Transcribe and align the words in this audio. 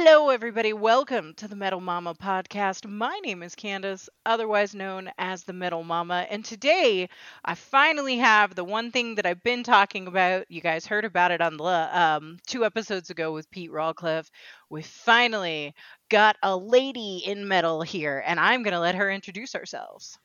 Hello, 0.00 0.30
everybody. 0.30 0.72
Welcome 0.72 1.34
to 1.38 1.48
the 1.48 1.56
Metal 1.56 1.80
Mama 1.80 2.14
podcast. 2.14 2.88
My 2.88 3.18
name 3.24 3.42
is 3.42 3.56
Candace, 3.56 4.08
otherwise 4.24 4.72
known 4.72 5.10
as 5.18 5.42
the 5.42 5.52
Metal 5.52 5.82
Mama. 5.82 6.24
And 6.30 6.44
today 6.44 7.08
I 7.44 7.56
finally 7.56 8.18
have 8.18 8.54
the 8.54 8.62
one 8.62 8.92
thing 8.92 9.16
that 9.16 9.26
I've 9.26 9.42
been 9.42 9.64
talking 9.64 10.06
about. 10.06 10.48
You 10.48 10.60
guys 10.60 10.86
heard 10.86 11.04
about 11.04 11.32
it 11.32 11.40
on 11.40 11.56
the 11.56 11.64
um, 12.00 12.38
two 12.46 12.64
episodes 12.64 13.10
ago 13.10 13.32
with 13.32 13.50
Pete 13.50 13.72
Rawcliffe. 13.72 14.30
We 14.70 14.82
finally 14.82 15.74
got 16.08 16.36
a 16.44 16.56
lady 16.56 17.24
in 17.26 17.48
metal 17.48 17.82
here, 17.82 18.22
and 18.24 18.38
I'm 18.38 18.62
going 18.62 18.74
to 18.74 18.80
let 18.80 18.94
her 18.94 19.10
introduce 19.10 19.56
ourselves. 19.56 20.16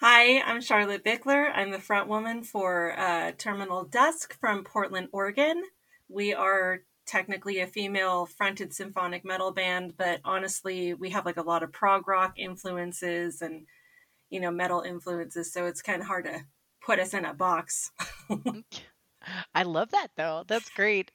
Hi, 0.00 0.40
I'm 0.40 0.62
Charlotte 0.62 1.04
Bickler. 1.04 1.52
I'm 1.54 1.72
the 1.72 1.78
front 1.78 2.08
woman 2.08 2.42
for 2.42 2.98
uh, 2.98 3.32
Terminal 3.36 3.84
Dusk 3.84 4.40
from 4.40 4.64
Portland, 4.64 5.08
Oregon. 5.12 5.62
We 6.08 6.32
are 6.32 6.80
technically 7.08 7.60
a 7.60 7.66
female 7.66 8.26
fronted 8.26 8.72
symphonic 8.72 9.24
metal 9.24 9.50
band, 9.50 9.94
but 9.96 10.20
honestly, 10.24 10.94
we 10.94 11.10
have 11.10 11.26
like 11.26 11.38
a 11.38 11.42
lot 11.42 11.62
of 11.62 11.72
prog 11.72 12.06
rock 12.06 12.34
influences 12.36 13.42
and 13.42 13.66
you 14.30 14.38
know 14.38 14.50
metal 14.50 14.82
influences, 14.82 15.52
so 15.52 15.66
it's 15.66 15.82
kind 15.82 16.02
of 16.02 16.06
hard 16.06 16.26
to 16.26 16.40
put 16.84 17.00
us 17.00 17.14
in 17.14 17.24
a 17.24 17.34
box. 17.34 17.90
I 19.54 19.62
love 19.64 19.90
that 19.90 20.08
though. 20.16 20.44
That's 20.46 20.70
great. 20.70 21.10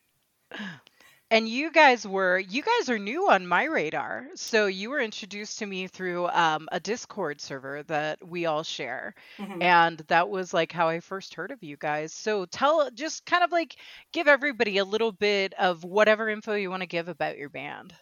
And 1.33 1.49
you 1.49 1.71
guys 1.71 2.05
were 2.05 2.37
you 2.37 2.61
guys 2.61 2.91
are 2.91 2.99
new 2.99 3.27
on 3.27 3.47
my 3.47 3.63
radar. 3.63 4.27
So 4.35 4.67
you 4.67 4.91
were 4.91 4.99
introduced 4.99 5.57
to 5.57 5.65
me 5.65 5.87
through 5.87 6.27
um, 6.27 6.69
a 6.71 6.79
Discord 6.79 7.41
server 7.41 7.81
that 7.87 8.19
we 8.23 8.45
all 8.45 8.61
share. 8.61 9.15
Mm-hmm. 9.39 9.59
And 9.63 9.97
that 10.09 10.29
was 10.29 10.53
like 10.53 10.71
how 10.71 10.89
I 10.89 10.99
first 10.99 11.33
heard 11.33 11.49
of 11.49 11.63
you 11.63 11.75
guys. 11.75 12.13
So 12.13 12.45
tell 12.45 12.87
just 12.91 13.25
kind 13.25 13.43
of 13.43 13.51
like 13.51 13.77
give 14.11 14.27
everybody 14.27 14.77
a 14.77 14.85
little 14.85 15.11
bit 15.11 15.55
of 15.55 15.83
whatever 15.83 16.29
info 16.29 16.53
you 16.53 16.69
want 16.69 16.83
to 16.83 16.87
give 16.87 17.07
about 17.07 17.39
your 17.39 17.49
band. 17.49 17.95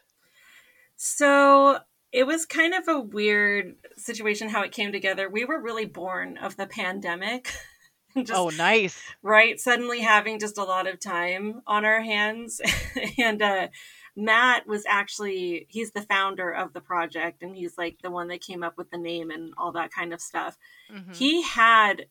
So 0.97 1.79
it 2.11 2.27
was 2.27 2.45
kind 2.45 2.73
of 2.73 2.85
a 2.89 2.99
weird 2.99 3.75
situation 3.95 4.49
how 4.49 4.63
it 4.63 4.73
came 4.73 4.91
together. 4.91 5.29
We 5.29 5.45
were 5.45 5.61
really 5.61 5.85
born 5.85 6.37
of 6.37 6.57
the 6.57 6.67
pandemic. 6.67 7.53
just, 8.17 8.31
oh, 8.33 8.49
nice. 8.49 9.01
Right. 9.21 9.59
Suddenly 9.59 10.01
having 10.01 10.39
just 10.39 10.57
a 10.57 10.63
lot 10.63 10.87
of 10.87 10.99
time 10.99 11.61
on 11.67 11.85
our 11.85 12.01
hands. 12.01 12.61
and 13.17 13.41
uh, 13.41 13.67
Matt 14.15 14.67
was 14.67 14.83
actually, 14.87 15.67
he's 15.69 15.91
the 15.91 16.01
founder 16.01 16.51
of 16.51 16.73
the 16.73 16.81
project 16.81 17.43
and 17.43 17.55
he's 17.55 17.77
like 17.77 17.97
the 18.01 18.11
one 18.11 18.27
that 18.29 18.41
came 18.41 18.63
up 18.63 18.77
with 18.77 18.89
the 18.91 18.97
name 18.97 19.31
and 19.31 19.53
all 19.57 19.71
that 19.73 19.91
kind 19.91 20.13
of 20.13 20.21
stuff. 20.21 20.57
Mm-hmm. 20.93 21.13
He 21.13 21.41
had 21.43 22.07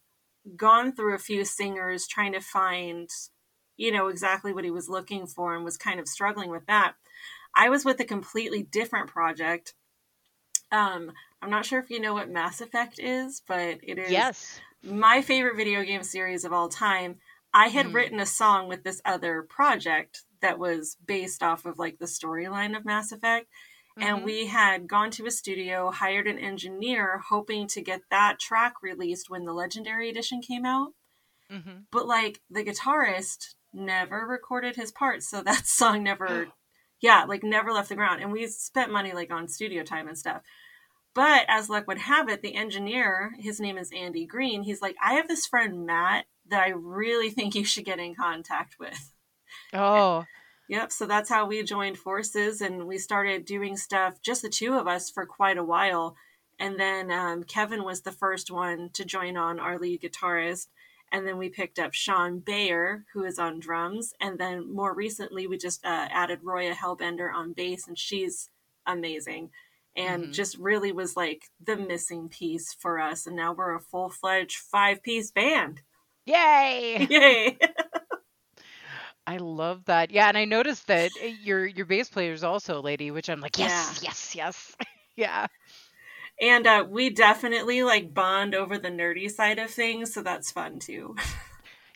gone 0.57 0.95
through 0.95 1.15
a 1.15 1.19
few 1.19 1.45
singers 1.45 2.07
trying 2.07 2.33
to 2.33 2.41
find, 2.41 3.09
you 3.77 3.93
know, 3.93 4.09
exactly 4.09 4.53
what 4.53 4.65
he 4.65 4.71
was 4.71 4.89
looking 4.89 5.27
for 5.27 5.55
and 5.55 5.65
was 5.65 5.77
kind 5.77 6.01
of 6.01 6.09
struggling 6.09 6.51
with 6.51 6.67
that. 6.67 6.95
I 7.55 7.69
was 7.69 7.85
with 7.85 8.01
a 8.01 8.05
completely 8.05 8.63
different 8.63 9.09
project. 9.09 9.75
Um, 10.73 11.13
I'm 11.43 11.51
not 11.51 11.67
sure 11.67 11.81
if 11.81 11.91
you 11.91 12.01
know 12.01 12.15
what 12.15 12.31
Mass 12.31 12.61
Effect 12.61 12.99
is, 12.99 13.43
but 13.47 13.79
it 13.83 13.99
is. 13.99 14.11
Yes 14.11 14.61
my 14.83 15.23
favorite 15.23 15.57
video 15.57 15.83
game 15.83 16.03
series 16.03 16.45
of 16.45 16.53
all 16.53 16.69
time. 16.69 17.17
I 17.53 17.69
had 17.69 17.87
mm. 17.87 17.95
written 17.95 18.21
a 18.21 18.27
song 18.27 18.69
with 18.69 18.85
this 18.85 19.03
other 19.05 19.43
project 19.43 20.23
that 20.41 20.59
was 20.59 20.97
based 21.05 21.43
off 21.43 21.67
of 21.67 21.79
like 21.79 21.99
the 21.99 22.07
storyline 22.07 22.77
of 22.77 22.85
Mass 22.85 23.13
Effect. 23.13 23.47
Mm-hmm. 23.99 24.09
And 24.09 24.25
we 24.25 24.47
had 24.47 24.89
gone 24.89 25.11
to 25.13 25.27
a 25.27 25.31
studio, 25.31 25.91
hired 25.91 26.27
an 26.27 26.39
engineer, 26.39 27.19
hoping 27.29 27.67
to 27.69 27.83
get 27.83 28.03
that 28.11 28.39
track 28.39 28.75
released 28.83 29.29
when 29.29 29.45
the 29.45 29.53
Legendary 29.53 30.09
Edition 30.09 30.41
came 30.41 30.65
out. 30.65 30.93
Mm-hmm. 31.53 31.81
But 31.91 32.07
like 32.07 32.41
the 32.49 32.65
guitarist 32.65 33.55
never 33.73 34.27
recorded 34.27 34.77
his 34.77 34.93
parts, 34.93 35.29
so 35.29 35.43
that 35.43 35.67
song 35.67 36.05
never, 36.05 36.49
yeah, 37.01 37.25
like 37.25 37.43
never 37.43 37.73
left 37.73 37.89
the 37.89 37.97
ground. 37.97 38.23
And 38.23 38.31
we 38.31 38.47
spent 38.47 38.93
money 38.93 39.13
like 39.13 39.33
on 39.33 39.49
studio 39.49 39.83
time 39.83 40.07
and 40.07 40.17
stuff. 40.17 40.43
But 41.15 41.45
as 41.49 41.69
luck 41.69 41.87
would 41.89 41.99
have 41.99 42.29
it, 42.29 42.41
the 42.41 42.55
engineer, 42.55 43.33
his 43.39 43.61
name 43.61 43.77
is 43.77 43.91
Andy 43.93 44.27
Green, 44.27 44.63
he's 44.63 44.81
like, 44.81 44.97
I 45.03 45.15
have 45.15 45.29
this 45.29 45.47
friend, 45.47 45.85
Matt, 45.85 46.27
that 46.49 46.63
I 46.63 46.71
really 46.71 47.31
think 47.31 47.55
you 47.55 47.65
should 47.65 47.85
get 47.85 47.99
in 47.99 48.15
contact 48.15 48.77
with. 48.79 49.13
Oh. 49.73 50.25
Yep. 50.69 50.93
So 50.93 51.07
that's 51.07 51.29
how 51.29 51.47
we 51.47 51.65
joined 51.65 51.99
forces 51.99 52.61
and 52.61 52.87
we 52.87 52.97
started 52.99 53.45
doing 53.45 53.77
stuff, 53.77 54.23
just 54.23 54.43
the 54.43 54.49
two 54.49 54.75
of 54.75 54.87
us, 54.87 55.11
for 55.11 55.27
quite 55.27 55.59
a 55.59 55.65
while. 55.65 56.15
And 56.61 56.79
then 56.79 57.11
um, 57.11 57.43
Kevin 57.43 57.83
was 57.83 58.03
the 58.03 58.13
first 58.13 58.51
one 58.53 58.91
to 58.93 59.05
join 59.05 59.37
on, 59.37 59.59
our 59.59 59.79
lead 59.79 60.03
guitarist. 60.03 60.69
And 61.11 61.27
then 61.27 61.39
we 61.39 61.49
picked 61.49 61.81
up 61.81 61.93
Sean 61.93 62.39
Bayer, 62.39 63.05
who 63.13 63.25
is 63.25 63.39
on 63.39 63.59
drums. 63.59 64.15
And 64.21 64.39
then 64.39 64.73
more 64.73 64.95
recently, 64.95 65.49
we 65.49 65.59
just 65.59 65.85
uh, 65.85 66.07
added 66.09 66.41
Roya 66.45 66.75
Hellbender 66.75 67.35
on 67.35 67.53
bass, 67.53 67.89
and 67.89 67.99
she's 67.99 68.49
amazing 68.87 69.51
and 69.97 70.25
mm-hmm. 70.25 70.33
just 70.33 70.57
really 70.59 70.93
was 70.93 71.17
like 71.17 71.45
the 71.65 71.77
missing 71.77 72.29
piece 72.29 72.75
for 72.75 73.01
us. 73.01 73.27
And 73.27 73.37
now 73.37 73.53
we're 73.53 73.75
a 73.75 73.81
full 73.81 74.09
fledged 74.09 74.57
five 74.57 75.03
piece 75.03 75.31
band. 75.31 75.83
Yay! 76.27 77.07
Yay! 77.11 77.59
I 79.27 79.37
love 79.37 79.85
that. 79.87 80.11
Yeah, 80.11 80.29
and 80.29 80.37
I 80.37 80.45
noticed 80.45 80.87
that 80.89 81.11
eh, 81.21 81.35
your 81.43 81.67
your 81.67 81.87
bass 81.87 82.09
player 82.09 82.33
is 82.33 82.45
also 82.45 82.79
a 82.79 82.83
lady, 82.83 83.11
which 83.11 83.29
I'm 83.29 83.41
like, 83.41 83.59
yes, 83.59 84.01
yeah. 84.03 84.09
yes, 84.09 84.35
yes. 84.35 84.77
yeah. 85.17 85.47
And 86.41 86.67
uh, 86.67 86.87
we 86.89 87.11
definitely 87.11 87.83
like 87.83 88.15
bond 88.15 88.55
over 88.55 88.79
the 88.79 88.89
nerdy 88.89 89.31
side 89.31 89.59
of 89.59 89.71
things, 89.71 90.15
so 90.15 90.23
that's 90.23 90.51
fun 90.51 90.79
too. 90.79 91.15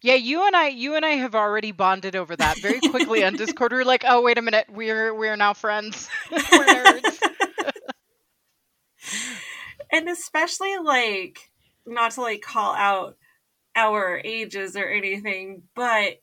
Yeah, 0.02 0.16
you 0.16 0.46
and 0.46 0.54
I, 0.54 0.68
you 0.68 0.96
and 0.96 1.04
I 1.04 1.12
have 1.12 1.34
already 1.34 1.72
bonded 1.72 2.14
over 2.14 2.36
that 2.36 2.60
very 2.60 2.78
quickly 2.78 3.24
on 3.24 3.36
Discord. 3.36 3.72
We're 3.72 3.84
like, 3.84 4.04
oh 4.06 4.20
wait 4.20 4.36
a 4.36 4.42
minute, 4.42 4.66
we're 4.68 5.14
we're 5.14 5.34
now 5.36 5.54
friends. 5.54 6.10
we're 6.30 6.38
nerds 6.40 7.33
and 9.90 10.08
especially 10.08 10.76
like 10.78 11.50
not 11.86 12.12
to 12.12 12.22
like 12.22 12.42
call 12.42 12.74
out 12.74 13.16
our 13.76 14.20
ages 14.24 14.76
or 14.76 14.86
anything, 14.86 15.62
but 15.74 16.20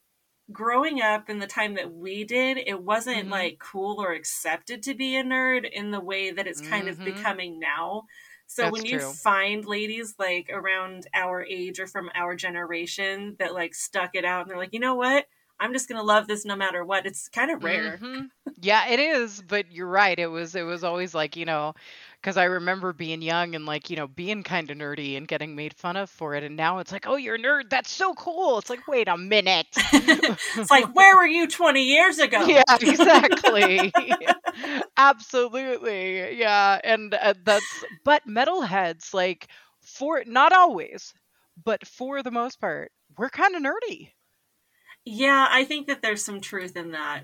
growing 0.51 1.01
up 1.01 1.29
in 1.29 1.39
the 1.39 1.47
time 1.47 1.75
that 1.75 1.93
we 1.93 2.23
did, 2.23 2.57
it 2.57 2.81
wasn't 2.81 3.17
mm-hmm. 3.17 3.31
like 3.31 3.59
cool 3.59 4.01
or 4.01 4.13
accepted 4.13 4.83
to 4.83 4.93
be 4.93 5.15
a 5.15 5.23
nerd 5.23 5.69
in 5.69 5.91
the 5.91 5.99
way 5.99 6.31
that 6.31 6.47
it's 6.47 6.61
kind 6.61 6.87
mm-hmm. 6.87 7.01
of 7.01 7.05
becoming 7.05 7.59
now. 7.59 8.03
So 8.47 8.63
That's 8.63 8.73
when 8.73 8.85
you 8.85 8.99
true. 8.99 9.11
find 9.13 9.65
ladies 9.65 10.15
like 10.19 10.49
around 10.51 11.07
our 11.13 11.43
age 11.43 11.79
or 11.79 11.87
from 11.87 12.09
our 12.13 12.35
generation 12.35 13.37
that 13.39 13.53
like 13.53 13.73
stuck 13.73 14.11
it 14.13 14.25
out 14.25 14.41
and 14.41 14.49
they're 14.49 14.57
like, 14.57 14.73
you 14.73 14.79
know 14.79 14.95
what? 14.95 15.25
I'm 15.57 15.73
just 15.73 15.87
gonna 15.87 16.03
love 16.03 16.27
this 16.27 16.43
no 16.43 16.55
matter 16.55 16.83
what. 16.83 17.05
It's 17.05 17.29
kind 17.29 17.51
of 17.51 17.63
rare. 17.63 17.97
Mm-hmm. 18.01 18.25
Yeah, 18.59 18.89
it 18.89 18.99
is. 18.99 19.43
But 19.47 19.71
you're 19.71 19.87
right. 19.87 20.17
It 20.17 20.27
was. 20.27 20.55
It 20.55 20.63
was 20.63 20.83
always 20.83 21.13
like 21.13 21.35
you 21.35 21.45
know, 21.45 21.75
because 22.21 22.37
I 22.37 22.43
remember 22.43 22.93
being 22.93 23.21
young 23.21 23.55
and 23.55 23.65
like 23.65 23.89
you 23.89 23.95
know 23.95 24.07
being 24.07 24.43
kind 24.43 24.69
of 24.69 24.77
nerdy 24.77 25.17
and 25.17 25.27
getting 25.27 25.55
made 25.55 25.73
fun 25.73 25.97
of 25.97 26.09
for 26.09 26.35
it, 26.35 26.43
and 26.43 26.55
now 26.55 26.79
it's 26.79 26.91
like, 26.91 27.07
oh, 27.07 27.15
you're 27.15 27.35
a 27.35 27.39
nerd. 27.39 27.69
That's 27.69 27.89
so 27.89 28.13
cool. 28.13 28.59
It's 28.59 28.69
like, 28.69 28.87
wait 28.87 29.07
a 29.07 29.17
minute. 29.17 29.67
it's 29.75 30.69
like, 30.69 30.93
where 30.95 31.15
were 31.15 31.25
you 31.25 31.47
20 31.47 31.81
years 31.81 32.19
ago? 32.19 32.45
Yeah, 32.45 32.63
exactly. 32.79 33.91
Absolutely. 34.97 36.37
Yeah, 36.37 36.79
and 36.83 37.13
uh, 37.13 37.33
that's 37.43 37.85
but 38.03 38.27
metalheads 38.27 39.13
like 39.13 39.47
for 39.81 40.23
not 40.25 40.53
always, 40.53 41.13
but 41.63 41.85
for 41.87 42.21
the 42.21 42.31
most 42.31 42.59
part, 42.61 42.91
we're 43.17 43.29
kind 43.29 43.55
of 43.55 43.63
nerdy. 43.63 44.09
Yeah, 45.03 45.47
I 45.49 45.63
think 45.63 45.87
that 45.87 46.03
there's 46.03 46.23
some 46.23 46.41
truth 46.41 46.77
in 46.77 46.91
that 46.91 47.23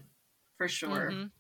for 0.58 0.68
sure. 0.68 1.12
Mm-hmm 1.12 1.37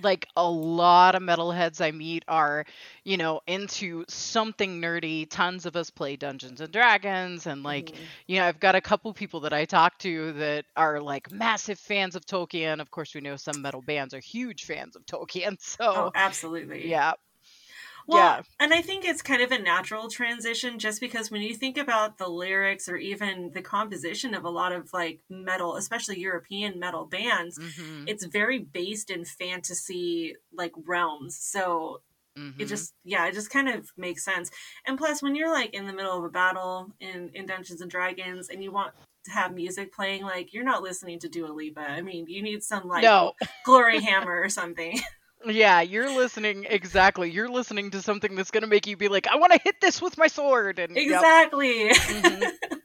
like 0.00 0.26
a 0.36 0.48
lot 0.48 1.14
of 1.14 1.22
metalheads 1.22 1.80
I 1.80 1.90
meet 1.90 2.24
are, 2.28 2.64
you 3.04 3.16
know, 3.16 3.40
into 3.46 4.04
something 4.08 4.80
nerdy. 4.80 5.26
Tons 5.28 5.66
of 5.66 5.76
us 5.76 5.90
play 5.90 6.16
Dungeons 6.16 6.60
and 6.60 6.72
Dragons 6.72 7.46
and 7.46 7.62
like, 7.62 7.86
mm-hmm. 7.86 8.02
you 8.26 8.38
know, 8.38 8.46
I've 8.46 8.60
got 8.60 8.74
a 8.74 8.80
couple 8.80 9.12
people 9.12 9.40
that 9.40 9.52
I 9.52 9.64
talk 9.64 9.98
to 9.98 10.32
that 10.34 10.64
are 10.76 11.00
like 11.00 11.30
massive 11.30 11.78
fans 11.78 12.16
of 12.16 12.24
Tolkien. 12.24 12.80
Of 12.80 12.90
course, 12.90 13.14
we 13.14 13.20
know 13.20 13.36
some 13.36 13.60
metal 13.60 13.82
bands 13.82 14.14
are 14.14 14.20
huge 14.20 14.64
fans 14.64 14.96
of 14.96 15.04
Tolkien. 15.06 15.56
So 15.72 15.84
oh, 15.84 16.12
absolutely. 16.14 16.88
Yeah. 16.88 17.12
Well, 18.06 18.18
yeah. 18.18 18.42
and 18.58 18.74
I 18.74 18.82
think 18.82 19.04
it's 19.04 19.22
kind 19.22 19.42
of 19.42 19.52
a 19.52 19.58
natural 19.58 20.08
transition 20.08 20.78
just 20.78 21.00
because 21.00 21.30
when 21.30 21.42
you 21.42 21.54
think 21.54 21.78
about 21.78 22.18
the 22.18 22.28
lyrics 22.28 22.88
or 22.88 22.96
even 22.96 23.50
the 23.54 23.62
composition 23.62 24.34
of 24.34 24.44
a 24.44 24.50
lot 24.50 24.72
of 24.72 24.92
like 24.92 25.20
metal, 25.30 25.76
especially 25.76 26.18
European 26.18 26.78
metal 26.78 27.06
bands, 27.06 27.58
mm-hmm. 27.58 28.04
it's 28.06 28.24
very 28.24 28.58
based 28.58 29.10
in 29.10 29.24
fantasy 29.24 30.34
like 30.52 30.72
realms. 30.86 31.38
So 31.38 32.02
mm-hmm. 32.36 32.60
it 32.60 32.66
just 32.66 32.94
yeah, 33.04 33.26
it 33.26 33.34
just 33.34 33.50
kind 33.50 33.68
of 33.68 33.90
makes 33.96 34.24
sense. 34.24 34.50
And 34.86 34.98
plus 34.98 35.22
when 35.22 35.34
you're 35.34 35.52
like 35.52 35.74
in 35.74 35.86
the 35.86 35.92
middle 35.92 36.16
of 36.16 36.24
a 36.24 36.30
battle 36.30 36.92
in 37.00 37.30
in 37.34 37.46
Dungeons 37.46 37.80
and 37.80 37.90
Dragons 37.90 38.48
and 38.48 38.62
you 38.62 38.72
want 38.72 38.94
to 39.24 39.30
have 39.30 39.54
music 39.54 39.92
playing, 39.92 40.22
like 40.22 40.52
you're 40.52 40.64
not 40.64 40.82
listening 40.82 41.20
to 41.20 41.28
Dua 41.28 41.52
Lipa. 41.52 41.80
I 41.80 42.02
mean, 42.02 42.26
you 42.26 42.42
need 42.42 42.62
some 42.62 42.88
like 42.88 43.04
no. 43.04 43.32
Gloryhammer 43.66 44.44
or 44.44 44.48
something. 44.48 45.00
Yeah, 45.46 45.80
you're 45.80 46.14
listening 46.14 46.66
exactly. 46.68 47.30
You're 47.30 47.48
listening 47.48 47.90
to 47.92 48.02
something 48.02 48.34
that's 48.34 48.50
going 48.50 48.62
to 48.62 48.68
make 48.68 48.86
you 48.86 48.96
be 48.96 49.08
like, 49.08 49.26
I 49.26 49.36
want 49.36 49.52
to 49.52 49.60
hit 49.62 49.80
this 49.80 50.00
with 50.00 50.16
my 50.18 50.28
sword. 50.28 50.78
And 50.78 50.96
exactly. 50.96 51.86
Yep. 51.86 51.96
mm-hmm. 51.96 52.76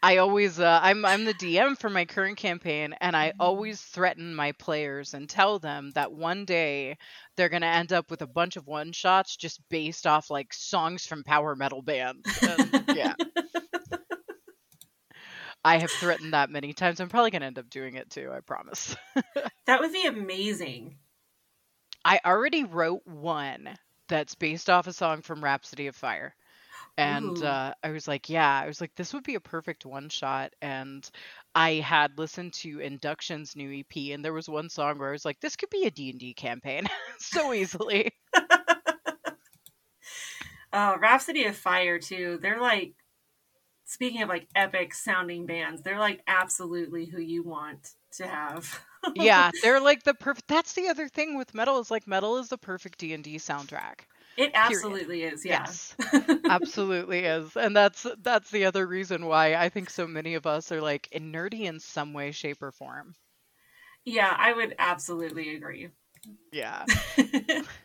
I 0.00 0.18
always 0.18 0.60
uh, 0.60 0.78
I'm 0.80 1.04
I'm 1.04 1.24
the 1.24 1.34
DM 1.34 1.76
for 1.76 1.90
my 1.90 2.04
current 2.04 2.36
campaign 2.38 2.94
and 3.00 3.16
I 3.16 3.30
Mm-hmm. 3.30 3.40
always 3.40 3.80
threaten 3.80 4.34
my 4.34 4.52
players 4.52 5.12
and 5.14 5.28
tell 5.28 5.58
them 5.58 5.90
that 5.96 6.12
one 6.12 6.44
day 6.44 6.96
they're 7.36 7.48
going 7.48 7.62
to 7.62 7.68
end 7.68 7.92
up 7.92 8.10
with 8.10 8.22
a 8.22 8.26
bunch 8.26 8.56
of 8.56 8.66
one 8.66 8.92
shots 8.92 9.36
just 9.36 9.60
based 9.68 10.06
off 10.06 10.30
like 10.30 10.54
songs 10.54 11.04
from 11.06 11.24
power 11.24 11.56
metal 11.56 11.82
bands. 11.82 12.22
And 12.42 12.84
yeah. 12.94 13.14
I 15.64 15.78
have 15.78 15.90
threatened 15.90 16.32
that 16.32 16.50
many 16.50 16.72
times. 16.72 17.00
I'm 17.00 17.08
probably 17.08 17.30
going 17.32 17.40
to 17.40 17.46
end 17.48 17.58
up 17.58 17.68
doing 17.68 17.96
it 17.96 18.08
too, 18.10 18.30
I 18.32 18.40
promise. 18.40 18.94
that 19.66 19.80
would 19.80 19.92
be 19.92 20.06
amazing. 20.06 20.96
I 22.04 22.20
already 22.24 22.64
wrote 22.64 23.06
one 23.06 23.68
that's 24.08 24.34
based 24.34 24.70
off 24.70 24.86
a 24.86 24.92
song 24.92 25.22
from 25.22 25.44
Rhapsody 25.44 25.86
of 25.86 25.96
Fire. 25.96 26.34
And 26.96 27.44
uh, 27.44 27.74
I 27.84 27.90
was 27.90 28.08
like, 28.08 28.28
yeah, 28.28 28.60
I 28.60 28.66
was 28.66 28.80
like, 28.80 28.92
this 28.96 29.14
would 29.14 29.22
be 29.22 29.36
a 29.36 29.40
perfect 29.40 29.86
one 29.86 30.08
shot. 30.08 30.52
And 30.60 31.08
I 31.54 31.74
had 31.74 32.18
listened 32.18 32.54
to 32.54 32.80
Induction's 32.80 33.54
new 33.54 33.80
EP, 33.80 34.12
and 34.12 34.24
there 34.24 34.32
was 34.32 34.48
one 34.48 34.68
song 34.68 34.98
where 34.98 35.10
I 35.10 35.12
was 35.12 35.24
like, 35.24 35.38
this 35.38 35.54
could 35.54 35.70
be 35.70 35.86
a 35.86 35.92
D&D 35.92 36.34
campaign 36.34 36.88
so 37.18 37.52
easily. 37.52 38.12
Uh, 40.72 40.96
Rhapsody 41.00 41.44
of 41.44 41.56
Fire 41.56 41.98
too. 41.98 42.38
They're 42.42 42.60
like, 42.60 42.92
speaking 43.84 44.22
of 44.22 44.28
like 44.28 44.48
epic 44.54 44.94
sounding 44.94 45.46
bands, 45.46 45.82
they're 45.82 45.98
like 45.98 46.20
absolutely 46.26 47.06
who 47.06 47.20
you 47.20 47.42
want 47.42 47.92
to 48.12 48.26
have. 48.26 48.78
Yeah, 49.14 49.50
they're 49.62 49.80
like 49.80 50.02
the 50.04 50.14
perfect. 50.14 50.48
That's 50.48 50.72
the 50.74 50.88
other 50.88 51.08
thing 51.08 51.36
with 51.36 51.54
metal 51.54 51.78
is 51.80 51.90
like 51.90 52.06
metal 52.06 52.38
is 52.38 52.48
the 52.48 52.58
perfect 52.58 52.98
D&D 52.98 53.36
soundtrack. 53.36 54.00
It 54.36 54.52
absolutely 54.54 55.24
is. 55.24 55.44
Yeah. 55.44 55.72
Yes, 55.72 55.96
absolutely 56.48 57.20
is, 57.24 57.56
and 57.56 57.76
that's 57.76 58.06
that's 58.22 58.50
the 58.50 58.66
other 58.66 58.86
reason 58.86 59.26
why 59.26 59.54
I 59.56 59.68
think 59.70 59.90
so 59.90 60.06
many 60.06 60.34
of 60.34 60.46
us 60.46 60.70
are 60.72 60.80
like 60.82 61.08
nerdy 61.14 61.62
in 61.62 61.80
some 61.80 62.12
way, 62.12 62.32
shape, 62.32 62.62
or 62.62 62.72
form. 62.72 63.14
yeah, 64.04 64.34
I 64.38 64.52
would 64.52 64.74
absolutely 64.78 65.54
agree. 65.54 65.90
Yeah. 66.52 66.86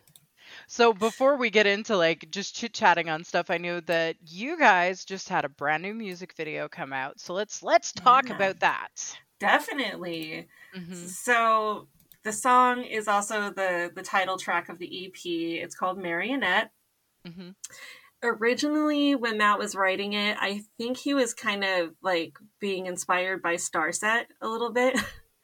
So 0.66 0.92
before 0.92 1.36
we 1.36 1.48
get 1.50 1.66
into 1.66 1.96
like 1.96 2.30
just 2.30 2.54
chit 2.54 2.74
chatting 2.74 3.08
on 3.08 3.24
stuff, 3.24 3.50
I 3.50 3.56
know 3.56 3.80
that 3.80 4.16
you 4.20 4.58
guys 4.58 5.04
just 5.04 5.28
had 5.30 5.44
a 5.46 5.48
brand 5.48 5.82
new 5.82 5.94
music 5.94 6.34
video 6.34 6.68
come 6.68 6.92
out. 6.92 7.18
So 7.18 7.32
let's 7.32 7.62
let's 7.62 7.92
talk 7.92 8.28
Yeah. 8.28 8.30
about 8.30 8.60
that. 8.60 9.18
Definitely. 9.40 10.48
hmm 10.74 10.92
So 10.92 11.88
the 12.24 12.32
song 12.32 12.82
is 12.84 13.08
also 13.08 13.50
the 13.50 13.90
the 13.94 14.02
title 14.02 14.38
track 14.38 14.68
of 14.68 14.78
the 14.78 15.06
EP. 15.06 15.24
It's 15.62 15.74
called 15.74 15.98
Marionette. 15.98 16.70
hmm 17.26 17.50
Originally, 18.22 19.14
when 19.14 19.36
Matt 19.36 19.58
was 19.58 19.74
writing 19.74 20.14
it, 20.14 20.38
I 20.40 20.62
think 20.78 20.96
he 20.96 21.12
was 21.12 21.34
kind 21.34 21.62
of 21.62 21.90
like 22.02 22.38
being 22.58 22.86
inspired 22.86 23.42
by 23.42 23.56
Starset 23.56 24.24
a 24.40 24.48
little 24.48 24.72
bit. 24.72 24.98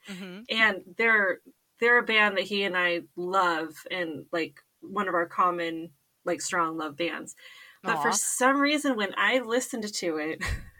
hmm 0.07 0.39
and 0.49 0.81
they're 0.97 1.39
they're 1.79 1.99
a 1.99 2.03
band 2.03 2.37
that 2.37 2.45
he 2.45 2.63
and 2.63 2.77
I 2.77 3.01
love 3.15 3.75
and 3.89 4.25
like 4.31 4.63
one 4.81 5.07
of 5.07 5.13
our 5.13 5.27
common 5.27 5.91
like 6.25 6.41
strong 6.41 6.77
love 6.77 6.97
bands. 6.97 7.35
But 7.83 7.97
Aw. 7.97 8.01
for 8.01 8.11
some 8.11 8.59
reason 8.59 8.95
when 8.95 9.13
I 9.17 9.39
listened 9.39 9.91
to 9.93 10.17
it 10.17 10.43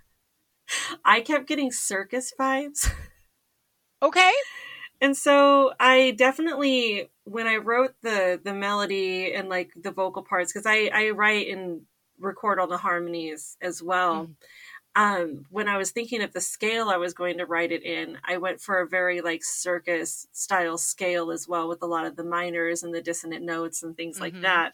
I 1.06 1.22
kept 1.22 1.48
getting 1.48 1.72
circus 1.72 2.34
vibes. 2.40 2.90
Okay. 4.04 4.32
And 5.02 5.16
so 5.16 5.74
I 5.80 6.12
definitely 6.12 7.10
when 7.26 7.48
I 7.48 7.58
wrote 7.58 7.94
the 8.02 8.40
the 8.44 8.54
melody 8.54 9.34
and 9.34 9.50
like 9.50 9.72
the 9.76 9.92
vocal 9.92 10.24
parts 10.24 10.54
cuz 10.54 10.66
I 10.66 10.90
I 10.94 11.10
write 11.12 11.48
and 11.50 11.82
record 12.20 12.60
all 12.60 12.68
the 12.68 12.78
harmonies 12.78 13.58
as 13.62 13.82
well. 13.82 14.28
Mhm. 14.28 14.36
Um 14.96 15.46
when 15.50 15.68
I 15.68 15.78
was 15.78 15.92
thinking 15.92 16.22
of 16.24 16.34
the 16.34 16.42
scale 16.42 16.90
I 16.90 16.98
was 16.98 17.14
going 17.14 17.38
to 17.40 17.46
write 17.46 17.72
it 17.72 17.84
in, 17.84 18.20
I 18.24 18.38
went 18.38 18.62
for 18.62 18.80
a 18.82 18.88
very 18.88 19.22
like 19.22 19.44
circus 19.44 20.28
style 20.34 20.78
scale 20.78 21.32
as 21.32 21.48
well 21.48 21.68
with 21.70 21.82
a 21.84 21.88
lot 21.88 22.06
of 22.06 22.16
the 22.16 22.24
minors 22.24 22.84
and 22.84 22.94
the 22.94 23.02
dissonant 23.02 23.44
notes 23.46 23.84
and 23.84 23.96
things 23.98 24.20
like 24.20 24.34
Mhm. 24.36 24.42
that. 24.44 24.74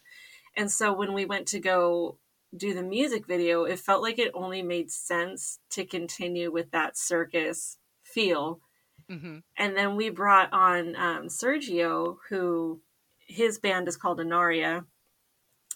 And 0.56 0.70
so 0.72 0.92
when 0.92 1.12
we 1.14 1.24
went 1.26 1.48
to 1.48 1.60
go 1.60 2.18
do 2.56 2.74
the 2.74 2.82
music 2.82 3.26
video, 3.26 3.64
it 3.64 3.78
felt 3.78 4.02
like 4.02 4.18
it 4.18 4.32
only 4.34 4.62
made 4.62 4.90
sense 4.90 5.58
to 5.70 5.84
continue 5.84 6.50
with 6.50 6.70
that 6.70 6.96
circus 6.96 7.78
feel 8.02 8.60
hmm 9.08 9.38
and 9.56 9.76
then 9.76 9.96
we 9.96 10.10
brought 10.10 10.52
on 10.52 10.94
um, 10.96 11.26
Sergio, 11.28 12.16
who 12.28 12.80
his 13.26 13.58
band 13.58 13.88
is 13.88 13.96
called 13.96 14.20
Anaria, 14.20 14.84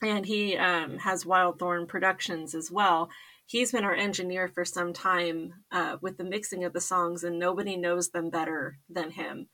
and 0.03 0.27
he 0.27 0.57
um, 0.57 0.99
has 0.99 1.27
Wild 1.27 1.59
Thorn 1.59 1.87
Productions 1.87 2.55
as 2.55 2.71
well. 2.71 3.11
He's 3.47 3.73
been 3.73 3.85
our 3.85 3.95
engineer 3.95 4.49
for 4.49 4.65
some 4.65 4.93
time 4.93 5.55
uh, 5.71 5.97
with 6.01 6.17
the 6.17 6.25
mixing 6.25 6.65
of 6.65 6.73
the 6.73 6.81
songs, 6.81 7.25
and 7.25 7.39
nobody 7.39 7.77
knows 7.77 8.11
them 8.11 8.31
better 8.31 8.79
than 8.89 9.11
him. 9.11 9.49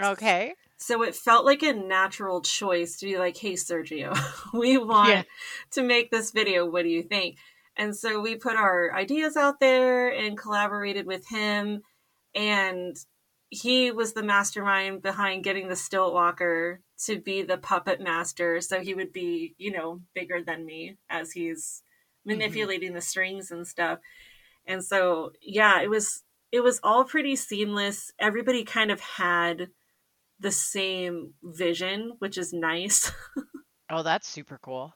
Okay. 0.00 0.54
So 0.76 1.02
it 1.02 1.14
felt 1.14 1.44
like 1.44 1.62
a 1.62 1.72
natural 1.72 2.40
choice 2.40 2.96
to 2.98 3.06
be 3.06 3.18
like, 3.18 3.36
hey, 3.36 3.52
Sergio, 3.52 4.18
we 4.52 4.78
want 4.78 5.10
Yeah. 5.10 5.22
to 5.72 5.82
make 5.82 6.10
this 6.10 6.30
video. 6.32 6.66
What 6.66 6.82
do 6.82 6.88
you 6.88 7.02
think? 7.02 7.36
And 7.76 7.96
so 7.96 8.20
we 8.20 8.36
put 8.36 8.56
our 8.56 8.92
ideas 8.94 9.36
out 9.36 9.60
there 9.60 10.08
and 10.08 10.36
collaborated 10.36 11.06
with 11.06 11.28
him. 11.28 11.82
And 12.34 12.96
he 13.48 13.90
was 13.90 14.12
the 14.12 14.22
mastermind 14.22 15.02
behind 15.02 15.44
getting 15.44 15.68
the 15.68 15.76
stilt 15.76 16.14
walker 16.14 16.80
to 17.04 17.20
be 17.20 17.42
the 17.42 17.58
puppet 17.58 18.00
master. 18.00 18.60
So 18.60 18.80
he 18.80 18.94
would 18.94 19.12
be, 19.12 19.54
you 19.58 19.70
know, 19.70 20.00
bigger 20.14 20.42
than 20.42 20.64
me 20.64 20.96
as 21.08 21.32
he's 21.32 21.82
mm-hmm. 22.26 22.38
manipulating 22.38 22.94
the 22.94 23.00
strings 23.00 23.50
and 23.50 23.66
stuff. 23.66 23.98
And 24.66 24.84
so, 24.84 25.32
yeah, 25.40 25.82
it 25.82 25.90
was 25.90 26.22
it 26.50 26.60
was 26.60 26.80
all 26.82 27.04
pretty 27.04 27.36
seamless. 27.36 28.12
Everybody 28.18 28.64
kind 28.64 28.90
of 28.90 29.00
had 29.00 29.68
the 30.42 30.52
same 30.52 31.34
vision, 31.42 32.12
which 32.18 32.36
is 32.38 32.52
nice, 32.52 33.10
Oh, 33.90 34.02
that's 34.02 34.26
super 34.28 34.58
cool. 34.62 34.94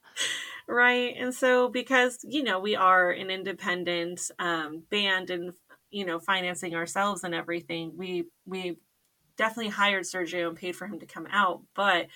right? 0.68 1.14
And 1.18 1.34
so, 1.34 1.68
because 1.68 2.18
you 2.24 2.42
know 2.42 2.58
we 2.60 2.76
are 2.76 3.10
an 3.10 3.30
independent 3.30 4.30
um, 4.38 4.82
band 4.90 5.30
and 5.30 5.52
you 5.90 6.04
know 6.06 6.18
financing 6.18 6.74
ourselves 6.74 7.22
and 7.24 7.34
everything, 7.34 7.92
we 7.96 8.24
we 8.46 8.78
definitely 9.36 9.70
hired 9.70 10.04
Sergio 10.04 10.48
and 10.48 10.56
paid 10.56 10.74
for 10.76 10.86
him 10.86 10.98
to 11.00 11.06
come 11.06 11.28
out, 11.30 11.62
but 11.74 12.06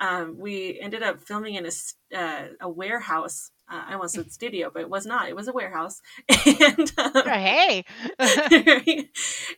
um, 0.00 0.36
we 0.38 0.80
ended 0.80 1.02
up 1.04 1.22
filming 1.22 1.54
in 1.54 1.66
a 1.66 2.18
uh, 2.18 2.48
a 2.62 2.68
warehouse. 2.68 3.51
Uh, 3.70 3.82
I 3.88 3.94
almost 3.94 4.14
said 4.16 4.32
studio, 4.32 4.70
but 4.72 4.82
it 4.82 4.90
was 4.90 5.06
not. 5.06 5.28
It 5.28 5.36
was 5.36 5.48
a 5.48 5.52
warehouse, 5.52 6.00
and 6.46 6.92
um, 6.98 7.12
Oh, 7.14 7.22
hey. 7.24 7.84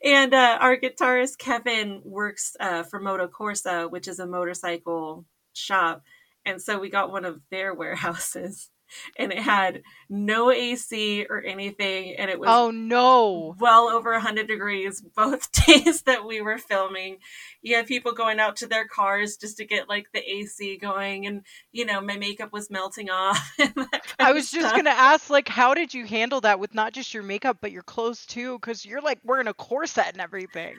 and 0.04 0.34
uh, 0.34 0.58
our 0.60 0.76
guitarist 0.76 1.38
Kevin 1.38 2.00
works 2.04 2.56
uh, 2.60 2.82
for 2.84 3.00
Moto 3.00 3.26
Corsa, 3.28 3.90
which 3.90 4.08
is 4.08 4.18
a 4.18 4.26
motorcycle 4.26 5.25
shop, 5.54 6.02
and 6.44 6.61
so 6.61 6.78
we 6.78 6.90
got 6.90 7.11
one 7.11 7.25
of 7.25 7.40
their 7.50 7.75
warehouses, 7.75 8.70
and 9.16 9.32
it 9.32 9.38
had 9.38 9.82
no 10.08 10.50
AC 10.50 11.26
or 11.28 11.42
anything, 11.42 12.14
and 12.16 12.30
it 12.30 12.38
was 12.38 12.48
oh 12.50 12.70
no. 12.70 13.54
well 13.58 13.88
over 13.88 14.12
100 14.12 14.46
degrees 14.46 15.00
both 15.00 15.50
days 15.66 16.02
that 16.02 16.26
we 16.26 16.40
were 16.40 16.58
filming. 16.58 17.18
You 17.62 17.76
had 17.76 17.86
people 17.86 18.12
going 18.12 18.40
out 18.40 18.56
to 18.56 18.66
their 18.66 18.86
cars 18.86 19.36
just 19.36 19.56
to 19.58 19.64
get 19.64 19.88
like 19.88 20.06
the 20.12 20.20
AC 20.20 20.78
going, 20.78 21.26
and 21.26 21.42
you 21.72 21.84
know 21.84 22.00
my 22.00 22.16
makeup 22.16 22.52
was 22.52 22.70
melting 22.70 23.10
off. 23.10 23.56
I 24.18 24.32
was 24.32 24.50
just 24.50 24.74
gonna 24.74 24.90
ask, 24.90 25.30
like, 25.30 25.48
how 25.48 25.74
did 25.74 25.94
you 25.94 26.06
handle 26.06 26.40
that 26.42 26.60
with 26.60 26.74
not 26.74 26.92
just 26.92 27.14
your 27.14 27.22
makeup 27.22 27.58
but 27.60 27.72
your 27.72 27.82
clothes 27.82 28.26
too? 28.26 28.58
Because 28.58 28.84
you're 28.84 29.02
like 29.02 29.18
wearing 29.24 29.48
a 29.48 29.54
corset 29.54 30.08
and 30.12 30.20
everything. 30.20 30.76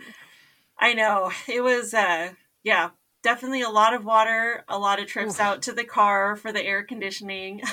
I 0.79 0.93
know. 0.93 1.31
It 1.47 1.61
was 1.61 1.93
uh 1.93 2.31
yeah, 2.63 2.89
definitely 3.25 3.61
a 3.63 3.69
lot 3.69 3.93
of 3.93 4.05
water, 4.05 4.63
a 4.69 4.77
lot 4.79 5.01
of 5.01 5.07
trips 5.07 5.33
Oof. 5.33 5.41
out 5.41 5.61
to 5.63 5.73
the 5.73 5.83
car 5.83 6.35
for 6.37 6.53
the 6.53 6.63
air 6.63 6.83
conditioning. 6.83 7.61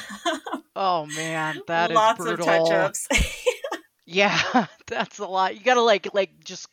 Oh 0.75 1.04
man, 1.04 1.61
that 1.66 1.90
is 1.90 1.97
Lots 1.97 2.18
brutal. 2.25 2.49
of 2.49 2.68
touch-ups. 2.68 3.09
Yeah, 4.06 4.66
that's 4.87 5.18
a 5.18 5.26
lot. 5.26 5.54
You 5.54 5.61
gotta 5.62 5.82
like 5.82 6.09
like 6.14 6.42
just 6.42 6.66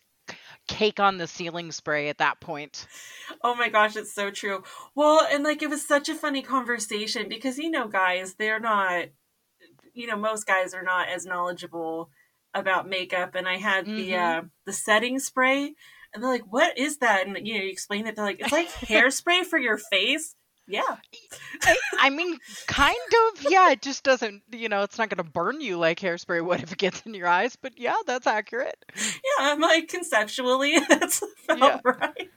cake 0.69 0.99
on 1.01 1.17
the 1.17 1.27
setting 1.27 1.71
spray 1.73 2.07
at 2.09 2.17
that 2.19 2.39
point. 2.39 2.87
oh 3.43 3.55
my 3.55 3.67
gosh, 3.69 3.97
it's 3.97 4.13
so 4.13 4.31
true. 4.31 4.63
Well, 4.95 5.27
and 5.29 5.43
like 5.43 5.61
it 5.61 5.69
was 5.69 5.85
such 5.85 6.07
a 6.09 6.15
funny 6.15 6.41
conversation 6.41 7.27
because 7.27 7.57
you 7.59 7.69
know 7.69 7.87
guys, 7.89 8.35
they're 8.35 8.59
not 8.59 9.07
you 9.93 10.07
know, 10.07 10.15
most 10.17 10.47
guys 10.47 10.73
are 10.73 10.83
not 10.83 11.09
as 11.09 11.25
knowledgeable 11.25 12.09
about 12.53 12.87
makeup 12.89 13.35
and 13.35 13.47
I 13.49 13.57
had 13.57 13.85
the 13.85 14.11
Mhm. 14.11 14.39
uh 14.39 14.41
the 14.65 14.73
setting 14.73 15.19
spray 15.19 15.75
and 16.13 16.23
they're 16.23 16.31
like, 16.31 16.51
"What 16.51 16.77
is 16.77 16.97
that?" 16.97 17.27
And 17.27 17.37
you 17.47 17.55
know, 17.57 17.63
you 17.63 17.69
explain 17.69 18.07
it. 18.07 18.15
They're 18.15 18.25
like, 18.25 18.39
"It's 18.39 18.51
like 18.51 18.69
hairspray 18.71 19.45
for 19.45 19.57
your 19.59 19.77
face." 19.77 20.35
Yeah, 20.67 20.97
I, 21.63 21.77
I 21.99 22.09
mean, 22.11 22.37
kind 22.67 22.95
of. 23.33 23.45
Yeah, 23.49 23.71
it 23.71 23.81
just 23.81 24.03
doesn't. 24.03 24.43
You 24.51 24.69
know, 24.69 24.83
it's 24.83 24.99
not 24.99 25.09
gonna 25.09 25.23
burn 25.23 25.61
you 25.61 25.77
like 25.77 25.99
hairspray 25.99 26.45
would 26.45 26.61
if 26.61 26.71
it 26.71 26.77
gets 26.77 27.01
in 27.07 27.15
your 27.15 27.27
eyes. 27.27 27.55
But 27.55 27.79
yeah, 27.79 27.95
that's 28.05 28.27
accurate. 28.27 28.77
yeah. 28.95 29.51
I'm 29.51 29.59
like 29.61 29.87
conceptually, 29.87 30.77
that's 30.89 31.23
felt 31.47 31.59
Yeah. 31.59 31.79
right. 31.83 32.29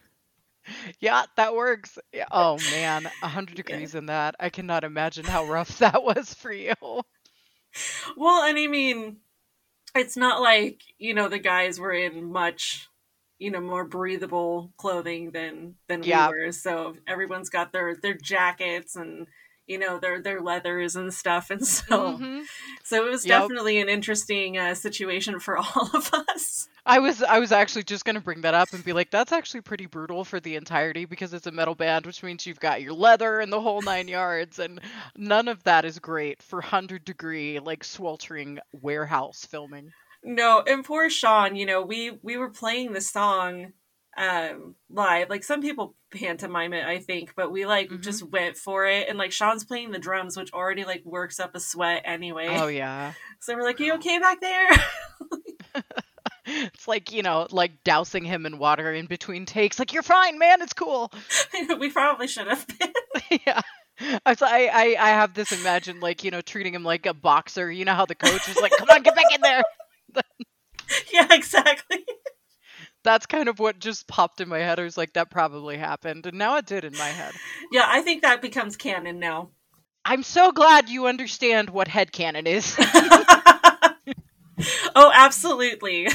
Yeah, 1.00 1.24
that 1.36 1.54
works. 1.54 1.98
Yeah. 2.12 2.24
Oh 2.30 2.56
man, 2.70 3.10
a 3.22 3.28
hundred 3.28 3.56
degrees 3.62 3.94
in 3.94 4.06
that. 4.06 4.34
I 4.40 4.48
cannot 4.48 4.84
imagine 4.84 5.24
how 5.26 5.44
rough 5.44 5.78
that 5.80 6.02
was 6.02 6.32
for 6.32 6.52
you. 6.52 6.74
Well, 8.16 8.42
and 8.44 8.58
I 8.58 8.66
mean, 8.66 9.18
it's 9.94 10.16
not 10.16 10.40
like 10.40 10.80
you 10.98 11.12
know 11.14 11.28
the 11.28 11.38
guys 11.38 11.78
were 11.78 11.92
in 11.92 12.24
much 12.32 12.88
you 13.42 13.50
know 13.50 13.60
more 13.60 13.84
breathable 13.84 14.72
clothing 14.76 15.32
than 15.32 15.74
than 15.88 16.02
yeah. 16.04 16.30
we 16.30 16.38
were 16.38 16.52
so 16.52 16.94
everyone's 17.08 17.50
got 17.50 17.72
their 17.72 17.96
their 17.96 18.14
jackets 18.14 18.94
and 18.94 19.26
you 19.66 19.78
know 19.78 19.98
their 19.98 20.22
their 20.22 20.40
leathers 20.40 20.94
and 20.94 21.12
stuff 21.12 21.50
and 21.50 21.66
so 21.66 22.12
mm-hmm. 22.12 22.40
so 22.84 23.04
it 23.04 23.10
was 23.10 23.26
yep. 23.26 23.42
definitely 23.42 23.80
an 23.80 23.88
interesting 23.88 24.56
uh, 24.58 24.74
situation 24.74 25.40
for 25.40 25.56
all 25.58 25.90
of 25.92 26.10
us 26.12 26.68
i 26.86 27.00
was 27.00 27.20
i 27.24 27.40
was 27.40 27.50
actually 27.50 27.82
just 27.82 28.04
going 28.04 28.14
to 28.14 28.20
bring 28.20 28.42
that 28.42 28.54
up 28.54 28.72
and 28.72 28.84
be 28.84 28.92
like 28.92 29.10
that's 29.10 29.32
actually 29.32 29.60
pretty 29.60 29.86
brutal 29.86 30.24
for 30.24 30.38
the 30.38 30.54
entirety 30.54 31.04
because 31.04 31.34
it's 31.34 31.46
a 31.48 31.52
metal 31.52 31.74
band 31.74 32.06
which 32.06 32.22
means 32.22 32.46
you've 32.46 32.60
got 32.60 32.80
your 32.80 32.92
leather 32.92 33.40
and 33.40 33.52
the 33.52 33.60
whole 33.60 33.82
nine 33.82 34.06
yards 34.06 34.60
and 34.60 34.80
none 35.16 35.48
of 35.48 35.60
that 35.64 35.84
is 35.84 35.98
great 35.98 36.40
for 36.42 36.60
100 36.60 37.04
degree 37.04 37.58
like 37.58 37.82
sweltering 37.82 38.60
warehouse 38.72 39.44
filming 39.44 39.92
no 40.24 40.62
and 40.66 40.84
poor 40.84 41.10
sean 41.10 41.56
you 41.56 41.66
know 41.66 41.82
we 41.82 42.18
we 42.22 42.36
were 42.36 42.50
playing 42.50 42.92
the 42.92 43.00
song 43.00 43.72
um 44.16 44.74
live. 44.90 45.30
Like 45.30 45.42
some 45.42 45.62
people 45.62 45.94
pantomime 46.10 46.74
it 46.74 46.84
i 46.84 46.98
think 46.98 47.32
but 47.34 47.50
we 47.50 47.64
like 47.64 47.88
mm-hmm. 47.88 48.02
just 48.02 48.22
went 48.22 48.58
for 48.58 48.86
it. 48.86 49.08
And 49.08 49.16
like 49.18 49.32
sean's 49.32 49.64
playing 49.64 49.90
the 49.90 49.98
drums 49.98 50.36
which 50.36 50.52
already 50.52 50.84
like 50.84 51.02
works 51.04 51.40
up 51.40 51.54
a 51.54 51.60
sweat 51.60 52.02
anyway. 52.04 52.48
Oh 52.50 52.68
yeah. 52.68 53.14
So 53.40 53.54
we're 53.54 53.62
like 53.62 53.80
you 53.80 53.94
okay 53.94 54.18
back 54.18 54.40
there? 54.40 54.70
It's 56.44 56.88
like 56.88 57.12
you 57.12 57.22
know 57.22 57.46
like 57.50 57.84
dousing 57.84 58.24
him 58.24 58.46
in 58.46 58.58
water 58.58 58.92
in 58.92 59.06
between 59.06 59.46
takes. 59.46 59.78
Like 59.78 59.92
you're 59.92 60.02
fine 60.02 60.38
man. 60.38 60.60
It's 60.60 60.72
cool. 60.72 61.12
We 61.78 61.90
probably 61.90 62.26
should 62.26 62.48
have 62.48 62.66
been. 62.66 62.92
Yeah. 63.46 63.60
I, 64.26 64.34
I 64.36 64.96
I 64.98 65.08
have 65.10 65.34
this 65.34 65.52
imagine 65.52 66.00
like 66.00 66.24
you 66.24 66.30
know 66.30 66.40
treating 66.40 66.74
him 66.74 66.84
like 66.84 67.06
a 67.06 67.14
boxer. 67.14 67.70
You 67.70 67.84
know 67.84 67.94
how 67.94 68.06
the 68.06 68.14
coach 68.14 68.48
is 68.48 68.60
like, 68.60 68.72
"Come 68.76 68.88
on, 68.90 69.02
get 69.02 69.14
back 69.14 69.32
in 69.34 69.40
there." 69.40 69.62
yeah, 71.12 71.28
exactly 71.30 72.04
that's 73.04 73.26
kind 73.26 73.48
of 73.48 73.58
what 73.58 73.78
just 73.78 74.06
popped 74.06 74.40
in 74.40 74.48
my 74.48 74.58
head. 74.58 74.78
I 74.78 74.84
was 74.84 74.96
like, 74.96 75.14
that 75.14 75.30
probably 75.30 75.76
happened. 75.76 76.26
And 76.26 76.38
now 76.38 76.56
it 76.56 76.66
did 76.66 76.84
in 76.84 76.92
my 76.96 77.08
head. 77.08 77.32
Yeah, 77.70 77.84
I 77.86 78.02
think 78.02 78.22
that 78.22 78.42
becomes 78.42 78.76
canon 78.76 79.18
now. 79.18 79.50
I'm 80.04 80.22
so 80.22 80.52
glad 80.52 80.88
you 80.88 81.06
understand 81.06 81.70
what 81.70 81.88
head 81.88 82.12
canon 82.12 82.46
is. 82.46 82.76
oh, 84.94 85.10
absolutely. 85.14 86.08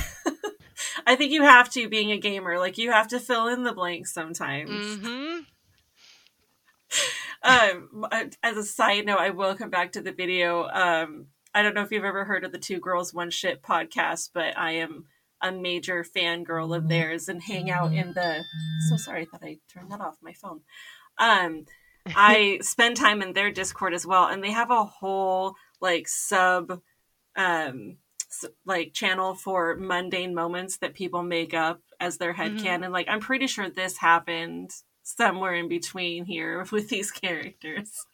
I 1.05 1.15
think 1.15 1.31
you 1.31 1.43
have 1.43 1.69
to 1.71 1.87
being 1.89 2.11
a 2.11 2.17
gamer. 2.17 2.57
Like 2.59 2.77
you 2.77 2.91
have 2.91 3.07
to 3.09 3.19
fill 3.19 3.47
in 3.47 3.63
the 3.63 3.73
blanks 3.73 4.13
sometimes. 4.13 4.69
Mm-hmm. 4.69 5.39
um, 7.43 8.05
as 8.43 8.57
a 8.57 8.63
side 8.63 9.05
note, 9.05 9.19
I 9.19 9.31
will 9.31 9.55
come 9.55 9.69
back 9.69 9.93
to 9.93 10.01
the 10.01 10.11
video. 10.11 10.67
Um, 10.67 11.27
I 11.57 11.63
don't 11.63 11.73
know 11.73 11.81
if 11.81 11.91
you've 11.91 12.03
ever 12.03 12.23
heard 12.23 12.43
of 12.43 12.51
the 12.51 12.59
Two 12.59 12.79
Girls 12.79 13.15
One 13.15 13.31
Shit 13.31 13.63
podcast, 13.63 14.29
but 14.31 14.55
I 14.55 14.73
am 14.73 15.05
a 15.41 15.51
major 15.51 16.05
fangirl 16.05 16.77
of 16.77 16.87
theirs 16.87 17.29
and 17.29 17.41
hang 17.41 17.71
out 17.71 17.93
in 17.93 18.13
the 18.13 18.43
so 18.89 18.97
sorry 18.97 19.23
I 19.23 19.25
thought 19.25 19.43
I 19.43 19.57
turned 19.67 19.91
that 19.91 19.99
off 19.99 20.17
my 20.21 20.33
phone. 20.33 20.61
Um 21.17 21.65
I 22.05 22.59
spend 22.61 22.95
time 22.95 23.23
in 23.23 23.33
their 23.33 23.49
Discord 23.49 23.95
as 23.95 24.05
well 24.05 24.27
and 24.27 24.43
they 24.43 24.51
have 24.51 24.69
a 24.69 24.83
whole 24.83 25.55
like 25.81 26.07
sub 26.07 26.79
um 27.35 27.97
like 28.63 28.93
channel 28.93 29.33
for 29.33 29.75
mundane 29.77 30.35
moments 30.35 30.77
that 30.77 30.93
people 30.93 31.23
make 31.23 31.55
up 31.55 31.81
as 31.99 32.17
their 32.17 32.33
head 32.33 32.51
mm-hmm. 32.51 32.83
and 32.83 32.93
like 32.93 33.07
I'm 33.09 33.19
pretty 33.19 33.47
sure 33.47 33.67
this 33.67 33.97
happened 33.97 34.69
somewhere 35.01 35.55
in 35.55 35.69
between 35.69 36.25
here 36.25 36.67
with 36.71 36.89
these 36.89 37.09
characters. 37.09 38.05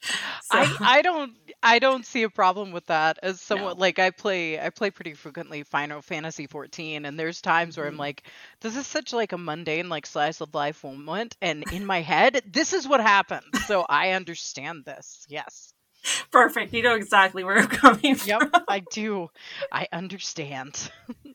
So. 0.00 0.12
I 0.52 0.76
I 0.80 1.02
don't 1.02 1.32
I 1.62 1.78
don't 1.80 2.06
see 2.06 2.22
a 2.22 2.30
problem 2.30 2.70
with 2.70 2.86
that 2.86 3.18
as 3.22 3.40
someone 3.40 3.74
no. 3.76 3.80
like 3.80 3.98
I 3.98 4.10
play 4.10 4.60
I 4.60 4.70
play 4.70 4.90
pretty 4.90 5.14
frequently 5.14 5.64
Final 5.64 6.02
Fantasy 6.02 6.46
14 6.46 7.04
and 7.04 7.18
there's 7.18 7.40
times 7.40 7.76
where 7.76 7.86
mm-hmm. 7.86 7.94
I'm 7.94 7.98
like 7.98 8.22
this 8.60 8.76
is 8.76 8.86
such 8.86 9.12
like 9.12 9.32
a 9.32 9.38
mundane 9.38 9.88
like 9.88 10.06
slice 10.06 10.40
of 10.40 10.54
life 10.54 10.84
moment 10.84 11.36
and 11.42 11.64
in 11.72 11.84
my 11.84 12.00
head 12.00 12.42
this 12.46 12.72
is 12.72 12.86
what 12.86 13.00
happened. 13.00 13.46
So 13.66 13.84
I 13.88 14.12
understand 14.12 14.84
this. 14.84 15.26
Yes. 15.28 15.74
Perfect. 16.30 16.72
You 16.72 16.82
know 16.82 16.94
exactly 16.94 17.42
where 17.42 17.58
I'm 17.58 17.66
coming 17.66 18.14
from. 18.14 18.28
Yep 18.28 18.64
I 18.68 18.80
do. 18.80 19.28
I 19.72 19.88
understand. 19.92 20.90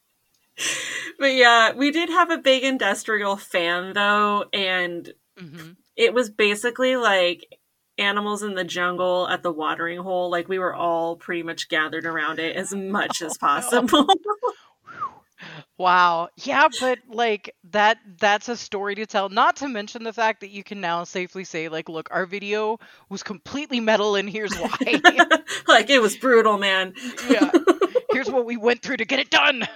But 1.18 1.34
yeah 1.34 1.74
we 1.74 1.92
did 1.92 2.10
have 2.10 2.30
a 2.30 2.38
big 2.38 2.64
industrial 2.64 3.38
fan 3.38 3.94
though 3.94 4.46
and 4.54 5.12
mm-hmm. 5.38 5.72
it 5.96 6.14
was 6.14 6.30
basically 6.30 6.96
like 6.96 7.48
animals 7.98 8.44
in 8.44 8.56
the 8.56 8.64
jungle 8.64 9.28
at 9.28 9.44
the 9.44 9.52
watering 9.52 10.00
hole 10.00 10.30
like 10.30 10.50
we 10.50 10.60
were 10.60 10.74
all 10.74 11.16
pretty 11.16 11.44
much 11.44 11.70
gathered 11.70 12.06
around 12.06 12.40
it 12.40 12.56
as 12.56 12.74
much 12.74 13.22
as 13.22 13.34
oh, 13.42 13.46
possible. 13.46 14.08
Wow. 15.78 16.30
Yeah 16.38 16.70
but 16.80 17.00
like 17.10 17.54
that 17.72 17.98
that's 18.18 18.48
a 18.48 18.56
story 18.56 18.96
to 18.96 19.06
tell. 19.06 19.28
Not 19.28 19.58
to 19.58 19.68
mention 19.68 20.04
the 20.04 20.14
fact 20.14 20.40
that 20.40 20.52
you 20.52 20.64
can 20.64 20.80
now 20.80 21.04
safely 21.04 21.44
say 21.44 21.68
like 21.68 21.90
look 21.90 22.08
our 22.12 22.26
video 22.26 22.78
was 23.10 23.24
completely 23.24 23.82
metal 23.82 24.16
and 24.16 24.30
here's 24.30 24.56
why. 24.56 25.02
Like 25.68 25.90
it 25.90 26.02
was 26.02 26.16
brutal 26.16 26.58
man. 26.58 26.94
Yeah. 27.30 27.52
Here's 28.12 28.30
what 28.30 28.46
we 28.46 28.56
went 28.56 28.84
through 28.84 28.98
to 28.98 29.06
get 29.06 29.20
it 29.20 29.32
done 29.32 29.68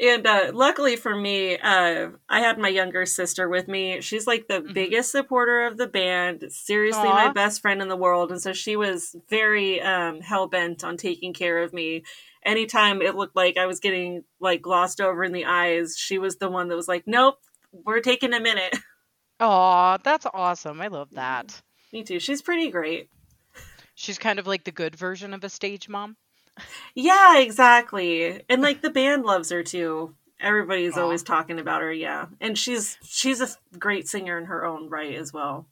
and 0.00 0.26
uh, 0.26 0.50
luckily 0.54 0.96
for 0.96 1.14
me, 1.14 1.58
uh, 1.58 2.10
I 2.28 2.40
had 2.40 2.58
my 2.58 2.68
younger 2.68 3.04
sister 3.04 3.48
with 3.48 3.68
me. 3.68 4.00
She's 4.00 4.26
like 4.26 4.46
the 4.46 4.60
mm-hmm. 4.60 4.72
biggest 4.72 5.10
supporter 5.10 5.66
of 5.66 5.76
the 5.76 5.86
band. 5.86 6.44
Seriously, 6.50 7.08
Aww. 7.08 7.26
my 7.26 7.32
best 7.32 7.60
friend 7.60 7.82
in 7.82 7.88
the 7.88 7.96
world, 7.96 8.30
and 8.30 8.40
so 8.40 8.52
she 8.52 8.76
was 8.76 9.16
very 9.28 9.80
um, 9.80 10.20
hell 10.20 10.46
bent 10.46 10.84
on 10.84 10.96
taking 10.96 11.32
care 11.32 11.62
of 11.62 11.72
me. 11.72 12.04
Anytime 12.44 13.02
it 13.02 13.16
looked 13.16 13.36
like 13.36 13.56
I 13.56 13.66
was 13.66 13.80
getting 13.80 14.24
like 14.40 14.62
glossed 14.62 15.00
over 15.00 15.24
in 15.24 15.32
the 15.32 15.44
eyes, 15.44 15.96
she 15.98 16.18
was 16.18 16.36
the 16.36 16.50
one 16.50 16.68
that 16.68 16.76
was 16.76 16.88
like, 16.88 17.04
"Nope, 17.06 17.38
we're 17.72 18.00
taking 18.00 18.32
a 18.32 18.40
minute." 18.40 18.76
Aw, 19.40 19.98
that's 19.98 20.26
awesome. 20.32 20.80
I 20.80 20.88
love 20.88 21.10
that. 21.12 21.60
Me 21.92 22.02
too. 22.02 22.20
She's 22.20 22.42
pretty 22.42 22.70
great. 22.70 23.08
She's 23.94 24.18
kind 24.18 24.38
of 24.38 24.46
like 24.46 24.62
the 24.62 24.70
good 24.70 24.94
version 24.94 25.34
of 25.34 25.42
a 25.42 25.48
stage 25.48 25.88
mom. 25.88 26.16
Yeah, 26.94 27.38
exactly. 27.38 28.42
And 28.48 28.62
like 28.62 28.82
the 28.82 28.90
band 28.98 29.24
loves 29.24 29.50
her 29.50 29.62
too. 29.62 30.14
Everybody's 30.40 30.96
always 30.96 31.24
talking 31.24 31.58
about 31.58 31.80
her, 31.82 31.92
yeah. 31.92 32.26
And 32.40 32.56
she's 32.56 32.96
she's 33.02 33.40
a 33.40 33.48
great 33.78 34.06
singer 34.08 34.38
in 34.38 34.44
her 34.44 34.64
own 34.64 34.88
right 34.88 35.14
as 35.16 35.32
well. 35.32 35.66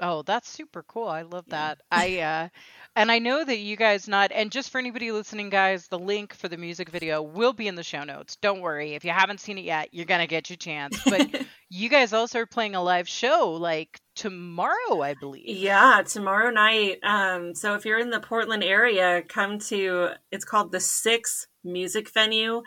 Oh, 0.00 0.22
that's 0.22 0.48
super 0.48 0.82
cool. 0.82 1.08
I 1.08 1.22
love 1.22 1.46
that. 1.48 1.80
I 1.90 2.18
uh 2.20 2.48
and 2.96 3.10
I 3.10 3.18
know 3.18 3.44
that 3.44 3.58
you 3.58 3.76
guys 3.76 4.06
not 4.06 4.30
and 4.32 4.52
just 4.52 4.70
for 4.70 4.78
anybody 4.78 5.10
listening 5.10 5.50
guys, 5.50 5.88
the 5.88 5.98
link 5.98 6.34
for 6.34 6.48
the 6.48 6.56
music 6.56 6.90
video 6.90 7.22
will 7.22 7.52
be 7.52 7.66
in 7.66 7.74
the 7.74 7.82
show 7.82 8.04
notes. 8.04 8.36
Don't 8.36 8.60
worry. 8.60 8.94
If 8.94 9.04
you 9.04 9.10
haven't 9.10 9.40
seen 9.40 9.58
it 9.58 9.64
yet, 9.64 9.88
you're 9.92 10.04
going 10.04 10.20
to 10.20 10.26
get 10.26 10.50
your 10.50 10.56
chance. 10.56 11.00
But 11.04 11.44
you 11.70 11.88
guys 11.88 12.12
also 12.12 12.40
are 12.40 12.46
playing 12.46 12.74
a 12.74 12.82
live 12.82 13.08
show 13.08 13.52
like 13.52 14.00
tomorrow, 14.14 15.02
I 15.02 15.14
believe. 15.14 15.44
Yeah, 15.46 16.02
tomorrow 16.06 16.50
night. 16.50 16.98
Um 17.02 17.54
so 17.54 17.74
if 17.74 17.84
you're 17.84 17.98
in 17.98 18.10
the 18.10 18.20
Portland 18.20 18.64
area, 18.64 19.22
come 19.22 19.58
to 19.70 20.10
it's 20.30 20.44
called 20.44 20.72
the 20.72 20.80
6 20.80 21.46
Music 21.62 22.10
Venue. 22.12 22.62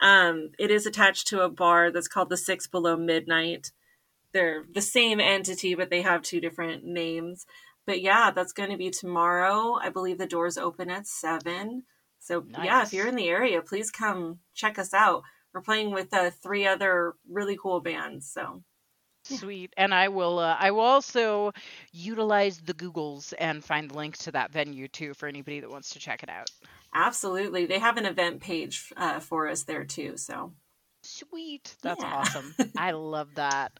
Um 0.00 0.50
it 0.58 0.70
is 0.70 0.86
attached 0.86 1.28
to 1.28 1.42
a 1.42 1.48
bar 1.50 1.90
that's 1.90 2.08
called 2.08 2.30
the 2.30 2.36
6 2.36 2.66
Below 2.68 2.96
Midnight 2.96 3.72
they're 4.32 4.64
the 4.72 4.82
same 4.82 5.20
entity, 5.20 5.74
but 5.74 5.90
they 5.90 6.02
have 6.02 6.22
two 6.22 6.40
different 6.40 6.84
names. 6.84 7.46
But 7.86 8.00
yeah, 8.00 8.30
that's 8.30 8.52
going 8.52 8.70
to 8.70 8.76
be 8.76 8.90
tomorrow. 8.90 9.78
I 9.80 9.90
believe 9.90 10.18
the 10.18 10.26
doors 10.26 10.58
open 10.58 10.90
at 10.90 11.06
seven. 11.06 11.84
So 12.18 12.44
nice. 12.46 12.64
yeah, 12.64 12.82
if 12.82 12.92
you're 12.92 13.08
in 13.08 13.16
the 13.16 13.28
area, 13.28 13.62
please 13.62 13.90
come 13.90 14.38
check 14.54 14.78
us 14.78 14.94
out. 14.94 15.22
We're 15.52 15.62
playing 15.62 15.90
with 15.90 16.12
uh, 16.14 16.30
three 16.30 16.66
other 16.66 17.14
really 17.28 17.58
cool 17.60 17.80
bands. 17.80 18.30
So 18.30 18.62
Sweet. 19.38 19.72
And 19.76 19.94
I 19.94 20.08
will 20.08 20.38
uh, 20.38 20.56
I 20.58 20.70
will 20.70 20.80
also 20.80 21.52
utilize 21.92 22.60
the 22.60 22.74
Googles 22.74 23.32
and 23.38 23.64
find 23.64 23.94
links 23.94 24.20
to 24.20 24.32
that 24.32 24.52
venue 24.52 24.88
too 24.88 25.14
for 25.14 25.28
anybody 25.28 25.60
that 25.60 25.70
wants 25.70 25.90
to 25.90 25.98
check 25.98 26.22
it 26.22 26.28
out. 26.28 26.50
Absolutely. 26.94 27.66
They 27.66 27.78
have 27.78 27.96
an 27.96 28.06
event 28.06 28.40
page 28.40 28.92
uh, 28.96 29.20
for 29.20 29.48
us 29.48 29.62
there 29.62 29.84
too. 29.84 30.16
So 30.16 30.52
Sweet. 31.02 31.76
That's 31.82 32.02
yeah. 32.02 32.14
awesome. 32.14 32.54
I 32.76 32.92
love 32.92 33.28
that. 33.36 33.72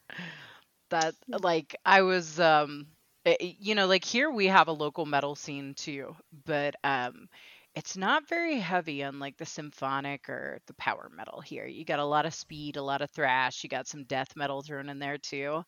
That 0.90 1.14
like 1.28 1.76
I 1.84 2.02
was 2.02 2.40
um 2.40 2.86
eh, 3.24 3.36
eh, 3.40 3.52
you 3.58 3.74
know 3.74 3.86
like 3.86 4.04
here 4.04 4.30
we 4.30 4.46
have 4.46 4.68
a 4.68 4.72
local 4.72 5.06
metal 5.06 5.34
scene 5.34 5.74
too, 5.74 6.16
but 6.46 6.74
um 6.82 7.28
it's 7.74 7.96
not 7.96 8.28
very 8.28 8.58
heavy 8.58 9.04
on 9.04 9.18
like 9.18 9.36
the 9.36 9.46
symphonic 9.46 10.28
or 10.28 10.58
the 10.66 10.74
power 10.74 11.10
metal 11.14 11.40
here. 11.40 11.66
You 11.66 11.84
got 11.84 11.98
a 11.98 12.04
lot 12.04 12.26
of 12.26 12.34
speed, 12.34 12.76
a 12.76 12.82
lot 12.82 13.02
of 13.02 13.10
thrash, 13.10 13.62
you 13.62 13.70
got 13.70 13.86
some 13.86 14.04
death 14.04 14.34
metal 14.36 14.62
thrown 14.62 14.88
in 14.88 14.98
there 14.98 15.18
too. 15.18 15.62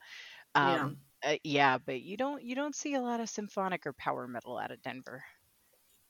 Um 0.54 0.98
yeah. 1.22 1.32
Uh, 1.32 1.36
yeah, 1.44 1.78
but 1.78 2.02
you 2.02 2.16
don't 2.16 2.42
you 2.42 2.54
don't 2.54 2.74
see 2.74 2.94
a 2.94 3.00
lot 3.00 3.20
of 3.20 3.28
symphonic 3.28 3.86
or 3.86 3.92
power 3.92 4.26
metal 4.26 4.58
out 4.58 4.72
of 4.72 4.82
Denver. 4.82 5.22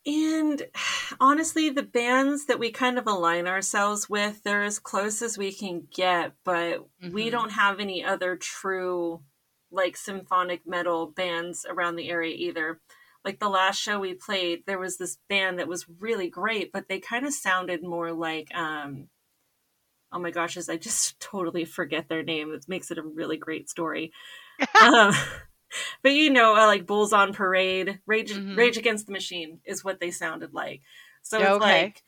And 0.06 0.62
honestly, 1.20 1.70
the 1.70 1.82
bands 1.82 2.46
that 2.46 2.58
we 2.58 2.70
kind 2.70 2.98
of 2.98 3.06
align 3.06 3.46
ourselves 3.46 4.08
with, 4.08 4.42
they're 4.42 4.62
as 4.62 4.78
close 4.78 5.22
as 5.22 5.36
we 5.36 5.52
can 5.52 5.86
get, 5.94 6.32
but 6.44 6.78
mm-hmm. 6.78 7.12
we 7.12 7.30
don't 7.30 7.52
have 7.52 7.80
any 7.80 8.04
other 8.04 8.36
true 8.36 9.22
like 9.70 9.96
symphonic 9.96 10.66
metal 10.66 11.06
bands 11.06 11.64
around 11.68 11.96
the 11.96 12.10
area 12.10 12.34
either. 12.34 12.80
Like 13.24 13.38
the 13.38 13.48
last 13.48 13.80
show 13.80 14.00
we 14.00 14.14
played, 14.14 14.64
there 14.66 14.78
was 14.78 14.96
this 14.96 15.18
band 15.28 15.58
that 15.58 15.68
was 15.68 15.86
really 16.00 16.28
great, 16.28 16.72
but 16.72 16.88
they 16.88 16.98
kind 16.98 17.26
of 17.26 17.32
sounded 17.32 17.82
more 17.82 18.12
like 18.12 18.54
um 18.54 19.08
oh 20.12 20.18
my 20.18 20.30
gosh, 20.30 20.56
I 20.68 20.76
just 20.76 21.18
totally 21.20 21.64
forget 21.64 22.08
their 22.08 22.22
name. 22.22 22.52
It 22.52 22.66
makes 22.68 22.90
it 22.90 22.98
a 22.98 23.02
really 23.02 23.36
great 23.36 23.68
story. 23.70 24.12
um, 24.80 25.14
but 26.02 26.12
you 26.12 26.30
know, 26.30 26.54
uh, 26.54 26.66
like 26.66 26.86
Bulls 26.86 27.12
on 27.12 27.32
Parade, 27.32 28.00
Rage 28.06 28.32
mm-hmm. 28.32 28.56
Rage 28.56 28.76
Against 28.76 29.06
the 29.06 29.12
Machine 29.12 29.60
is 29.64 29.84
what 29.84 30.00
they 30.00 30.10
sounded 30.10 30.52
like. 30.52 30.82
So 31.22 31.38
it's 31.38 31.48
okay. 31.48 31.82
like 31.82 32.02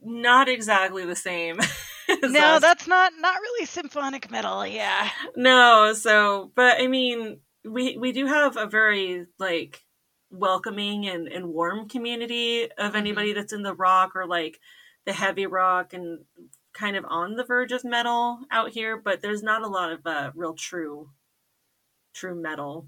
not 0.00 0.48
exactly 0.48 1.04
the 1.04 1.16
same. 1.16 1.56
no, 2.22 2.40
us. 2.40 2.62
that's 2.62 2.86
not 2.86 3.12
not 3.18 3.40
really 3.40 3.66
symphonic 3.66 4.30
metal. 4.30 4.66
Yeah. 4.66 5.08
No, 5.36 5.92
so 5.94 6.52
but 6.54 6.80
I 6.80 6.86
mean, 6.86 7.40
we 7.64 7.96
we 7.96 8.12
do 8.12 8.26
have 8.26 8.56
a 8.56 8.66
very 8.66 9.26
like 9.38 9.82
welcoming 10.34 11.06
and, 11.06 11.28
and 11.28 11.48
warm 11.48 11.88
community 11.88 12.64
of 12.64 12.70
mm-hmm. 12.88 12.96
anybody 12.96 13.32
that's 13.32 13.52
in 13.52 13.62
the 13.62 13.74
rock 13.74 14.12
or 14.14 14.26
like 14.26 14.60
the 15.06 15.12
heavy 15.12 15.46
rock 15.46 15.92
and 15.92 16.20
kind 16.72 16.96
of 16.96 17.04
on 17.08 17.36
the 17.36 17.44
verge 17.44 17.72
of 17.72 17.84
metal 17.84 18.40
out 18.50 18.70
here, 18.70 18.96
but 18.96 19.22
there's 19.22 19.42
not 19.42 19.62
a 19.62 19.68
lot 19.68 19.92
of 19.92 20.06
uh, 20.06 20.30
real 20.34 20.54
true 20.54 21.10
true 22.14 22.34
metal. 22.34 22.86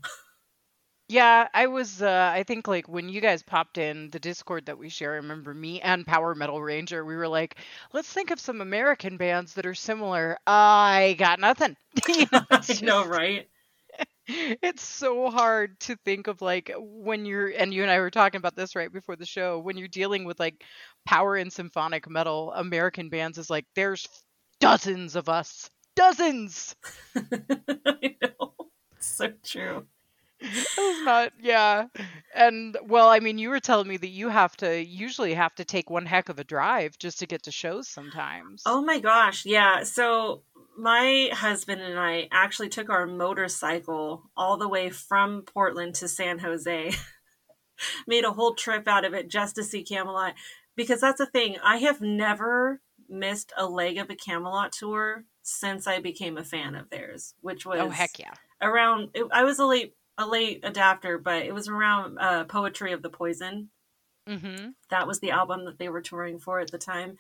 Yeah, 1.09 1.47
I 1.55 1.69
was 1.69 2.03
uh 2.03 2.33
I 2.35 2.43
think 2.43 2.67
like 2.67 2.89
when 2.89 3.09
you 3.09 3.21
guys 3.21 3.43
popped 3.43 3.79
in 3.79 4.11
the 4.11 4.19
Discord 4.19 4.67
that 4.67 4.79
we 4.79 4.89
share, 4.89 5.13
I 5.13 5.17
remember 5.17 5.55
me 5.55 5.81
and 5.81 6.05
Power 6.05 6.35
Metal 6.35 6.61
Ranger, 6.61 7.05
we 7.05 7.15
were 7.15 7.29
like, 7.29 7.57
let's 7.93 8.13
think 8.13 8.33
of 8.33 8.41
some 8.41 8.61
American 8.61 9.17
bands 9.17 9.55
that 9.55 9.67
are 9.67 9.75
similar. 9.75 10.37
I 10.47 11.15
got 11.19 11.39
nothing. 11.39 11.77
you 12.09 12.27
know, 12.33 12.43
I 12.51 12.79
know, 12.83 13.07
right? 13.07 13.49
it's 14.63 14.83
so 14.83 15.31
hard 15.31 15.79
to 15.81 15.97
think 16.05 16.27
of 16.27 16.43
like 16.43 16.73
when 16.77 17.25
you're 17.25 17.49
and 17.49 17.73
you 17.73 17.83
and 17.83 17.91
I 17.91 18.01
were 18.01 18.11
talking 18.11 18.39
about 18.39 18.57
this 18.57 18.75
right 18.75 18.93
before 18.93 19.17
the 19.17 19.27
show 19.27 19.59
when 19.59 19.77
you're 19.77 19.89
dealing 19.89 20.25
with 20.25 20.41
like 20.41 20.65
power 21.07 21.37
and 21.37 21.53
symphonic 21.53 22.09
metal 22.11 22.53
American 22.53 23.09
bands 23.09 23.39
is 23.39 23.51
like 23.51 23.67
there's 23.75 24.07
dozens 24.59 25.17
of 25.17 25.29
us 25.29 25.71
dozens. 25.97 26.77
I 27.17 28.17
know. 28.23 28.55
It's 28.97 29.07
so 29.07 29.33
true. 29.43 29.87
Was 30.43 31.05
not 31.05 31.33
yeah. 31.41 31.87
And 32.35 32.77
well 32.85 33.09
i 33.09 33.21
mean 33.21 33.39
you 33.39 33.49
were 33.49 33.61
telling 33.61 33.89
me 33.89 33.97
that 33.97 34.09
you 34.09 34.29
have 34.29 34.55
to 34.59 34.85
usually 34.85 35.33
have 35.33 35.55
to 35.55 35.65
take 35.65 35.89
one 35.89 36.05
heck 36.05 36.29
of 36.29 36.39
a 36.39 36.45
drive 36.45 36.99
just 36.99 37.21
to 37.21 37.27
get 37.27 37.45
to 37.45 37.51
shows 37.51 37.89
sometimes. 37.89 38.63
Oh 38.67 38.83
my 38.83 39.01
gosh 39.01 39.47
yeah. 39.47 39.83
So 39.85 40.43
my 40.77 41.31
husband 41.33 41.81
and 41.81 41.99
I 41.99 42.29
actually 42.31 42.69
took 42.69 42.91
our 42.91 43.07
motorcycle 43.07 44.31
all 44.37 44.57
the 44.57 44.69
way 44.69 44.91
from 44.91 45.43
Portland 45.43 45.95
to 45.97 46.09
San 46.09 46.39
Jose. 46.39 46.93
Made 48.07 48.25
a 48.25 48.33
whole 48.33 48.55
trip 48.55 48.89
out 48.89 49.05
of 49.05 49.15
it 49.15 49.29
just 49.29 49.57
to 49.57 49.65
see 49.65 49.85
Kamelot 49.85 50.35
because 50.77 51.01
that's 51.01 51.19
the 51.19 51.27
thing. 51.27 51.57
I 51.63 51.79
have 51.79 52.01
never 52.01 52.81
missed 53.09 53.53
a 53.57 53.67
leg 53.67 53.99
of 53.99 54.11
a 54.11 54.15
Kamelot 54.17 54.73
tour 54.73 55.25
since 55.43 55.87
I 55.87 56.01
became 56.01 56.37
a 56.37 56.45
fan 56.45 56.75
of 56.75 56.91
theirs, 56.91 57.35
which 57.41 57.67
was 57.67 57.81
oh 57.81 57.91
heck 57.91 58.19
yeah 58.19 58.35
around. 58.61 59.11
It, 59.15 59.27
I 59.33 59.45
was 59.45 59.59
a 59.59 59.67
late 59.67 59.95
a 60.19 60.27
late 60.27 60.61
adapter, 60.63 61.19
but 61.19 61.43
it 61.43 61.55
was 61.55 61.69
around 61.69 62.19
uh, 62.19 62.45
Poetry 62.45 62.93
of 62.93 63.03
the 63.03 63.11
Poison. 63.11 63.71
Mm-hmm. 64.29 64.71
That 64.91 65.07
was 65.07 65.21
the 65.21 65.31
album 65.31 65.67
that 65.67 65.79
they 65.79 65.89
were 65.89 66.01
touring 66.01 66.39
for 66.39 66.61
at 66.61 66.71
the 66.71 66.79
time, 66.79 67.19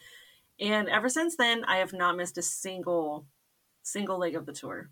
and 0.58 0.88
ever 0.88 1.08
since 1.08 1.36
then, 1.36 1.64
I 1.64 1.76
have 1.76 1.92
not 1.92 2.16
missed 2.16 2.38
a 2.38 2.42
single 2.42 3.26
single 3.86 4.18
leg 4.18 4.34
of 4.34 4.46
the 4.46 4.52
tour. 4.52 4.90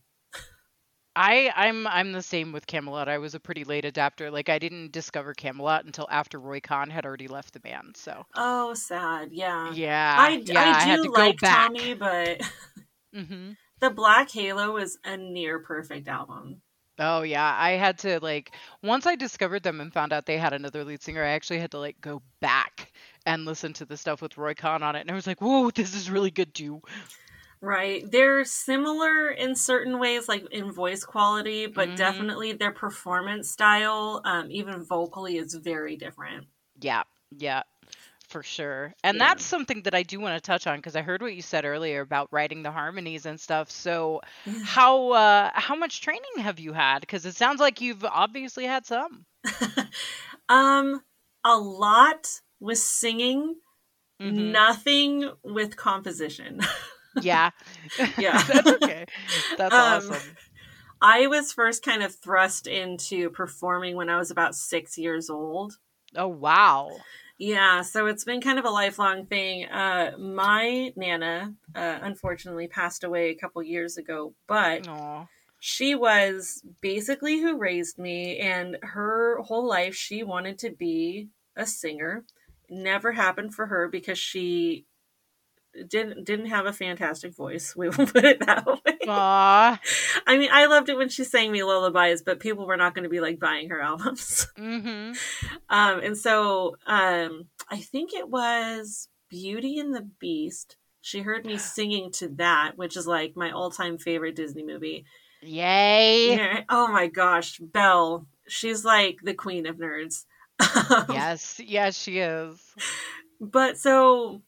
I 1.16 1.52
I'm 1.54 1.86
I'm 1.86 2.12
the 2.12 2.22
same 2.22 2.50
with 2.52 2.66
Kamelot. 2.66 3.06
I 3.06 3.18
was 3.18 3.34
a 3.34 3.40
pretty 3.40 3.62
late 3.62 3.84
adapter. 3.84 4.30
Like 4.30 4.48
I 4.48 4.58
didn't 4.58 4.92
discover 4.92 5.32
Kamelot 5.32 5.84
until 5.84 6.08
after 6.10 6.40
Roy 6.40 6.60
Khan 6.60 6.90
had 6.90 7.06
already 7.06 7.28
left 7.28 7.52
the 7.52 7.60
band. 7.60 7.96
So 7.96 8.24
oh, 8.34 8.74
sad. 8.74 9.28
Yeah. 9.30 9.72
Yeah. 9.72 10.16
I 10.18 10.42
yeah, 10.44 10.82
I 10.84 10.96
do 10.96 11.14
I 11.14 11.18
like 11.18 11.38
Tommy, 11.38 11.94
but 11.94 12.40
mm-hmm. 13.14 13.52
the 13.78 13.90
Black 13.90 14.30
Halo 14.30 14.72
was 14.72 14.98
a 15.04 15.16
near 15.16 15.60
perfect 15.60 16.08
album. 16.08 16.62
Oh 16.98 17.22
yeah, 17.22 17.56
I 17.58 17.72
had 17.72 17.98
to 17.98 18.18
like 18.20 18.52
once 18.82 19.06
I 19.06 19.14
discovered 19.14 19.62
them 19.62 19.80
and 19.80 19.92
found 19.92 20.12
out 20.12 20.26
they 20.26 20.38
had 20.38 20.52
another 20.52 20.84
lead 20.84 21.02
singer, 21.02 21.22
I 21.22 21.30
actually 21.30 21.60
had 21.60 21.72
to 21.72 21.78
like 21.78 22.00
go 22.00 22.22
back 22.40 22.92
and 23.24 23.44
listen 23.44 23.72
to 23.74 23.84
the 23.84 23.96
stuff 23.96 24.20
with 24.20 24.36
Roy 24.36 24.54
Khan 24.54 24.82
on 24.82 24.96
it, 24.96 25.00
and 25.00 25.10
I 25.10 25.14
was 25.14 25.26
like, 25.26 25.40
"Whoa, 25.40 25.70
this 25.70 25.94
is 25.94 26.10
really 26.10 26.30
good 26.30 26.54
too." 26.54 26.82
Right. 27.64 28.04
They're 28.10 28.44
similar 28.44 29.30
in 29.30 29.54
certain 29.54 29.98
ways, 29.98 30.28
like 30.28 30.44
in 30.52 30.70
voice 30.70 31.02
quality, 31.02 31.66
but 31.66 31.88
mm-hmm. 31.88 31.96
definitely 31.96 32.52
their 32.52 32.72
performance 32.72 33.48
style, 33.48 34.20
um, 34.26 34.50
even 34.50 34.84
vocally, 34.84 35.38
is 35.38 35.54
very 35.54 35.96
different. 35.96 36.44
Yeah. 36.78 37.04
Yeah. 37.34 37.62
For 38.28 38.42
sure. 38.42 38.92
And 39.02 39.16
yeah. 39.16 39.28
that's 39.28 39.44
something 39.46 39.80
that 39.84 39.94
I 39.94 40.02
do 40.02 40.20
want 40.20 40.36
to 40.36 40.46
touch 40.46 40.66
on 40.66 40.76
because 40.76 40.94
I 40.94 41.00
heard 41.00 41.22
what 41.22 41.34
you 41.34 41.40
said 41.40 41.64
earlier 41.64 42.02
about 42.02 42.28
writing 42.30 42.62
the 42.62 42.70
harmonies 42.70 43.24
and 43.24 43.40
stuff. 43.40 43.70
So 43.70 44.20
how 44.62 45.12
uh 45.12 45.50
how 45.54 45.74
much 45.74 46.02
training 46.02 46.38
have 46.38 46.58
you 46.58 46.74
had? 46.74 46.98
Because 46.98 47.24
it 47.24 47.34
sounds 47.34 47.60
like 47.60 47.80
you've 47.80 48.04
obviously 48.04 48.64
had 48.64 48.84
some. 48.84 49.24
um 50.50 51.00
a 51.44 51.56
lot 51.56 52.40
with 52.60 52.78
singing, 52.78 53.56
mm-hmm. 54.20 54.52
nothing 54.52 55.30
with 55.42 55.76
composition. 55.76 56.60
Yeah. 57.20 57.50
Yeah. 58.18 58.42
That's 58.42 58.66
okay. 58.66 59.06
That's 59.56 59.74
um, 60.10 60.10
awesome. 60.10 60.36
I 61.00 61.26
was 61.26 61.52
first 61.52 61.84
kind 61.84 62.02
of 62.02 62.14
thrust 62.14 62.66
into 62.66 63.30
performing 63.30 63.94
when 63.96 64.08
I 64.08 64.16
was 64.16 64.30
about 64.30 64.54
six 64.54 64.96
years 64.96 65.28
old. 65.28 65.78
Oh, 66.16 66.28
wow. 66.28 66.90
Yeah, 67.36 67.82
so 67.82 68.06
it's 68.06 68.24
been 68.24 68.40
kind 68.40 68.58
of 68.58 68.64
a 68.64 68.70
lifelong 68.70 69.26
thing. 69.26 69.66
Uh, 69.66 70.12
my 70.18 70.92
Nana, 70.96 71.54
uh, 71.74 71.98
unfortunately, 72.02 72.68
passed 72.68 73.02
away 73.02 73.30
a 73.30 73.34
couple 73.34 73.62
years 73.62 73.96
ago, 73.96 74.34
but 74.46 74.84
Aww. 74.84 75.26
she 75.58 75.96
was 75.96 76.62
basically 76.80 77.40
who 77.40 77.58
raised 77.58 77.98
me, 77.98 78.38
and 78.38 78.78
her 78.82 79.40
whole 79.42 79.66
life 79.66 79.96
she 79.96 80.22
wanted 80.22 80.58
to 80.60 80.70
be 80.70 81.28
a 81.56 81.66
singer. 81.66 82.24
never 82.70 83.12
happened 83.12 83.52
for 83.54 83.66
her 83.66 83.88
because 83.88 84.18
she 84.18 84.86
didn't 85.88 86.24
didn't 86.24 86.46
have 86.46 86.66
a 86.66 86.72
fantastic 86.72 87.34
voice. 87.34 87.74
We 87.76 87.88
will 87.90 88.06
put 88.06 88.24
it 88.24 88.40
that 88.46 88.66
way. 88.66 88.98
Aww. 89.06 89.78
I 90.26 90.38
mean, 90.38 90.50
I 90.52 90.66
loved 90.66 90.88
it 90.88 90.96
when 90.96 91.08
she 91.08 91.24
sang 91.24 91.52
me 91.52 91.62
lullabies, 91.62 92.22
but 92.22 92.40
people 92.40 92.66
were 92.66 92.76
not 92.76 92.94
going 92.94 93.04
to 93.04 93.08
be 93.08 93.20
like 93.20 93.38
buying 93.38 93.70
her 93.70 93.80
albums. 93.82 94.48
Mm-hmm. 94.58 95.12
Um, 95.68 96.00
and 96.00 96.16
so 96.16 96.76
um, 96.86 97.46
I 97.70 97.78
think 97.78 98.12
it 98.14 98.28
was 98.28 99.08
Beauty 99.28 99.78
and 99.78 99.94
the 99.94 100.08
Beast. 100.18 100.76
She 101.00 101.20
heard 101.20 101.44
me 101.44 101.58
singing 101.58 102.10
to 102.12 102.28
that, 102.36 102.72
which 102.76 102.96
is 102.96 103.06
like 103.06 103.36
my 103.36 103.50
all 103.50 103.70
time 103.70 103.98
favorite 103.98 104.36
Disney 104.36 104.64
movie. 104.64 105.04
Yay! 105.42 106.36
Yeah. 106.36 106.62
Oh 106.70 106.88
my 106.88 107.06
gosh, 107.06 107.58
Belle. 107.58 108.26
She's 108.48 108.84
like 108.84 109.18
the 109.22 109.34
queen 109.34 109.66
of 109.66 109.76
nerds. 109.76 110.24
yes, 111.08 111.60
yes, 111.62 111.98
she 111.98 112.18
is. 112.18 112.58
But 113.40 113.76
so 113.76 114.42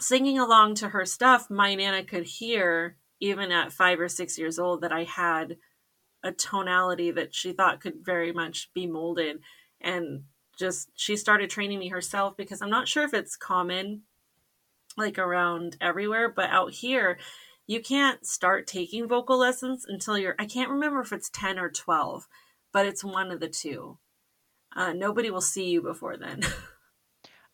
singing 0.00 0.38
along 0.38 0.76
to 0.76 0.88
her 0.90 1.04
stuff, 1.04 1.50
my 1.50 1.74
Nana 1.74 2.04
could 2.04 2.24
hear, 2.24 2.96
even 3.20 3.52
at 3.52 3.72
five 3.72 4.00
or 4.00 4.08
six 4.08 4.38
years 4.38 4.58
old, 4.58 4.80
that 4.82 4.92
I 4.92 5.04
had 5.04 5.56
a 6.22 6.32
tonality 6.32 7.10
that 7.10 7.34
she 7.34 7.52
thought 7.52 7.80
could 7.80 8.04
very 8.04 8.32
much 8.32 8.70
be 8.74 8.86
molded. 8.86 9.40
And 9.80 10.24
just 10.58 10.90
she 10.94 11.16
started 11.16 11.48
training 11.48 11.78
me 11.78 11.88
herself 11.88 12.36
because 12.36 12.60
I'm 12.60 12.70
not 12.70 12.88
sure 12.88 13.04
if 13.04 13.14
it's 13.14 13.36
common 13.36 14.02
like 14.96 15.18
around 15.18 15.76
everywhere, 15.80 16.28
but 16.28 16.50
out 16.50 16.72
here, 16.72 17.18
you 17.66 17.80
can't 17.80 18.26
start 18.26 18.66
taking 18.66 19.08
vocal 19.08 19.38
lessons 19.38 19.86
until 19.88 20.18
you're, 20.18 20.34
I 20.38 20.46
can't 20.46 20.70
remember 20.70 21.00
if 21.00 21.12
it's 21.12 21.30
10 21.30 21.58
or 21.58 21.70
12, 21.70 22.26
but 22.72 22.86
it's 22.86 23.04
one 23.04 23.30
of 23.30 23.40
the 23.40 23.48
two. 23.48 23.98
Uh, 24.74 24.92
nobody 24.92 25.30
will 25.30 25.40
see 25.40 25.70
you 25.70 25.80
before 25.80 26.16
then. 26.16 26.42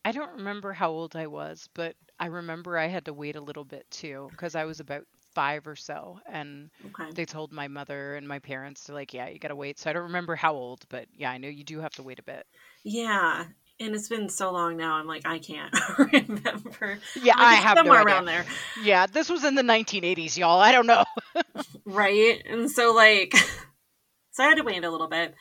I 0.07 0.13
don't 0.13 0.37
remember 0.37 0.73
how 0.73 0.93
old 0.93 1.17
I 1.17 1.27
was, 1.27 1.69
but 1.75 1.97
I 2.21 2.27
remember 2.27 2.79
I 2.79 2.87
had 2.87 3.07
to 3.07 3.13
wait 3.13 3.35
a 3.35 3.41
little 3.41 3.65
bit 3.65 3.91
too 3.91 4.29
because 4.31 4.55
I 4.55 4.65
was 4.65 4.79
about 4.79 5.03
five 5.35 5.67
or 5.67 5.75
so, 5.75 6.21
and 6.31 6.71
okay. 6.87 7.11
they 7.13 7.25
told 7.25 7.51
my 7.51 7.67
mother 7.67 8.15
and 8.15 8.29
my 8.29 8.39
parents 8.39 8.85
to 8.85 8.95
like, 8.95 9.13
yeah, 9.13 9.27
you 9.27 9.41
gotta 9.41 9.57
wait. 9.57 9.81
So 9.81 9.91
I 9.91 9.93
don't 9.93 10.05
remember 10.05 10.37
how 10.37 10.55
old, 10.55 10.85
but 10.91 11.07
yeah, 11.13 11.33
I 11.33 11.39
know 11.39 11.49
you 11.49 11.65
do 11.65 11.81
have 11.81 11.91
to 11.95 12.05
wait 12.05 12.21
a 12.21 12.23
bit. 12.23 12.47
Yeah, 12.85 13.47
and 13.81 13.95
it's 13.97 14.09
been 14.09 14.29
so 14.29 14.53
long 14.53 14.77
now. 14.77 14.95
I'm 14.95 15.09
like, 15.09 15.27
I 15.27 15.41
can't 15.41 15.75
remember. 15.99 17.01
Yeah, 17.21 17.37
like, 17.37 17.45
I 17.49 17.55
have 17.55 17.77
somewhere 17.77 18.05
no 18.05 18.05
around 18.05 18.27
there. 18.27 18.47
Yeah, 18.85 19.07
this 19.07 19.29
was 19.29 19.43
in 19.43 19.57
the 19.57 19.63
1980s, 19.63 20.39
y'all. 20.39 20.61
I 20.61 20.71
don't 20.71 20.87
know. 20.87 21.03
right, 21.85 22.41
and 22.49 22.71
so 22.71 22.95
like, 22.95 23.35
so 24.31 24.45
I 24.45 24.47
had 24.51 24.59
to 24.59 24.63
wait 24.63 24.85
a 24.85 24.91
little 24.93 25.09
bit, 25.09 25.35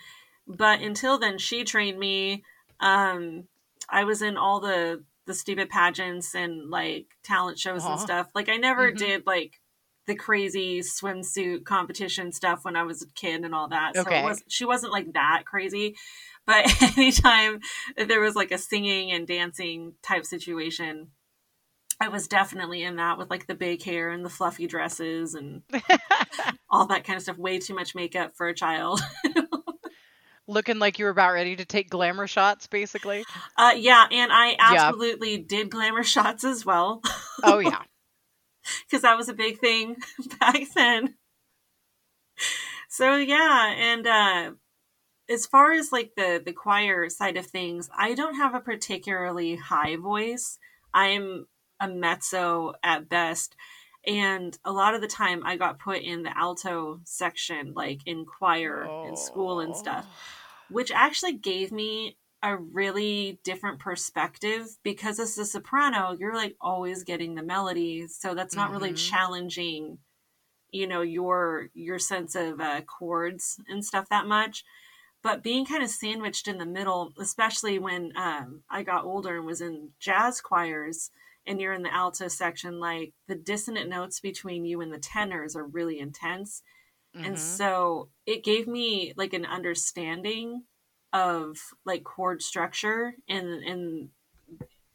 but 0.47 0.82
until 0.82 1.19
then, 1.19 1.38
she 1.38 1.65
trained 1.65 1.99
me. 1.99 2.43
Um, 2.80 3.43
I 3.90 4.04
was 4.04 4.22
in 4.22 4.38
all 4.38 4.60
the 4.60 5.04
the 5.26 5.34
stupid 5.34 5.70
pageants 5.70 6.36
and 6.36 6.70
like 6.70 7.08
talent 7.24 7.58
shows 7.58 7.82
uh-huh. 7.84 7.94
and 7.94 8.02
stuff. 8.02 8.30
Like 8.36 8.50
I 8.50 8.58
never 8.58 8.90
mm-hmm. 8.90 8.98
did 8.98 9.24
like 9.26 9.60
the 10.08 10.16
crazy 10.16 10.82
swimsuit 10.82 11.66
competition 11.66 12.32
stuff 12.32 12.64
when 12.64 12.76
I 12.76 12.84
was 12.84 13.02
a 13.02 13.08
kid 13.16 13.44
and 13.44 13.56
all 13.56 13.70
that. 13.70 13.96
So 13.96 14.02
okay. 14.02 14.24
was, 14.24 14.44
she 14.48 14.66
wasn't 14.66 14.92
like 14.92 15.14
that 15.14 15.44
crazy. 15.46 15.96
But 16.46 16.72
anytime 16.98 17.60
there 17.98 18.22
was 18.22 18.36
like 18.36 18.52
a 18.52 18.58
singing 18.58 19.12
and 19.12 19.26
dancing 19.26 19.94
type 20.04 20.26
situation, 20.26 21.08
I 22.00 22.10
was 22.10 22.28
definitely 22.28 22.84
in 22.84 22.98
that 22.98 23.18
with 23.18 23.30
like 23.30 23.48
the 23.48 23.56
big 23.56 23.82
hair 23.82 24.10
and 24.10 24.24
the 24.24 24.30
fluffy 24.30 24.68
dresses 24.68 25.34
and 25.34 25.64
all 26.70 26.88
that 26.88 27.04
kind 27.04 27.18
of 27.18 27.24
stuff. 27.24 27.38
Way 27.38 27.60
too 27.60 27.74
much 27.74 27.96
makeup 27.96 28.34
for 28.36 28.48
a 28.48 28.54
child. 28.54 29.02
Looking 30.47 30.77
like 30.77 30.99
you 30.99 31.05
were 31.05 31.12
about 31.12 31.34
ready 31.34 31.55
to 31.55 31.65
take 31.65 31.89
glamour 31.89 32.27
shots, 32.27 32.67
basically. 32.67 33.25
Uh, 33.58 33.73
yeah, 33.75 34.05
and 34.12 34.31
I 34.31 34.55
absolutely 34.60 35.38
yeah. 35.38 35.43
did 35.47 35.69
glamour 35.71 36.03
shots 36.03 36.43
as 36.43 36.65
well. 36.65 37.01
oh 37.43 37.60
yeah, 37.60 37.81
because 38.86 39.01
that 39.01 39.17
was 39.17 39.29
a 39.29 39.34
big 39.34 39.60
thing 39.60 39.97
back 40.39 40.60
then. 40.75 41.15
So 42.89 43.15
yeah, 43.15 43.73
and 43.75 44.08
uh, 44.08 44.51
as 45.29 45.45
far 45.45 45.71
as 45.71 45.91
like 45.91 46.12
the 46.15 46.41
the 46.43 46.53
choir 46.53 47.10
side 47.10 47.38
of 47.38 47.47
things, 47.47 47.89
I 47.97 48.13
don't 48.13 48.36
have 48.36 48.53
a 48.53 48.60
particularly 48.60 49.55
high 49.55 49.95
voice. 49.95 50.60
I'm 50.93 51.47
a 51.79 51.88
mezzo 51.88 52.73
at 52.84 53.10
best. 53.10 53.55
And 54.08 54.58
a 54.63 54.72
lot 54.72 54.94
of 54.94 55.02
the 55.02 55.08
time 55.08 55.41
I 55.44 55.58
got 55.58 55.80
put 55.80 56.02
in 56.02 56.24
the 56.24 56.38
alto 56.38 57.00
section, 57.06 57.74
like 57.76 58.02
in 58.06 58.26
choir 58.26 58.86
oh. 58.88 59.08
in 59.08 59.18
school 59.18 59.60
and 59.60 59.76
stuff, 59.76 60.06
which 60.70 60.91
actually 60.91 61.34
gave 61.34 61.72
me 61.72 62.18
a 62.44 62.58
really 62.58 63.39
different 63.44 63.80
perspective 63.80 64.68
because 64.84 65.20
as 65.20 65.36
a 65.39 65.46
soprano, 65.46 66.15
you're 66.20 66.36
like 66.36 66.56
always 66.62 67.04
getting 67.04 67.34
the 67.34 67.41
melody. 67.41 68.08
So 68.08 68.36
that's 68.36 68.56
not 68.56 68.70
mm-hmm. 68.70 68.78
really 68.78 68.94
challenging, 68.94 69.98
you 70.70 70.86
know, 70.86 71.02
your 71.02 71.70
your 71.74 71.98
sense 71.98 72.36
of 72.36 72.62
uh, 72.62 72.82
chords 72.82 73.60
and 73.68 73.84
stuff 73.84 74.10
that 74.10 74.28
much. 74.28 74.63
But 75.24 75.41
being 75.41 75.65
kind 75.65 75.82
of 75.82 75.89
sandwiched 75.89 76.48
in 76.48 76.60
the 76.60 76.68
middle, 76.68 77.12
especially 77.18 77.80
when 77.80 78.12
um, 78.15 78.62
I 78.70 78.84
got 78.84 79.06
older 79.06 79.38
and 79.38 79.46
was 79.48 79.62
in 79.62 79.89
jazz 80.00 80.39
choirs, 80.39 81.10
and 81.47 81.62
you're 81.62 81.73
in 81.73 81.84
the 81.84 81.93
alto 81.93 82.27
section, 82.27 82.79
like 82.79 83.13
the 83.27 83.36
dissonant 83.36 83.89
notes 83.89 84.19
between 84.19 84.65
you 84.65 84.81
and 84.81 84.91
the 84.91 84.99
tenors 84.99 85.55
are 85.55 85.65
really 85.65 85.99
intense. 85.99 86.62
Mm-hmm. 87.15 87.25
And 87.25 87.39
so 87.39 88.10
it 88.25 88.43
gave 88.43 88.67
me 88.67 89.13
like 89.15 89.34
an 89.34 89.45
understanding 89.45 90.63
of 91.13 91.58
like 91.86 92.03
chord 92.03 92.41
structure 92.41 93.15
and 93.29 93.63
and 93.63 94.10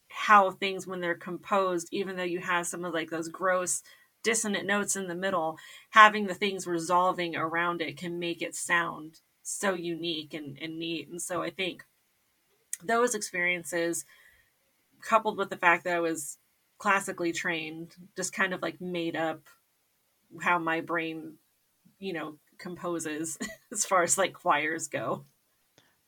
how 0.09 0.51
things 0.51 0.87
when 0.87 1.01
they're 1.01 1.15
composed, 1.15 1.89
even 1.93 2.17
though 2.17 2.23
you 2.23 2.41
have 2.41 2.67
some 2.67 2.85
of 2.85 2.93
like 2.93 3.11
those 3.11 3.29
gross 3.29 3.83
dissonant 4.23 4.67
notes 4.67 4.97
in 4.97 5.07
the 5.07 5.15
middle, 5.15 5.57
having 5.91 6.27
the 6.27 6.35
things 6.35 6.67
resolving 6.67 7.37
around 7.37 7.81
it 7.81 7.97
can 7.97 8.19
make 8.19 8.43
it 8.43 8.55
sound 8.55 9.21
so 9.43 9.73
unique 9.73 10.35
and, 10.35 10.59
and 10.61 10.79
neat. 10.79 11.09
And 11.09 11.23
so 11.23 11.43
I 11.43 11.51
think 11.51 11.85
those 12.83 13.15
experiences 13.15 14.05
coupled 15.03 15.37
with 15.39 15.51
the 15.51 15.57
fact 15.57 15.85
that 15.85 15.97
I 15.97 16.01
was 16.01 16.39
classically 16.79 17.33
trained, 17.33 17.95
just 18.17 18.33
kind 18.33 18.55
of 18.55 18.63
like 18.63 18.81
made 18.81 19.17
up 19.17 19.43
how 20.41 20.59
my 20.59 20.81
brain, 20.81 21.35
you 21.99 22.13
know, 22.13 22.39
composes 22.59 23.39
as 23.73 23.85
far 23.85 24.03
as 24.03 24.19
like 24.19 24.33
choirs 24.33 24.89
go. 24.89 25.25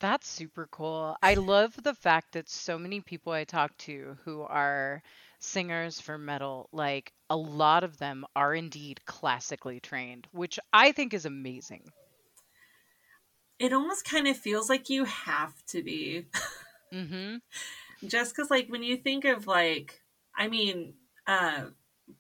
That's 0.01 0.27
super 0.27 0.67
cool. 0.73 1.17
I 1.23 1.35
love 1.35 1.81
the 1.81 1.95
fact 1.95 2.33
that 2.33 2.49
so 2.49 2.77
many 2.77 3.01
people 3.01 3.33
I 3.33 3.45
talk 3.45 3.77
to 3.79 4.17
who 4.25 4.43
are 4.43 5.01
singers 5.39 6.01
for 6.01 6.19
metal, 6.19 6.69
like 6.73 7.13
a 7.31 7.37
lot 7.37 7.85
of 7.85 7.99
them 7.99 8.25
are 8.35 8.55
indeed 8.55 9.05
classically 9.05 9.79
trained, 9.79 10.27
which 10.33 10.59
I 10.73 10.91
think 10.91 11.15
is 11.15 11.25
amazing. 11.25 11.93
It 13.61 13.73
almost 13.73 14.05
kind 14.05 14.27
of 14.27 14.37
feels 14.37 14.69
like 14.69 14.91
you 14.91 15.05
have 15.05 15.55
to 15.67 15.83
be. 15.83 16.27
Mm-hmm. 16.93 17.37
Just 18.07 18.35
because, 18.35 18.51
like, 18.51 18.69
when 18.69 18.83
you 18.83 18.97
think 18.97 19.25
of 19.25 19.47
like 19.47 20.01
I 20.37 20.49
mean, 20.49 20.95
uh, 21.27 21.67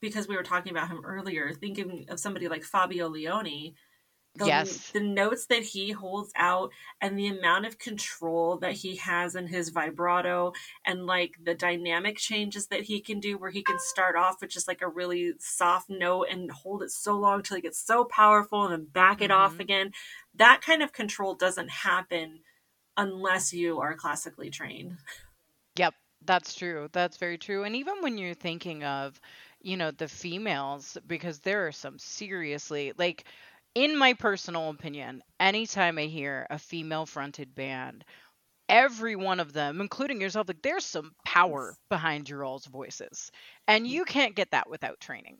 because 0.00 0.28
we 0.28 0.36
were 0.36 0.42
talking 0.42 0.72
about 0.72 0.88
him 0.88 1.04
earlier, 1.04 1.52
thinking 1.52 2.06
of 2.08 2.20
somebody 2.20 2.48
like 2.48 2.64
Fabio 2.64 3.08
Lione, 3.08 3.74
the, 4.34 4.46
yes. 4.46 4.90
the 4.92 5.00
notes 5.00 5.46
that 5.46 5.62
he 5.62 5.90
holds 5.90 6.32
out 6.36 6.70
and 7.02 7.18
the 7.18 7.26
amount 7.26 7.66
of 7.66 7.78
control 7.78 8.56
that 8.58 8.72
he 8.72 8.96
has 8.96 9.34
in 9.34 9.46
his 9.46 9.68
vibrato 9.68 10.52
and 10.86 11.04
like 11.04 11.34
the 11.42 11.54
dynamic 11.54 12.16
changes 12.16 12.68
that 12.68 12.80
he 12.80 13.00
can 13.00 13.20
do 13.20 13.36
where 13.36 13.50
he 13.50 13.62
can 13.62 13.78
start 13.78 14.16
off 14.16 14.40
with 14.40 14.48
just 14.48 14.68
like 14.68 14.80
a 14.80 14.88
really 14.88 15.34
soft 15.38 15.90
note 15.90 16.28
and 16.30 16.50
hold 16.50 16.82
it 16.82 16.90
so 16.90 17.14
long 17.14 17.42
till 17.42 17.58
it 17.58 17.62
gets 17.62 17.84
so 17.84 18.04
powerful 18.04 18.64
and 18.64 18.72
then 18.72 18.86
back 18.90 19.20
it 19.20 19.30
mm-hmm. 19.30 19.38
off 19.38 19.60
again 19.60 19.92
that 20.34 20.62
kind 20.64 20.82
of 20.82 20.94
control 20.94 21.34
doesn't 21.34 21.70
happen 21.70 22.40
unless 22.96 23.52
you 23.52 23.80
are 23.80 23.94
classically 23.94 24.48
trained 24.48 24.96
yep 25.76 25.94
that's 26.24 26.54
true. 26.54 26.88
That's 26.92 27.16
very 27.16 27.36
true. 27.36 27.64
And 27.64 27.74
even 27.74 28.00
when 28.00 28.16
you're 28.16 28.34
thinking 28.34 28.84
of, 28.84 29.20
you 29.60 29.76
know, 29.76 29.90
the 29.90 30.06
females, 30.06 30.96
because 31.04 31.40
there 31.40 31.66
are 31.66 31.72
some 31.72 31.98
seriously, 31.98 32.92
like, 32.96 33.24
in 33.74 33.96
my 33.98 34.14
personal 34.14 34.70
opinion, 34.70 35.20
anytime 35.40 35.98
I 35.98 36.02
hear 36.04 36.46
a 36.48 36.60
female 36.60 37.06
fronted 37.06 37.56
band, 37.56 38.04
every 38.68 39.16
one 39.16 39.40
of 39.40 39.52
them, 39.52 39.80
including 39.80 40.20
yourself, 40.20 40.48
like, 40.48 40.62
there's 40.62 40.84
some 40.86 41.12
power 41.26 41.76
behind 41.90 42.28
your 42.28 42.44
all's 42.44 42.66
voices. 42.66 43.30
And 43.68 43.86
mm. 43.86 43.90
you 43.90 44.04
can't 44.04 44.36
get 44.36 44.52
that 44.52 44.70
without 44.70 45.00
training 45.00 45.38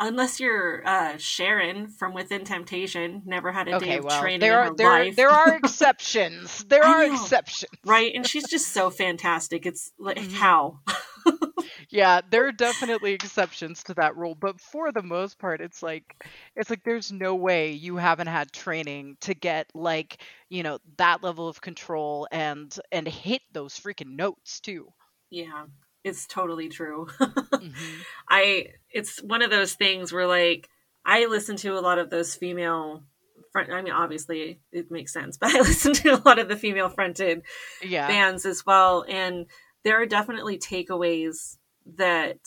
unless 0.00 0.40
you're 0.40 0.86
uh, 0.86 1.18
Sharon 1.18 1.88
from 1.88 2.14
Within 2.14 2.44
Temptation, 2.44 3.22
never 3.26 3.52
had 3.52 3.68
a 3.68 3.76
okay, 3.76 3.86
day 3.86 3.98
of 3.98 4.04
well, 4.04 4.20
training 4.20 4.40
there 4.40 4.60
are, 4.60 4.74
there, 4.74 4.88
life. 4.88 5.16
There 5.16 5.30
are 5.30 5.54
exceptions. 5.62 6.64
There 6.64 6.82
are 6.82 7.04
exceptions, 7.04 7.70
right? 7.84 8.12
And 8.14 8.26
she's 8.26 8.48
just 8.48 8.68
so 8.68 8.90
fantastic. 8.90 9.66
It's 9.66 9.92
like 9.98 10.16
mm-hmm. 10.16 10.34
how. 10.34 10.80
yeah, 11.90 12.22
there 12.30 12.46
are 12.46 12.52
definitely 12.52 13.12
exceptions 13.12 13.82
to 13.84 13.94
that 13.94 14.16
rule, 14.16 14.34
but 14.34 14.60
for 14.60 14.90
the 14.90 15.02
most 15.02 15.38
part, 15.38 15.60
it's 15.60 15.82
like 15.82 16.24
it's 16.56 16.70
like 16.70 16.82
there's 16.82 17.12
no 17.12 17.34
way 17.34 17.72
you 17.72 17.96
haven't 17.96 18.28
had 18.28 18.52
training 18.52 19.18
to 19.20 19.34
get 19.34 19.70
like 19.74 20.22
you 20.48 20.62
know 20.62 20.78
that 20.96 21.22
level 21.22 21.46
of 21.48 21.60
control 21.60 22.26
and 22.32 22.76
and 22.90 23.06
hit 23.06 23.42
those 23.52 23.78
freaking 23.78 24.16
notes 24.16 24.60
too. 24.60 24.88
Yeah, 25.30 25.66
it's 26.04 26.26
totally 26.26 26.68
true. 26.68 27.06
mm-hmm. 27.20 28.00
I 28.28 28.68
it's 28.90 29.22
one 29.22 29.42
of 29.42 29.50
those 29.50 29.74
things 29.74 30.12
where 30.12 30.26
like 30.26 30.68
I 31.04 31.26
listen 31.26 31.56
to 31.58 31.78
a 31.78 31.80
lot 31.80 31.98
of 31.98 32.10
those 32.10 32.34
female 32.34 33.04
front 33.52 33.70
I 33.70 33.82
mean 33.82 33.92
obviously 33.92 34.60
it 34.72 34.90
makes 34.90 35.12
sense, 35.12 35.36
but 35.40 35.54
I 35.54 35.60
listen 35.60 35.92
to 35.94 36.14
a 36.14 36.22
lot 36.24 36.38
of 36.38 36.48
the 36.48 36.56
female 36.56 36.88
fronted 36.88 37.42
yeah. 37.82 38.08
bands 38.08 38.46
as 38.46 38.64
well 38.64 39.04
and 39.08 39.46
there 39.84 40.00
are 40.00 40.06
definitely 40.06 40.58
takeaways 40.58 41.56
that 41.96 42.38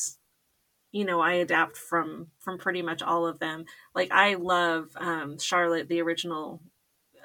you 0.91 1.05
know 1.05 1.21
I 1.21 1.33
adapt 1.33 1.77
from 1.77 2.27
from 2.39 2.57
pretty 2.57 2.81
much 2.81 3.01
all 3.01 3.27
of 3.27 3.39
them. 3.39 3.65
Like 3.93 4.11
I 4.11 4.35
love 4.35 4.89
um 4.95 5.37
Charlotte 5.39 5.89
the 5.89 6.01
original 6.01 6.61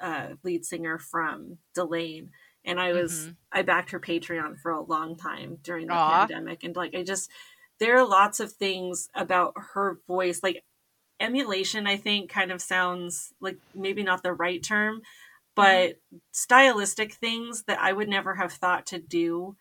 uh 0.01 0.29
lead 0.43 0.65
singer 0.65 0.97
from 0.97 1.57
Delain 1.75 2.29
and 2.69 2.79
I 2.79 2.93
was 2.93 3.13
mm-hmm. 3.13 3.31
I 3.51 3.61
backed 3.63 3.91
her 3.91 3.99
Patreon 3.99 4.59
for 4.59 4.71
a 4.71 4.81
long 4.81 5.17
time 5.17 5.57
during 5.63 5.87
the 5.87 5.93
Aww. 5.93 6.19
pandemic, 6.19 6.63
and 6.63 6.75
like 6.75 6.93
I 6.95 7.03
just 7.03 7.29
there 7.79 7.97
are 7.97 8.07
lots 8.07 8.39
of 8.39 8.53
things 8.53 9.09
about 9.15 9.55
her 9.73 9.99
voice, 10.07 10.41
like 10.43 10.63
emulation. 11.19 11.87
I 11.87 11.97
think 11.97 12.29
kind 12.29 12.51
of 12.51 12.61
sounds 12.61 13.33
like 13.41 13.57
maybe 13.73 14.03
not 14.03 14.21
the 14.21 14.33
right 14.33 14.63
term, 14.63 14.97
mm-hmm. 14.97 15.03
but 15.55 15.89
mm-hmm. 15.89 16.17
stylistic 16.31 17.13
things 17.13 17.63
that 17.63 17.79
I 17.81 17.91
would 17.91 18.07
never 18.07 18.35
have 18.35 18.53
thought 18.53 18.85
to 18.87 18.99
do 18.99 19.55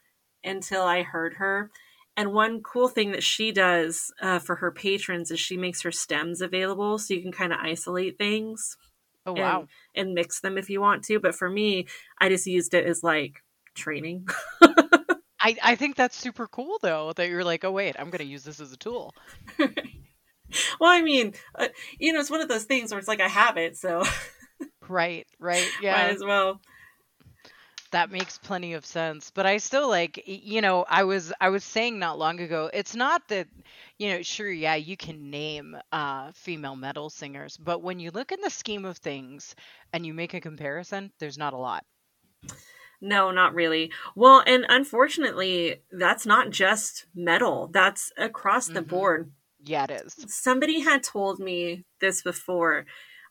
until 0.44 0.82
I 0.82 1.02
heard 1.02 1.34
her. 1.34 1.70
And 2.14 2.32
one 2.32 2.62
cool 2.62 2.88
thing 2.88 3.12
that 3.12 3.22
she 3.22 3.52
does 3.52 4.12
uh, 4.20 4.40
for 4.40 4.56
her 4.56 4.72
patrons 4.72 5.30
is 5.30 5.40
she 5.40 5.56
makes 5.56 5.82
her 5.82 5.92
stems 5.92 6.42
available 6.42 6.98
so 6.98 7.14
you 7.14 7.22
can 7.22 7.32
kind 7.32 7.52
of 7.52 7.60
isolate 7.62 8.18
things. 8.18 8.76
Oh 9.28 9.34
wow. 9.34 9.66
And, 9.94 10.06
and 10.06 10.14
mix 10.14 10.40
them 10.40 10.56
if 10.56 10.70
you 10.70 10.80
want 10.80 11.04
to. 11.04 11.20
But 11.20 11.34
for 11.34 11.50
me, 11.50 11.86
I 12.18 12.28
just 12.28 12.46
used 12.46 12.72
it 12.74 12.86
as 12.86 13.02
like 13.02 13.42
training. 13.74 14.26
I, 15.40 15.56
I 15.62 15.74
think 15.76 15.96
that's 15.96 16.16
super 16.16 16.46
cool 16.46 16.78
though 16.82 17.12
that 17.14 17.28
you're 17.28 17.44
like, 17.44 17.64
oh 17.64 17.72
wait, 17.72 17.96
I'm 17.98 18.10
going 18.10 18.24
to 18.24 18.24
use 18.24 18.42
this 18.42 18.60
as 18.60 18.72
a 18.72 18.76
tool. 18.76 19.14
well, 19.58 19.70
I 20.90 21.02
mean, 21.02 21.34
uh, 21.54 21.68
you 21.98 22.12
know, 22.12 22.20
it's 22.20 22.30
one 22.30 22.40
of 22.40 22.48
those 22.48 22.64
things 22.64 22.90
where 22.90 22.98
it's 22.98 23.08
like 23.08 23.20
I 23.20 23.28
have 23.28 23.56
it, 23.56 23.76
so 23.76 24.02
right, 24.88 25.26
right, 25.38 25.68
yeah, 25.82 25.92
might 25.92 26.14
as 26.14 26.24
well 26.24 26.60
that 27.90 28.10
makes 28.10 28.36
plenty 28.36 28.74
of 28.74 28.84
sense 28.84 29.30
but 29.34 29.46
i 29.46 29.56
still 29.56 29.88
like 29.88 30.22
you 30.26 30.60
know 30.60 30.84
i 30.90 31.04
was 31.04 31.32
i 31.40 31.48
was 31.48 31.64
saying 31.64 31.98
not 31.98 32.18
long 32.18 32.38
ago 32.38 32.70
it's 32.74 32.94
not 32.94 33.26
that 33.28 33.48
you 33.98 34.08
know 34.08 34.22
sure 34.22 34.50
yeah 34.50 34.74
you 34.74 34.96
can 34.96 35.30
name 35.30 35.76
uh 35.92 36.30
female 36.32 36.76
metal 36.76 37.10
singers 37.10 37.56
but 37.56 37.82
when 37.82 37.98
you 37.98 38.10
look 38.10 38.32
in 38.32 38.40
the 38.40 38.50
scheme 38.50 38.84
of 38.84 38.96
things 38.98 39.54
and 39.92 40.06
you 40.06 40.14
make 40.14 40.34
a 40.34 40.40
comparison 40.40 41.10
there's 41.18 41.38
not 41.38 41.52
a 41.52 41.58
lot 41.58 41.84
no, 43.00 43.30
not 43.30 43.54
really. 43.54 43.92
Well, 44.16 44.42
and 44.46 44.66
unfortunately, 44.68 45.82
that's 45.92 46.26
not 46.26 46.50
just 46.50 47.06
metal. 47.14 47.68
That's 47.72 48.12
across 48.16 48.66
the 48.66 48.80
mm-hmm. 48.80 48.88
board. 48.88 49.32
Yeah, 49.64 49.84
it 49.84 49.90
is. 49.90 50.16
Somebody 50.28 50.80
had 50.80 51.02
told 51.02 51.38
me 51.38 51.84
this 52.00 52.22
before. 52.22 52.86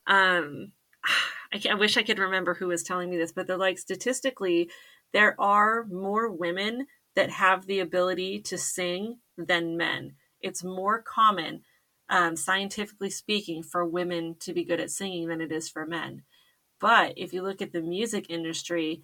Um 0.06 0.72
I, 1.52 1.62
I 1.70 1.74
wish 1.74 1.96
I 1.96 2.02
could 2.02 2.18
remember 2.18 2.54
who 2.54 2.66
was 2.68 2.82
telling 2.82 3.08
me 3.08 3.16
this, 3.16 3.32
but 3.32 3.46
they're 3.46 3.56
like 3.56 3.78
statistically, 3.78 4.70
there 5.14 5.34
are 5.40 5.86
more 5.86 6.30
women 6.30 6.86
that 7.16 7.30
have 7.30 7.66
the 7.66 7.80
ability 7.80 8.40
to 8.42 8.58
sing 8.58 9.18
than 9.38 9.78
men. 9.78 10.12
It's 10.40 10.64
more 10.64 11.02
common, 11.02 11.62
um, 12.08 12.36
scientifically 12.36 13.10
speaking, 13.10 13.62
for 13.62 13.84
women 13.84 14.36
to 14.40 14.52
be 14.52 14.64
good 14.64 14.80
at 14.80 14.90
singing 14.90 15.28
than 15.28 15.40
it 15.40 15.52
is 15.52 15.68
for 15.68 15.86
men. 15.86 16.22
But 16.80 17.14
if 17.16 17.32
you 17.32 17.42
look 17.42 17.60
at 17.60 17.72
the 17.72 17.82
music 17.82 18.26
industry, 18.28 19.02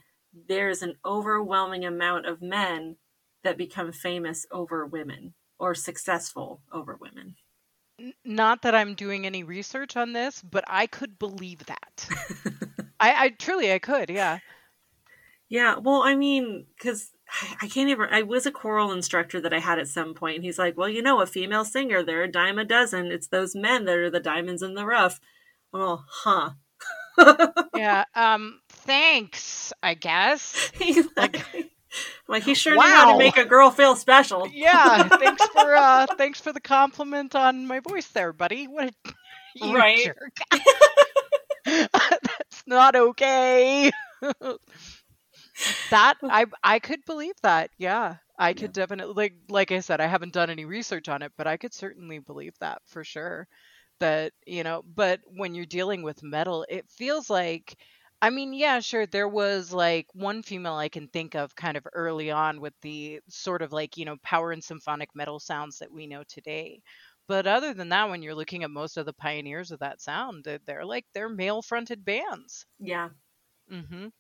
there's 0.49 0.83
an 0.83 0.97
overwhelming 1.05 1.85
amount 1.85 2.27
of 2.27 2.43
men 2.43 2.97
that 3.43 3.59
become 3.59 3.93
famous 3.93 4.47
over 4.51 4.87
women 4.87 5.35
or 5.59 5.75
successful 5.75 6.63
over 6.73 6.97
women. 7.01 7.37
Not 8.25 8.63
that 8.63 8.75
I'm 8.75 8.95
doing 8.95 9.25
any 9.25 9.45
research 9.45 9.97
on 9.97 10.13
this, 10.13 10.43
but 10.43 10.65
I 10.67 10.87
could 10.87 11.19
believe 11.19 11.65
that. 11.67 12.09
I, 13.01 13.25
I 13.25 13.29
truly 13.31 13.73
I 13.73 13.79
could, 13.79 14.11
yeah. 14.11 14.39
Yeah, 15.49 15.77
well, 15.79 16.03
I 16.03 16.17
mean, 16.17 16.67
because 16.77 17.11
I 17.61 17.69
can't 17.69 17.91
even. 17.91 18.09
I 18.11 18.23
was 18.23 18.47
a 18.47 18.53
choral 18.53 18.93
instructor 18.93 19.41
that 19.41 19.53
I 19.53 19.59
had 19.59 19.79
at 19.79 19.89
some 19.89 20.15
point. 20.15 20.43
He's 20.43 20.59
like, 20.59 20.77
"Well, 20.77 20.89
you 20.89 21.03
know, 21.03 21.21
a 21.21 21.27
female 21.27 21.65
singer, 21.65 22.03
they're 22.03 22.23
a 22.23 22.31
dime 22.31 22.59
a 22.59 22.65
dozen. 22.65 23.07
It's 23.07 23.29
those 23.29 23.55
men 23.55 23.85
that 23.85 23.97
are 23.97 24.11
the 24.11 24.21
diamonds 24.21 24.63
in 24.63 24.75
the 24.75 24.87
rough." 24.87 25.21
Oh, 25.73 26.05
huh. 26.09 26.51
yeah. 27.77 28.05
Um. 28.15 28.61
Thanks. 28.69 29.73
I 29.83 29.95
guess. 29.95 30.71
He's 30.79 31.07
like, 31.17 31.45
like 32.29 32.43
he 32.45 32.55
sure 32.55 32.77
wow. 32.77 32.85
knew 32.85 32.93
how 32.93 33.13
to 33.13 33.19
make 33.19 33.37
a 33.37 33.45
girl 33.45 33.71
feel 33.71 33.97
special. 33.97 34.49
yeah. 34.53 35.09
Thanks 35.09 35.47
for 35.47 35.75
uh. 35.75 36.07
Thanks 36.17 36.41
for 36.41 36.53
the 36.53 36.61
compliment 36.61 37.35
on 37.35 37.67
my 37.67 37.81
voice, 37.81 38.09
there, 38.09 38.33
buddy. 38.33 38.67
What 38.67 38.95
a 39.61 39.73
right. 39.73 40.13
That's 41.65 42.65
not 42.67 42.95
okay 42.95 43.91
that 45.91 46.17
I 46.29 46.47
I 46.63 46.79
could 46.79 47.05
believe 47.05 47.35
that. 47.43 47.71
Yeah. 47.79 48.17
I 48.39 48.53
could 48.55 48.73
yeah. 48.77 48.83
definitely 48.83 49.15
like 49.15 49.35
like 49.49 49.73
I 49.73 49.81
said 49.81 50.01
I 50.01 50.07
haven't 50.07 50.33
done 50.35 50.51
any 50.51 50.65
research 50.65 51.09
on 51.09 51.23
it, 51.23 51.33
but 51.37 51.47
I 51.47 51.57
could 51.57 51.75
certainly 51.75 52.19
believe 52.19 52.55
that 52.61 52.83
for 52.87 53.05
sure. 53.05 53.49
That, 54.01 54.33
you 54.47 54.65
know, 54.65 54.83
but 54.85 55.21
when 55.27 55.55
you're 55.55 55.67
dealing 55.67 56.03
with 56.03 56.23
metal, 56.23 56.67
it 56.69 56.91
feels 56.91 57.31
like 57.31 57.77
I 58.23 58.31
mean, 58.31 58.53
yeah, 58.55 58.81
sure 58.81 59.07
there 59.07 59.29
was 59.29 59.73
like 59.73 60.07
one 60.15 60.43
female 60.43 60.75
I 60.75 60.89
can 60.89 61.09
think 61.09 61.35
of 61.35 61.55
kind 61.55 61.77
of 61.77 61.87
early 61.93 62.31
on 62.31 62.61
with 62.61 62.75
the 62.81 63.21
sort 63.29 63.63
of 63.63 63.73
like, 63.73 63.97
you 63.97 64.05
know, 64.07 64.17
power 64.23 64.51
and 64.53 64.65
symphonic 64.65 65.11
metal 65.15 65.39
sounds 65.41 65.79
that 65.79 65.93
we 65.93 66.07
know 66.07 66.25
today. 66.25 66.83
But 67.29 67.47
other 67.47 67.75
than 67.75 67.91
that, 67.91 68.09
when 68.11 68.23
you're 68.23 68.35
looking 68.35 68.65
at 68.65 68.71
most 68.71 68.97
of 68.97 69.07
the 69.07 69.13
pioneers 69.13 69.71
of 69.73 69.81
that 69.81 70.01
sound, 70.01 70.47
they're 70.67 70.85
like 70.87 71.07
they're 71.15 71.29
male 71.29 71.63
fronted 71.63 72.05
bands. 72.05 72.67
Yeah. 72.79 73.11
Mhm. 73.71 74.13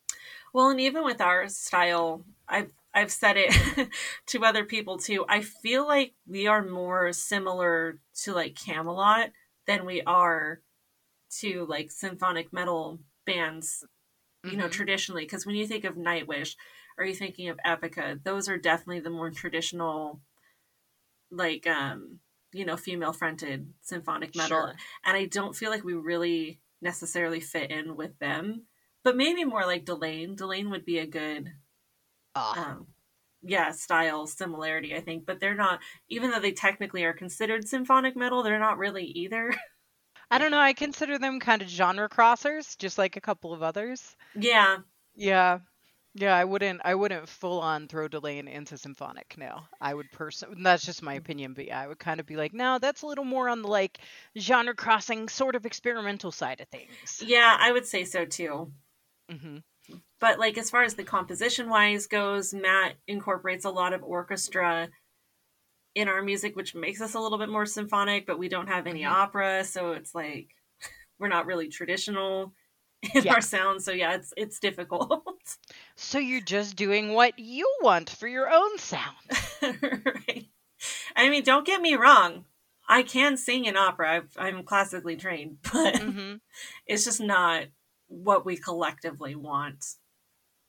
Well, 0.52 0.70
and 0.70 0.80
even 0.80 1.04
with 1.04 1.20
our 1.20 1.48
style, 1.48 2.24
I've 2.48 2.72
I've 2.94 3.10
said 3.10 3.36
it 3.36 3.88
to 4.26 4.44
other 4.44 4.64
people 4.64 4.98
too. 4.98 5.24
I 5.28 5.42
feel 5.42 5.86
like 5.86 6.14
we 6.26 6.46
are 6.46 6.64
more 6.64 7.12
similar 7.12 7.98
to 8.22 8.32
like 8.32 8.54
Kamelot 8.54 9.32
than 9.66 9.84
we 9.84 10.02
are 10.02 10.60
to 11.40 11.66
like 11.68 11.90
symphonic 11.90 12.52
metal 12.52 13.00
bands, 13.26 13.84
you 14.44 14.50
mm-hmm. 14.50 14.60
know, 14.60 14.68
traditionally. 14.68 15.24
Because 15.24 15.44
when 15.44 15.56
you 15.56 15.66
think 15.66 15.84
of 15.84 15.96
Nightwish, 15.96 16.54
are 16.96 17.04
you 17.04 17.14
thinking 17.14 17.48
of 17.48 17.58
Epica, 17.66 18.22
those 18.22 18.48
are 18.48 18.56
definitely 18.56 19.00
the 19.00 19.10
more 19.10 19.30
traditional, 19.30 20.20
like 21.32 21.66
um, 21.66 22.20
you 22.52 22.64
know, 22.64 22.76
female 22.76 23.12
fronted 23.12 23.72
symphonic 23.82 24.36
metal. 24.36 24.60
Sure. 24.60 24.74
And 25.04 25.16
I 25.16 25.24
don't 25.26 25.56
feel 25.56 25.70
like 25.70 25.84
we 25.84 25.94
really 25.94 26.60
necessarily 26.80 27.40
fit 27.40 27.72
in 27.72 27.96
with 27.96 28.16
them 28.20 28.66
but 29.04 29.16
maybe 29.16 29.44
more 29.44 29.66
like 29.66 29.84
Delain. 29.84 30.36
Delain 30.36 30.70
would 30.70 30.84
be 30.84 30.98
a 30.98 31.06
good, 31.06 31.52
ah. 32.34 32.70
um, 32.70 32.86
yeah, 33.42 33.70
style 33.70 34.26
similarity, 34.26 34.96
I 34.96 35.00
think. 35.00 35.26
But 35.26 35.38
they're 35.38 35.54
not, 35.54 35.80
even 36.08 36.30
though 36.30 36.40
they 36.40 36.52
technically 36.52 37.04
are 37.04 37.12
considered 37.12 37.68
symphonic 37.68 38.16
metal, 38.16 38.42
they're 38.42 38.58
not 38.58 38.78
really 38.78 39.04
either. 39.04 39.54
I 40.30 40.38
don't 40.38 40.50
know. 40.50 40.58
I 40.58 40.72
consider 40.72 41.18
them 41.18 41.38
kind 41.38 41.62
of 41.62 41.68
genre 41.68 42.08
crossers, 42.08 42.76
just 42.78 42.98
like 42.98 43.16
a 43.16 43.20
couple 43.20 43.52
of 43.52 43.62
others. 43.62 44.16
Yeah. 44.34 44.78
Yeah. 45.14 45.58
Yeah, 46.16 46.36
I 46.36 46.44
wouldn't. 46.44 46.80
I 46.84 46.94
wouldn't 46.94 47.28
full 47.28 47.60
on 47.60 47.88
throw 47.88 48.08
Delain 48.08 48.48
into 48.48 48.78
symphonic. 48.78 49.34
No, 49.36 49.62
I 49.80 49.92
would 49.92 50.12
personally. 50.12 50.56
That's 50.62 50.86
just 50.86 51.02
my 51.02 51.14
opinion, 51.14 51.54
but 51.54 51.66
yeah, 51.66 51.80
I 51.80 51.88
would 51.88 51.98
kind 51.98 52.20
of 52.20 52.26
be 52.26 52.36
like, 52.36 52.54
no, 52.54 52.78
that's 52.78 53.02
a 53.02 53.06
little 53.06 53.24
more 53.24 53.48
on 53.48 53.62
the 53.62 53.68
like 53.68 53.98
genre 54.38 54.74
crossing, 54.74 55.28
sort 55.28 55.56
of 55.56 55.66
experimental 55.66 56.30
side 56.30 56.60
of 56.60 56.68
things. 56.68 57.20
Yeah, 57.20 57.56
I 57.58 57.72
would 57.72 57.84
say 57.84 58.04
so 58.04 58.24
too. 58.24 58.72
Mm-hmm. 59.30 59.58
But 60.20 60.38
like 60.38 60.56
as 60.56 60.70
far 60.70 60.82
as 60.82 60.94
the 60.94 61.04
composition 61.04 61.68
wise 61.68 62.06
goes, 62.06 62.54
Matt 62.54 62.94
incorporates 63.06 63.64
a 63.64 63.70
lot 63.70 63.92
of 63.92 64.02
orchestra 64.02 64.88
in 65.94 66.08
our 66.08 66.22
music, 66.22 66.56
which 66.56 66.74
makes 66.74 67.00
us 67.00 67.14
a 67.14 67.20
little 67.20 67.38
bit 67.38 67.48
more 67.48 67.66
symphonic. 67.66 68.26
But 68.26 68.38
we 68.38 68.48
don't 68.48 68.68
have 68.68 68.86
any 68.86 69.02
mm-hmm. 69.02 69.14
opera, 69.14 69.64
so 69.64 69.92
it's 69.92 70.14
like 70.14 70.48
we're 71.18 71.28
not 71.28 71.46
really 71.46 71.68
traditional 71.68 72.52
in 73.14 73.24
yeah. 73.24 73.34
our 73.34 73.40
sound. 73.40 73.82
So 73.82 73.92
yeah, 73.92 74.14
it's 74.14 74.32
it's 74.36 74.58
difficult. 74.58 75.22
so 75.96 76.18
you're 76.18 76.40
just 76.40 76.76
doing 76.76 77.12
what 77.12 77.38
you 77.38 77.70
want 77.82 78.10
for 78.10 78.28
your 78.28 78.50
own 78.50 78.78
sound, 78.78 79.16
right? 79.62 80.46
I 81.16 81.28
mean, 81.28 81.44
don't 81.44 81.66
get 81.66 81.80
me 81.80 81.94
wrong. 81.94 82.44
I 82.86 83.02
can 83.02 83.36
sing 83.36 83.64
in 83.64 83.76
opera. 83.76 84.24
i 84.36 84.48
am 84.48 84.62
classically 84.62 85.16
trained, 85.16 85.58
but 85.62 85.94
mm-hmm. 85.94 86.34
it's 86.86 87.04
just 87.04 87.20
not 87.20 87.64
what 88.08 88.44
we 88.44 88.56
collectively 88.56 89.34
want. 89.34 89.84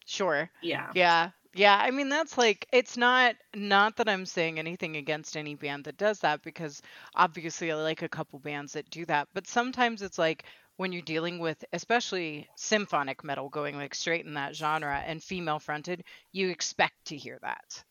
Sure. 0.05 0.49
Yeah. 0.61 0.93
Yeah. 0.93 1.31
Yeah, 1.53 1.77
I 1.77 1.91
mean 1.91 2.09
that's 2.09 2.37
like 2.39 2.67
it's 2.73 2.97
not 2.97 3.35
not 3.55 3.95
that 3.97 4.09
I'm 4.09 4.25
saying 4.25 4.57
anything 4.59 4.97
against 4.97 5.37
any 5.37 5.53
band 5.55 5.85
that 5.85 5.95
does 5.97 6.19
that 6.21 6.41
because 6.41 6.81
obviously 7.13 7.71
I 7.71 7.75
like 7.75 8.01
a 8.01 8.09
couple 8.09 8.39
bands 8.39 8.73
that 8.73 8.89
do 8.89 9.05
that, 9.05 9.29
but 9.33 9.47
sometimes 9.47 10.01
it's 10.01 10.17
like 10.17 10.45
when 10.77 10.91
you're 10.91 11.01
dealing 11.01 11.39
with 11.39 11.63
especially 11.71 12.49
symphonic 12.57 13.23
metal 13.23 13.47
going 13.49 13.75
like 13.77 13.93
straight 13.95 14.25
in 14.25 14.33
that 14.33 14.55
genre 14.55 14.97
and 14.99 15.23
female 15.23 15.59
fronted, 15.59 16.03
you 16.33 16.49
expect 16.49 17.05
to 17.05 17.17
hear 17.17 17.39
that. 17.41 17.83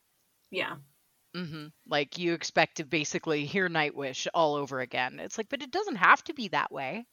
Yeah. 0.50 0.78
Mhm. 1.36 1.72
Like 1.86 2.16
you 2.18 2.32
expect 2.32 2.76
to 2.78 2.84
basically 2.84 3.44
hear 3.44 3.68
Nightwish 3.68 4.26
all 4.32 4.54
over 4.54 4.80
again. 4.80 5.18
It's 5.20 5.36
like 5.36 5.48
but 5.48 5.62
it 5.62 5.70
doesn't 5.70 5.96
have 5.96 6.22
to 6.24 6.34
be 6.34 6.48
that 6.48 6.70
way. 6.72 7.06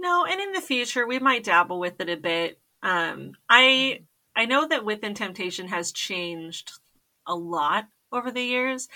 No, 0.00 0.24
and 0.24 0.40
in 0.40 0.52
the 0.52 0.62
future 0.62 1.06
we 1.06 1.18
might 1.18 1.44
dabble 1.44 1.78
with 1.78 2.00
it 2.00 2.08
a 2.08 2.16
bit. 2.16 2.58
Um, 2.82 3.32
I 3.50 4.00
I 4.34 4.46
know 4.46 4.66
that 4.66 4.84
Within 4.84 5.12
Temptation 5.12 5.68
has 5.68 5.92
changed 5.92 6.72
a 7.26 7.34
lot 7.34 7.86
over 8.10 8.30
the 8.30 8.42
years, 8.42 8.88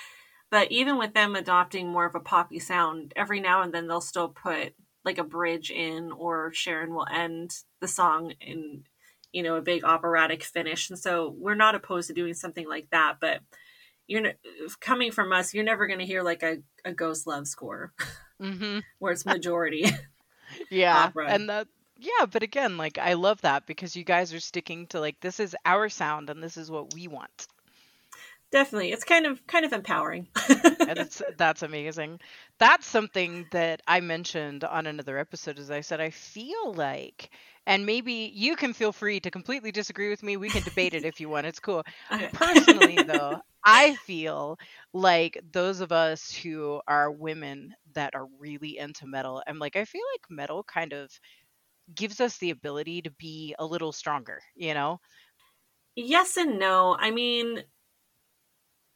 but 0.51 0.73
even 0.73 0.97
with 0.97 1.12
them 1.12 1.37
adopting 1.37 1.88
more 1.88 2.07
of 2.07 2.14
a 2.14 2.21
poppy 2.21 2.59
sound, 2.59 3.12
every 3.17 3.38
now 3.38 3.61
and 3.61 3.73
then 3.73 3.87
they'll 3.87 4.01
still 4.01 4.31
put 4.31 4.75
like 5.05 5.19
a 5.19 5.25
bridge 5.25 5.71
in, 5.71 6.11
or 6.11 6.53
Sharon 6.55 6.95
will 6.95 7.07
end 7.12 7.55
the 7.83 7.88
song 7.88 8.33
in 8.40 8.85
you 9.31 9.43
know 9.43 9.57
a 9.57 9.62
big 9.62 9.85
operatic 9.85 10.43
finish, 10.43 10.88
and 10.88 10.99
so 10.99 11.35
we're 11.38 11.55
not 11.55 11.75
opposed 11.75 12.09
to 12.09 12.14
doing 12.14 12.33
something 12.33 12.67
like 12.67 12.88
that, 12.93 13.17
but 13.21 13.40
you're 14.07 14.33
coming 14.81 15.12
from 15.12 15.35
us, 15.35 15.53
you're 15.53 15.64
never 15.64 15.87
going 15.87 15.99
to 15.99 16.07
hear 16.07 16.23
like 16.23 16.43
a, 16.43 16.59
a 16.85 16.93
ghost 16.93 17.27
love 17.27 17.47
score 17.47 17.93
mm-hmm. 18.40 18.79
where 18.99 19.12
it's 19.12 19.27
majority 19.27 19.85
yeah 20.71 21.05
opera. 21.05 21.29
and 21.29 21.49
that 21.49 21.67
yeah 21.99 22.27
but 22.31 22.43
again 22.43 22.77
like 22.77 22.99
i 22.99 23.14
love 23.14 23.40
that 23.43 23.67
because 23.67 23.97
you 23.97 24.05
guys 24.05 24.33
are 24.35 24.40
sticking 24.40 24.87
to 24.87 25.01
like 25.01 25.19
this 25.21 25.40
is 25.40 25.57
our 25.64 25.88
sound 25.88 26.31
and 26.31 26.43
this 26.43 26.57
is 26.57 26.71
what 26.71 26.93
we 26.95 27.09
want 27.09 27.47
definitely. 28.55 28.93
It's 28.93 29.05
kind 29.05 29.27
of 29.27 29.47
kind 29.47 29.64
of 29.67 29.73
empowering. 29.73 30.29
And 30.87 31.01
it's 31.01 31.23
that's 31.38 31.62
amazing. 31.62 32.21
That's 32.59 32.87
something 32.87 33.47
that 33.53 33.81
i 33.88 34.01
mentioned 34.01 34.64
on 34.64 34.87
another 34.87 35.19
episode 35.19 35.59
as 35.59 35.71
i 35.71 35.81
said 35.81 36.01
i 36.01 36.11
feel 36.11 36.75
like 36.75 37.31
and 37.67 37.87
maybe 37.87 38.31
you 38.35 38.55
can 38.57 38.75
feel 38.75 38.93
free 38.93 39.19
to 39.21 39.31
completely 39.31 39.73
disagree 39.73 40.11
with 40.11 40.23
me. 40.23 40.37
We 40.37 40.51
can 40.51 40.62
debate 40.62 40.93
it 40.93 41.07
if 41.07 41.19
you 41.21 41.31
want. 41.31 41.47
It's 41.47 41.59
cool. 41.61 41.83
Okay. 42.12 42.29
personally 42.35 43.03
though 43.07 43.40
i 43.64 43.95
feel 43.97 44.59
like 44.93 45.40
those 45.53 45.81
of 45.81 45.90
us 45.93 46.31
who 46.33 46.81
are 46.87 47.11
women 47.11 47.75
that 47.95 48.14
are 48.14 48.27
really 48.38 48.77
into 48.79 49.07
metal 49.07 49.43
i'm 49.47 49.59
like 49.59 49.77
i 49.77 49.85
feel 49.87 50.03
like 50.12 50.31
metal 50.31 50.62
kind 50.64 50.93
of 50.93 51.11
gives 51.95 52.21
us 52.21 52.38
the 52.38 52.51
ability 52.51 53.03
to 53.03 53.11
be 53.12 53.55
a 53.59 53.67
little 53.67 53.93
stronger 53.93 54.40
you 54.57 54.75
know? 54.75 55.01
Yes 55.97 56.37
and 56.37 56.59
no. 56.59 56.97
I 56.99 57.11
mean 57.11 57.62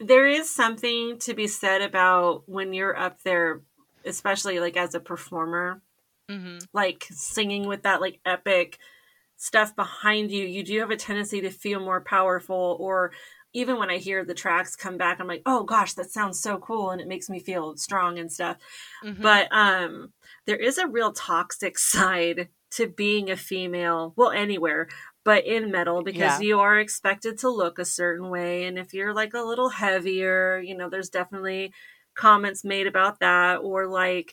there 0.00 0.26
is 0.26 0.54
something 0.54 1.18
to 1.18 1.34
be 1.34 1.46
said 1.46 1.82
about 1.82 2.42
when 2.46 2.72
you're 2.72 2.96
up 2.96 3.22
there 3.22 3.62
especially 4.04 4.60
like 4.60 4.76
as 4.76 4.94
a 4.94 5.00
performer 5.00 5.82
mm-hmm. 6.30 6.58
like 6.72 7.06
singing 7.10 7.66
with 7.66 7.82
that 7.82 8.00
like 8.00 8.20
epic 8.24 8.78
stuff 9.36 9.74
behind 9.76 10.30
you 10.30 10.44
you 10.44 10.62
do 10.62 10.78
have 10.80 10.90
a 10.90 10.96
tendency 10.96 11.40
to 11.40 11.50
feel 11.50 11.80
more 11.80 12.00
powerful 12.00 12.76
or 12.80 13.12
even 13.54 13.78
when 13.78 13.90
I 13.90 13.98
hear 13.98 14.24
the 14.24 14.34
tracks 14.34 14.76
come 14.76 14.98
back, 14.98 15.20
I'm 15.20 15.26
like, 15.26 15.42
oh 15.46 15.64
gosh, 15.64 15.94
that 15.94 16.10
sounds 16.10 16.40
so 16.40 16.58
cool, 16.58 16.90
and 16.90 17.00
it 17.00 17.08
makes 17.08 17.30
me 17.30 17.40
feel 17.40 17.76
strong 17.76 18.18
and 18.18 18.30
stuff. 18.30 18.58
Mm-hmm. 19.04 19.22
But 19.22 19.48
um, 19.50 20.12
there 20.46 20.56
is 20.56 20.78
a 20.78 20.86
real 20.86 21.12
toxic 21.12 21.78
side 21.78 22.48
to 22.72 22.86
being 22.86 23.30
a 23.30 23.36
female, 23.36 24.12
well, 24.16 24.30
anywhere, 24.30 24.88
but 25.28 25.46
in 25.46 25.70
metal 25.70 26.02
because 26.02 26.40
yeah. 26.40 26.46
you 26.46 26.58
are 26.58 26.78
expected 26.78 27.36
to 27.36 27.50
look 27.50 27.78
a 27.78 27.84
certain 27.84 28.30
way. 28.30 28.64
And 28.64 28.78
if 28.78 28.94
you're 28.94 29.12
like 29.12 29.34
a 29.34 29.42
little 29.42 29.68
heavier, 29.68 30.58
you 30.58 30.74
know, 30.74 30.88
there's 30.88 31.10
definitely 31.10 31.74
comments 32.14 32.64
made 32.64 32.86
about 32.86 33.20
that. 33.20 33.56
Or 33.56 33.86
like, 33.86 34.32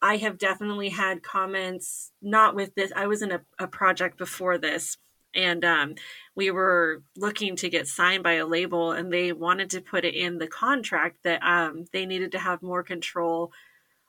I 0.00 0.18
have 0.18 0.38
definitely 0.38 0.90
had 0.90 1.24
comments, 1.24 2.12
not 2.22 2.54
with 2.54 2.76
this, 2.76 2.92
I 2.94 3.08
was 3.08 3.22
in 3.22 3.32
a, 3.32 3.40
a 3.58 3.66
project 3.66 4.18
before 4.18 4.56
this. 4.56 4.96
And 5.34 5.64
um, 5.64 5.96
we 6.36 6.52
were 6.52 7.02
looking 7.16 7.56
to 7.56 7.68
get 7.68 7.88
signed 7.88 8.22
by 8.22 8.34
a 8.34 8.46
label, 8.46 8.92
and 8.92 9.12
they 9.12 9.32
wanted 9.32 9.70
to 9.70 9.80
put 9.80 10.04
it 10.04 10.14
in 10.14 10.38
the 10.38 10.46
contract 10.46 11.24
that 11.24 11.42
um, 11.42 11.86
they 11.92 12.06
needed 12.06 12.30
to 12.32 12.38
have 12.38 12.62
more 12.62 12.84
control 12.84 13.50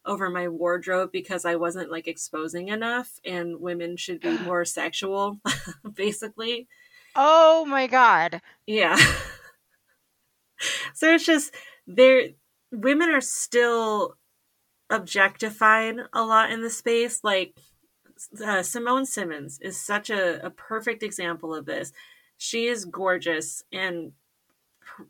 over 0.06 0.30
my 0.30 0.48
wardrobe 0.48 1.12
because 1.12 1.46
I 1.46 1.56
wasn't 1.56 1.92
like 1.92 2.08
exposing 2.08 2.70
enough 2.70 3.20
and 3.26 3.60
women 3.60 3.98
should 3.98 4.20
be 4.20 4.38
more 4.44 4.66
sexual, 4.66 5.40
basically. 5.94 6.68
Oh 7.16 7.66
my 7.66 7.88
god. 7.88 8.42
Yeah. 8.66 8.98
so 10.94 11.14
it's 11.14 11.26
just 11.26 11.54
there 11.88 12.30
women 12.72 13.10
are 13.10 13.22
still 13.22 14.16
objectified 14.90 15.98
a 16.14 16.24
lot 16.24 16.52
in 16.52 16.62
the 16.62 16.70
space 16.70 17.24
like 17.24 17.56
uh, 18.46 18.62
Simone 18.64 19.06
Simons 19.06 19.60
is 19.62 19.80
such 19.80 20.10
a, 20.10 20.46
a 20.46 20.50
perfect 20.50 21.04
example 21.04 21.56
of 21.56 21.66
this. 21.66 21.94
She 22.38 22.68
is 22.68 22.86
gorgeous 22.86 23.64
and 23.72 24.12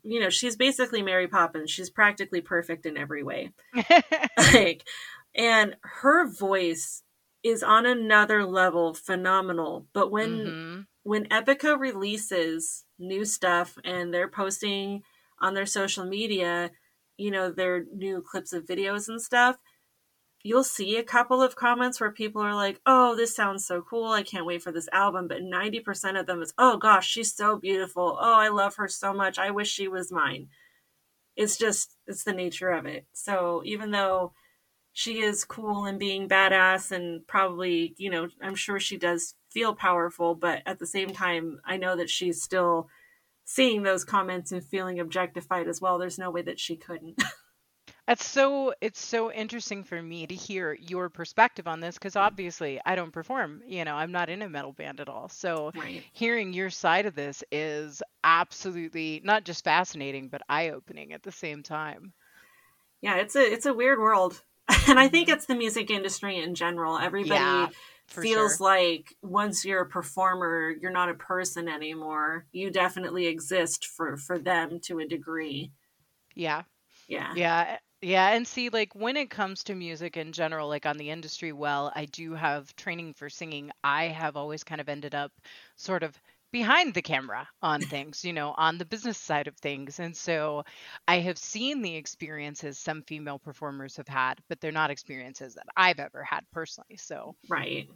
you 0.02 0.20
know, 0.20 0.30
she's 0.30 0.56
basically 0.56 1.02
Mary 1.02 1.28
Poppins. 1.28 1.70
She's 1.70 1.90
practically 1.90 2.40
perfect 2.40 2.86
in 2.86 2.96
every 2.96 3.22
way. 3.22 3.52
like, 4.54 4.86
and 5.34 5.76
her 5.82 6.28
voice 6.28 7.02
is 7.42 7.62
on 7.62 7.86
another 7.86 8.44
level 8.44 8.94
phenomenal. 8.94 9.86
But 9.92 10.10
when 10.10 10.30
mm-hmm. 10.30 10.80
when 11.02 11.26
Epica 11.26 11.78
releases 11.78 12.84
new 12.98 13.24
stuff 13.24 13.78
and 13.84 14.12
they're 14.12 14.28
posting 14.28 15.02
on 15.40 15.54
their 15.54 15.66
social 15.66 16.04
media, 16.04 16.70
you 17.16 17.30
know, 17.30 17.50
their 17.50 17.84
new 17.94 18.22
clips 18.22 18.52
of 18.52 18.66
videos 18.66 19.08
and 19.08 19.20
stuff, 19.20 19.56
you'll 20.42 20.64
see 20.64 20.96
a 20.96 21.02
couple 21.04 21.42
of 21.42 21.56
comments 21.56 22.00
where 22.00 22.10
people 22.12 22.42
are 22.42 22.54
like, 22.54 22.80
"Oh, 22.86 23.14
this 23.16 23.34
sounds 23.34 23.66
so 23.66 23.82
cool. 23.82 24.10
I 24.12 24.22
can't 24.22 24.46
wait 24.46 24.62
for 24.62 24.72
this 24.72 24.88
album." 24.92 25.28
But 25.28 25.42
90% 25.42 26.16
of 26.18 26.26
them 26.26 26.42
is, 26.42 26.54
"Oh 26.58 26.76
gosh, 26.78 27.08
she's 27.08 27.34
so 27.34 27.56
beautiful. 27.56 28.18
Oh, 28.20 28.34
I 28.34 28.48
love 28.48 28.76
her 28.76 28.88
so 28.88 29.12
much. 29.12 29.38
I 29.38 29.50
wish 29.50 29.70
she 29.70 29.88
was 29.88 30.12
mine." 30.12 30.48
It's 31.36 31.56
just 31.58 31.96
it's 32.06 32.24
the 32.24 32.32
nature 32.32 32.70
of 32.70 32.86
it. 32.86 33.06
So, 33.12 33.62
even 33.64 33.90
though 33.92 34.32
she 34.92 35.20
is 35.22 35.44
cool 35.44 35.86
and 35.86 35.98
being 35.98 36.28
badass 36.28 36.92
and 36.92 37.26
probably, 37.26 37.94
you 37.98 38.10
know, 38.10 38.28
I'm 38.42 38.54
sure 38.56 38.80
she 38.80 38.96
does 38.98 39.34
feel 39.50 39.74
powerful, 39.74 40.34
but 40.34 40.62
at 40.66 40.78
the 40.78 40.86
same 40.86 41.10
time, 41.10 41.60
I 41.64 41.76
know 41.76 41.96
that 41.96 42.10
she's 42.10 42.42
still 42.42 42.88
seeing 43.44 43.82
those 43.82 44.04
comments 44.04 44.52
and 44.52 44.64
feeling 44.64 45.00
objectified 45.00 45.68
as 45.68 45.80
well. 45.80 45.98
There's 45.98 46.18
no 46.18 46.30
way 46.30 46.42
that 46.42 46.60
she 46.60 46.76
couldn't. 46.76 47.22
That's 48.10 48.26
so 48.26 48.74
it's 48.80 49.00
so 49.00 49.30
interesting 49.30 49.84
for 49.84 50.02
me 50.02 50.26
to 50.26 50.34
hear 50.34 50.76
your 50.80 51.08
perspective 51.08 51.68
on 51.68 51.78
this 51.78 51.94
because 51.94 52.16
obviously 52.16 52.80
I 52.84 52.96
don't 52.96 53.12
perform, 53.12 53.62
you 53.68 53.84
know, 53.84 53.94
I'm 53.94 54.10
not 54.10 54.28
in 54.28 54.42
a 54.42 54.48
metal 54.48 54.72
band 54.72 54.98
at 54.98 55.08
all. 55.08 55.28
So 55.28 55.70
right. 55.76 56.02
hearing 56.12 56.52
your 56.52 56.70
side 56.70 57.06
of 57.06 57.14
this 57.14 57.44
is 57.52 58.02
absolutely 58.24 59.20
not 59.22 59.44
just 59.44 59.62
fascinating 59.62 60.26
but 60.26 60.42
eye-opening 60.48 61.12
at 61.12 61.22
the 61.22 61.30
same 61.30 61.62
time. 61.62 62.12
Yeah, 63.00 63.18
it's 63.18 63.36
a 63.36 63.42
it's 63.42 63.66
a 63.66 63.74
weird 63.74 64.00
world. 64.00 64.42
And 64.88 64.98
I 64.98 65.06
think 65.06 65.28
mm-hmm. 65.28 65.36
it's 65.36 65.46
the 65.46 65.54
music 65.54 65.88
industry 65.88 66.38
in 66.38 66.56
general. 66.56 66.98
Everybody 66.98 67.40
yeah, 67.40 67.68
feels 68.08 68.56
sure. 68.56 68.66
like 68.66 69.14
once 69.22 69.64
you're 69.64 69.82
a 69.82 69.88
performer, 69.88 70.70
you're 70.70 70.90
not 70.90 71.10
a 71.10 71.14
person 71.14 71.68
anymore. 71.68 72.44
You 72.50 72.72
definitely 72.72 73.28
exist 73.28 73.86
for 73.86 74.16
for 74.16 74.36
them 74.36 74.80
to 74.86 74.98
a 74.98 75.06
degree. 75.06 75.70
Yeah. 76.34 76.62
Yeah. 77.06 77.32
Yeah. 77.36 77.76
Yeah, 78.02 78.30
and 78.30 78.46
see, 78.48 78.70
like 78.70 78.94
when 78.94 79.16
it 79.16 79.28
comes 79.30 79.64
to 79.64 79.74
music 79.74 80.16
in 80.16 80.32
general, 80.32 80.68
like 80.68 80.86
on 80.86 80.96
the 80.96 81.10
industry, 81.10 81.52
well, 81.52 81.92
I 81.94 82.06
do 82.06 82.32
have 82.32 82.74
training 82.76 83.12
for 83.14 83.28
singing. 83.28 83.70
I 83.84 84.04
have 84.08 84.36
always 84.36 84.64
kind 84.64 84.80
of 84.80 84.88
ended 84.88 85.14
up 85.14 85.32
sort 85.76 86.02
of 86.02 86.18
behind 86.50 86.94
the 86.94 87.02
camera 87.02 87.48
on 87.62 87.86
things, 87.86 88.24
you 88.24 88.32
know, 88.32 88.54
on 88.56 88.78
the 88.78 88.86
business 88.86 89.18
side 89.18 89.48
of 89.48 89.56
things. 89.58 89.98
And 90.00 90.16
so 90.16 90.64
I 91.08 91.16
have 91.20 91.36
seen 91.38 91.82
the 91.82 91.94
experiences 91.96 92.78
some 92.78 93.02
female 93.02 93.38
performers 93.38 93.96
have 93.98 94.08
had, 94.08 94.42
but 94.48 94.60
they're 94.60 94.72
not 94.72 94.90
experiences 94.90 95.54
that 95.54 95.66
I've 95.76 96.00
ever 96.00 96.24
had 96.24 96.44
personally. 96.52 96.96
So, 96.96 97.34
right. 97.48 97.88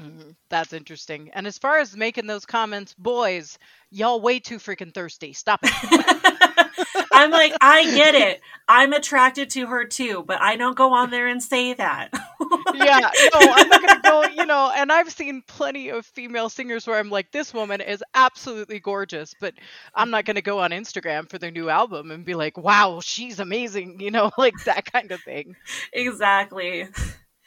Mm-hmm. 0.00 0.30
That's 0.48 0.72
interesting. 0.72 1.30
And 1.34 1.46
as 1.46 1.58
far 1.58 1.78
as 1.78 1.96
making 1.96 2.26
those 2.26 2.46
comments, 2.46 2.94
boys, 2.94 3.58
y'all 3.90 4.20
way 4.20 4.40
too 4.40 4.58
freaking 4.58 4.94
thirsty. 4.94 5.32
Stop 5.32 5.60
it. 5.62 6.42
I'm 7.12 7.30
like, 7.30 7.52
I 7.60 7.84
get 7.84 8.14
it. 8.14 8.40
I'm 8.68 8.92
attracted 8.92 9.50
to 9.50 9.66
her 9.66 9.84
too, 9.84 10.24
but 10.26 10.40
I 10.40 10.56
don't 10.56 10.76
go 10.76 10.94
on 10.94 11.10
there 11.10 11.28
and 11.28 11.42
say 11.42 11.74
that. 11.74 12.08
yeah, 12.74 13.10
no, 13.34 13.40
I'm 13.40 13.68
not 13.68 13.86
gonna 13.86 14.00
go, 14.02 14.24
you 14.24 14.46
know, 14.46 14.72
and 14.74 14.90
I've 14.90 15.10
seen 15.10 15.42
plenty 15.46 15.90
of 15.90 16.06
female 16.06 16.48
singers 16.48 16.86
where 16.86 16.98
I'm 16.98 17.10
like, 17.10 17.30
this 17.30 17.52
woman 17.52 17.80
is 17.80 18.02
absolutely 18.14 18.80
gorgeous, 18.80 19.34
but 19.40 19.54
I'm 19.94 20.10
not 20.10 20.24
gonna 20.24 20.42
go 20.42 20.58
on 20.60 20.70
Instagram 20.70 21.28
for 21.28 21.38
their 21.38 21.50
new 21.50 21.68
album 21.68 22.10
and 22.10 22.24
be 22.24 22.34
like, 22.34 22.56
wow, 22.56 23.00
she's 23.00 23.38
amazing, 23.38 24.00
you 24.00 24.10
know, 24.10 24.30
like 24.38 24.54
that 24.64 24.90
kind 24.90 25.12
of 25.12 25.20
thing. 25.20 25.54
Exactly. 25.92 26.88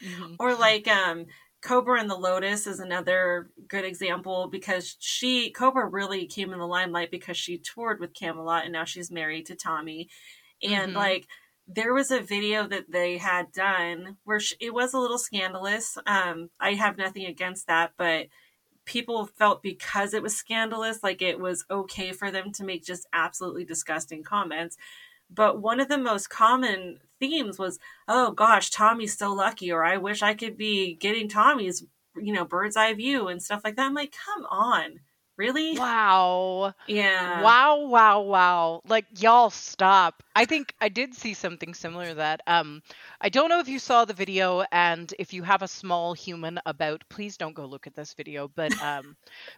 Mm-hmm. 0.03 0.36
Or 0.39 0.55
like 0.55 0.88
um 0.88 1.25
Cobra 1.65 1.99
and 1.99 2.10
the 2.10 2.15
Lotus 2.15 2.67
is 2.67 2.80
another 2.80 3.49
good 3.67 3.86
example 3.86 4.47
because 4.51 4.97
she 4.99 5.49
Cobra 5.49 5.88
really 5.88 6.28
came 6.28 6.54
in 6.54 6.60
the 6.60 6.67
limelight 6.67 7.10
because 7.10 7.38
she 7.38 7.58
toured 7.58 7.99
with 7.99 8.13
Kamelot 8.13 8.63
and 8.65 8.71
now 8.71 8.84
she's 8.84 9.10
married 9.10 9.47
to 9.47 9.56
Tommy, 9.56 10.08
and 10.62 10.89
mm-hmm. 10.89 10.97
like 10.97 11.28
there 11.67 11.95
was 11.95 12.12
a 12.12 12.21
video 12.21 12.67
that 12.67 12.91
they 12.91 13.17
had 13.17 13.51
done 13.51 14.17
where 14.25 14.39
she, 14.39 14.56
it 14.60 14.75
was 14.75 14.93
a 14.93 14.99
little 14.99 15.17
scandalous. 15.17 15.97
Um, 16.06 16.51
I 16.60 16.73
have 16.75 16.99
nothing 16.99 17.25
against 17.25 17.65
that, 17.65 17.93
but 17.97 18.28
people 18.86 19.25
felt 19.25 19.63
because 19.63 20.13
it 20.13 20.21
was 20.21 20.38
scandalous, 20.38 21.01
like 21.01 21.23
it 21.23 21.39
was 21.39 21.65
okay 21.71 22.12
for 22.12 22.30
them 22.30 22.51
to 22.51 22.63
make 22.63 22.86
just 22.86 23.08
absolutely 23.12 23.65
disgusting 23.65 24.21
comments. 24.21 24.78
But 25.29 25.61
one 25.61 25.79
of 25.79 25.88
the 25.88 25.97
most 25.97 26.29
common 26.29 26.99
themes 27.19 27.57
was, 27.57 27.79
oh 28.07 28.31
gosh, 28.31 28.69
Tommy's 28.69 29.17
so 29.17 29.33
lucky, 29.33 29.71
or 29.71 29.83
I 29.83 29.97
wish 29.97 30.21
I 30.21 30.33
could 30.33 30.57
be 30.57 30.95
getting 30.95 31.27
Tommy's, 31.27 31.85
you 32.15 32.33
know, 32.33 32.45
bird's 32.45 32.77
eye 32.77 32.93
view 32.93 33.27
and 33.27 33.41
stuff 33.41 33.61
like 33.63 33.75
that. 33.75 33.85
I'm 33.85 33.93
like, 33.93 34.13
come 34.13 34.45
on. 34.45 34.99
Really? 35.38 35.77
Wow. 35.77 36.73
Yeah. 36.88 37.41
Wow, 37.41 37.88
wow, 37.88 38.21
wow. 38.21 38.81
Like 38.88 39.05
y'all 39.21 39.49
stop. 39.49 40.23
I 40.33 40.45
think 40.45 40.73
I 40.79 40.88
did 40.88 41.13
see 41.13 41.33
something 41.33 41.73
similar 41.73 42.13
that 42.13 42.39
um 42.47 42.81
I 43.19 43.27
don't 43.27 43.49
know 43.49 43.59
if 43.59 43.67
you 43.67 43.79
saw 43.79 44.05
the 44.05 44.13
video 44.13 44.63
and 44.71 45.13
if 45.19 45.33
you 45.33 45.43
have 45.43 45.61
a 45.61 45.67
small 45.67 46.13
human 46.13 46.59
about, 46.65 47.03
please 47.09 47.35
don't 47.35 47.53
go 47.53 47.65
look 47.65 47.85
at 47.85 47.95
this 47.95 48.13
video, 48.13 48.47
but 48.47 48.81
um 48.81 49.17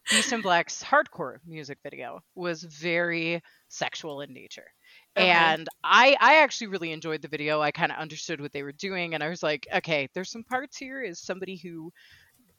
Beast 0.10 0.34
in 0.34 0.42
Black's 0.42 0.84
hardcore 0.84 1.38
music 1.46 1.78
video 1.84 2.24
was 2.34 2.64
very 2.64 3.44
sexual 3.68 4.22
in 4.22 4.34
nature. 4.34 4.72
Okay. 5.18 5.30
And 5.30 5.68
I 5.84 6.16
I 6.20 6.36
actually 6.44 6.68
really 6.68 6.92
enjoyed 6.92 7.22
the 7.22 7.28
video. 7.28 7.62
I 7.62 7.72
kind 7.72 7.92
of 7.92 7.98
understood 7.98 8.40
what 8.40 8.52
they 8.52 8.64
were 8.64 8.72
doing 8.72 9.14
and 9.14 9.24
I 9.24 9.30
was 9.30 9.44
like, 9.44 9.68
okay, 9.74 10.08
there's 10.14 10.32
some 10.32 10.44
parts 10.44 10.78
here 10.78 11.02
as 11.02 11.20
somebody 11.20 11.56
who 11.58 11.92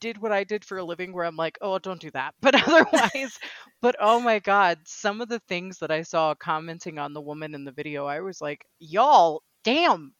did 0.01 0.19
what 0.19 0.33
I 0.33 0.45
did 0.45 0.65
for 0.65 0.79
a 0.79 0.85
living 0.85 1.13
where 1.13 1.25
I'm 1.25 1.37
like, 1.37 1.59
oh, 1.61 1.79
don't 1.79 2.01
do 2.01 2.11
that. 2.13 2.35
But 2.41 2.55
otherwise, 2.55 3.39
but 3.81 3.97
oh 4.01 4.21
my 4.21 4.39
God, 4.39 4.79
some 4.85 5.21
of 5.21 5.29
the 5.29 5.41
things 5.41 5.79
that 5.79 5.91
I 5.91 6.03
saw 6.03 6.35
commenting 6.35 6.99
on 6.99 7.13
the 7.13 7.21
woman 7.21 7.55
in 7.55 7.65
the 7.65 7.73
video, 7.73 8.07
I 8.07 8.21
was 8.21 8.41
like, 8.41 8.65
y'all, 8.79 9.43
damn, 9.65 10.15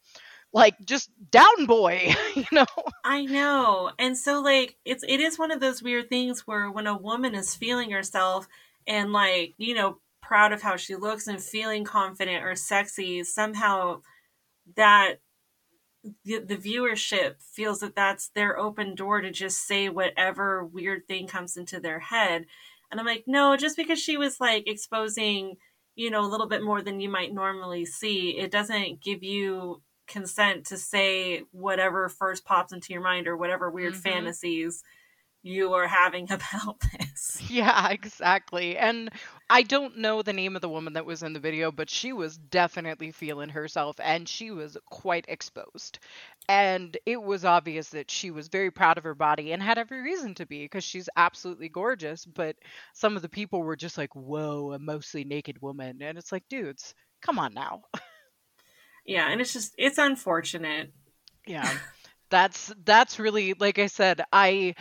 like 0.53 0.75
just 0.85 1.11
down 1.31 1.67
boy, 1.67 2.15
you 2.35 2.45
know? 2.53 2.67
I 3.05 3.25
know. 3.25 3.91
And 3.99 4.17
so 4.17 4.41
like 4.41 4.77
it's 4.85 5.05
it 5.07 5.21
is 5.21 5.39
one 5.39 5.51
of 5.51 5.61
those 5.61 5.83
weird 5.83 6.09
things 6.09 6.47
where 6.47 6.71
when 6.71 6.87
a 6.87 6.97
woman 6.97 7.35
is 7.35 7.55
feeling 7.55 7.91
herself 7.91 8.47
and 8.87 9.13
like, 9.13 9.55
you 9.59 9.75
know, 9.75 9.99
proud 10.29 10.53
of 10.53 10.61
how 10.61 10.77
she 10.77 10.95
looks 10.95 11.27
and 11.27 11.43
feeling 11.43 11.85
confident 11.85 12.45
or 12.45 12.55
sexy, 12.55 13.25
somehow 13.25 13.99
that 14.77 15.15
the, 16.25 16.39
the 16.41 16.57
viewership 16.57 17.37
feels 17.41 17.81
that 17.81 17.97
that's 17.97 18.29
their 18.35 18.59
open 18.59 18.95
door 18.95 19.23
to 19.23 19.31
just 19.31 19.67
say 19.67 19.89
whatever 19.89 20.67
weird 20.67 21.09
thing 21.09 21.27
comes 21.27 21.57
into 21.57 21.81
their 21.81 21.99
head. 21.99 22.45
And 22.91 23.01
I'm 23.01 23.07
like, 23.07 23.25
no, 23.27 23.57
just 23.57 23.77
because 23.77 23.99
she 23.99 24.19
was 24.19 24.39
like 24.39 24.69
exposing, 24.69 25.57
you 25.97 26.11
know, 26.11 26.21
a 26.21 26.29
little 26.29 26.47
bit 26.47 26.63
more 26.63 26.83
than 26.83 27.01
you 27.01 27.09
might 27.09 27.33
normally 27.33 27.87
see, 27.87 28.37
it 28.39 28.51
doesn't 28.51 29.03
give 29.03 29.23
you 29.23 29.81
consent 30.07 30.67
to 30.67 30.77
say 30.77 31.43
whatever 31.53 32.11
first 32.11 32.45
pops 32.45 32.73
into 32.73 32.93
your 32.93 33.03
mind 33.03 33.27
or 33.27 33.37
whatever 33.37 33.71
weird 33.71 33.95
mm-hmm. 33.95 34.03
fantasies 34.03 34.83
you 35.49 35.73
are 35.73 35.89
having 35.89 36.25
about 36.31 36.81
this. 36.81 37.43
Yeah, 37.49 37.89
exactly. 37.91 38.77
And 38.77 39.11
I 39.49 39.63
don't 39.63 39.99
know 39.99 40.23
the 40.23 40.33
name 40.33 40.55
of 40.55 40.63
the 40.63 40.69
woman 40.69 40.93
that 40.93 41.07
was 41.07 41.23
in 41.23 41.33
the 41.33 41.41
video, 41.41 41.73
but 41.73 41.89
she 41.89 42.13
was 42.13 42.37
definitely 42.37 43.11
feeling 43.13 43.49
herself 43.49 43.97
and 44.03 44.29
she 44.29 44.51
was 44.51 44.77
quite 44.91 45.25
exposed. 45.29 45.99
And 46.49 46.97
it 47.07 47.23
was 47.23 47.45
obvious 47.45 47.89
that 47.91 48.11
she 48.11 48.31
was 48.31 48.49
very 48.49 48.71
proud 48.71 48.99
of 48.99 49.05
her 49.05 49.15
body 49.15 49.53
and 49.53 49.63
had 49.63 49.79
every 49.79 50.03
reason 50.03 50.35
to 50.37 50.47
be 50.47 50.65
because 50.65 50.85
she's 50.85 51.09
absolutely 51.17 51.69
gorgeous. 51.69 52.25
But 52.25 52.57
some 52.93 53.17
of 53.17 53.23
the 53.23 53.29
people 53.29 53.63
were 53.63 53.77
just 53.77 53.99
like, 53.99 54.15
whoa, 54.15 54.73
a 54.73 54.79
mostly 54.79 55.25
naked 55.25 55.61
woman. 55.63 56.03
And 56.03 56.19
it's 56.19 56.33
like, 56.33 56.45
dudes, 56.49 56.95
come 57.23 57.39
on 57.39 57.55
now. 57.55 57.83
Yeah, 59.07 59.31
and 59.31 59.41
it's 59.41 59.55
just, 59.55 59.75
it's 59.79 59.97
unfortunate. 59.97 60.93
Yeah. 61.47 61.79
That's 62.31 62.73
that's 62.85 63.19
really 63.19 63.55
like 63.55 63.79
I 63.79 63.87
said, 63.87 64.23
I 64.33 64.75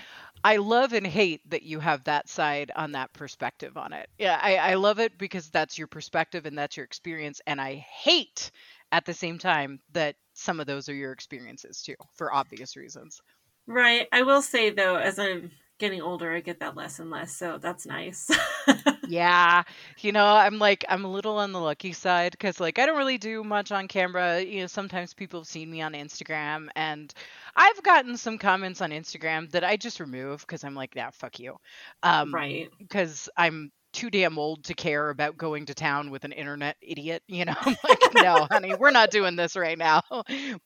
I 0.48 0.56
love 0.56 0.94
and 0.94 1.06
hate 1.06 1.42
that 1.50 1.64
you 1.64 1.82
have 1.82 2.06
that 2.06 2.30
side 2.30 2.72
on 2.74 2.94
that 2.94 3.12
perspective 3.12 3.76
on 3.76 3.92
it. 3.92 4.08
Yeah, 4.18 4.40
I, 4.42 4.56
I 4.56 4.74
love 4.76 4.98
it 4.98 5.18
because 5.18 5.50
that's 5.50 5.78
your 5.78 5.88
perspective 5.88 6.46
and 6.46 6.58
that's 6.58 6.78
your 6.78 6.86
experience. 6.86 7.42
And 7.46 7.60
I 7.60 7.76
hate 7.76 8.52
at 8.94 9.04
the 9.04 9.14
same 9.14 9.40
time 9.40 9.82
that 9.92 10.16
some 10.36 10.62
of 10.62 10.66
those 10.66 10.88
are 10.88 10.96
your 10.96 11.12
experiences 11.12 11.82
too, 11.82 11.96
for 12.16 12.34
obvious 12.34 12.78
reasons. 12.78 13.20
Right. 13.68 14.08
I 14.14 14.22
will 14.22 14.42
say 14.42 14.70
though, 14.70 14.96
as 14.96 15.20
I'm 15.20 15.52
getting 15.78 16.02
older, 16.02 16.34
I 16.34 16.40
get 16.42 16.60
that 16.60 16.76
less 16.76 17.00
and 17.00 17.10
less, 17.10 17.36
so 17.36 17.58
that's 17.58 17.86
nice. 17.86 18.30
yeah, 19.08 19.64
you 20.00 20.12
know, 20.12 20.26
I'm 20.26 20.60
like 20.60 20.84
I'm 20.90 21.06
a 21.06 21.12
little 21.12 21.38
on 21.38 21.52
the 21.52 21.60
lucky 21.60 21.94
side 21.94 22.32
because 22.32 22.60
like 22.60 22.80
I 22.80 22.86
don't 22.86 22.98
really 22.98 23.18
do 23.18 23.44
much 23.44 23.72
on 23.72 23.88
camera. 23.88 24.42
You 24.42 24.62
know, 24.62 24.68
sometimes 24.68 25.14
people 25.14 25.42
have 25.42 25.48
seen 25.48 25.72
me 25.72 25.82
on 25.82 25.94
Instagram, 25.94 26.68
and 26.76 27.14
I've 27.56 27.82
gotten 27.84 28.18
some 28.18 28.38
comments 28.38 28.82
on 28.82 28.92
Instagram 28.92 29.50
that 29.52 29.64
I 29.64 29.78
just 29.78 30.00
remove 30.00 30.42
because 30.42 30.64
I'm 30.64 30.76
like, 30.76 30.96
yeah, 30.96 31.10
fuck 31.12 31.40
you, 31.40 31.58
um, 32.04 32.34
right? 32.34 32.70
Because 32.80 33.30
I'm 33.38 33.72
too 33.98 34.12
damn 34.12 34.38
old 34.38 34.64
to 34.64 34.76
care 34.76 35.10
about 35.10 35.38
going 35.38 35.66
to 35.66 35.74
town 35.74 36.12
with 36.12 36.24
an 36.24 36.32
internet 36.32 36.78
idiot. 36.82 37.24
You 37.28 37.46
know, 37.46 37.56
I'm 37.62 37.76
like, 37.84 38.14
no, 38.14 38.48
honey, 38.50 38.76
we're 38.76 38.92
not 38.92 39.10
doing 39.10 39.36
this 39.36 39.56
right 39.56 39.78
now. 39.78 40.04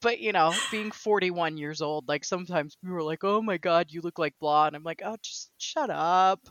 But 0.01 0.19
you 0.19 0.31
know, 0.31 0.53
being 0.69 0.91
41 0.91 1.57
years 1.57 1.81
old, 1.81 2.07
like 2.07 2.25
sometimes 2.25 2.75
people 2.75 2.97
are 2.97 3.03
like, 3.03 3.23
oh 3.23 3.41
my 3.41 3.57
god, 3.57 3.87
you 3.89 4.01
look 4.01 4.19
like 4.19 4.33
blah, 4.39 4.67
and 4.67 4.75
I'm 4.75 4.83
like, 4.83 5.01
oh, 5.03 5.15
just 5.21 5.51
shut 5.57 5.89
up. 5.89 6.41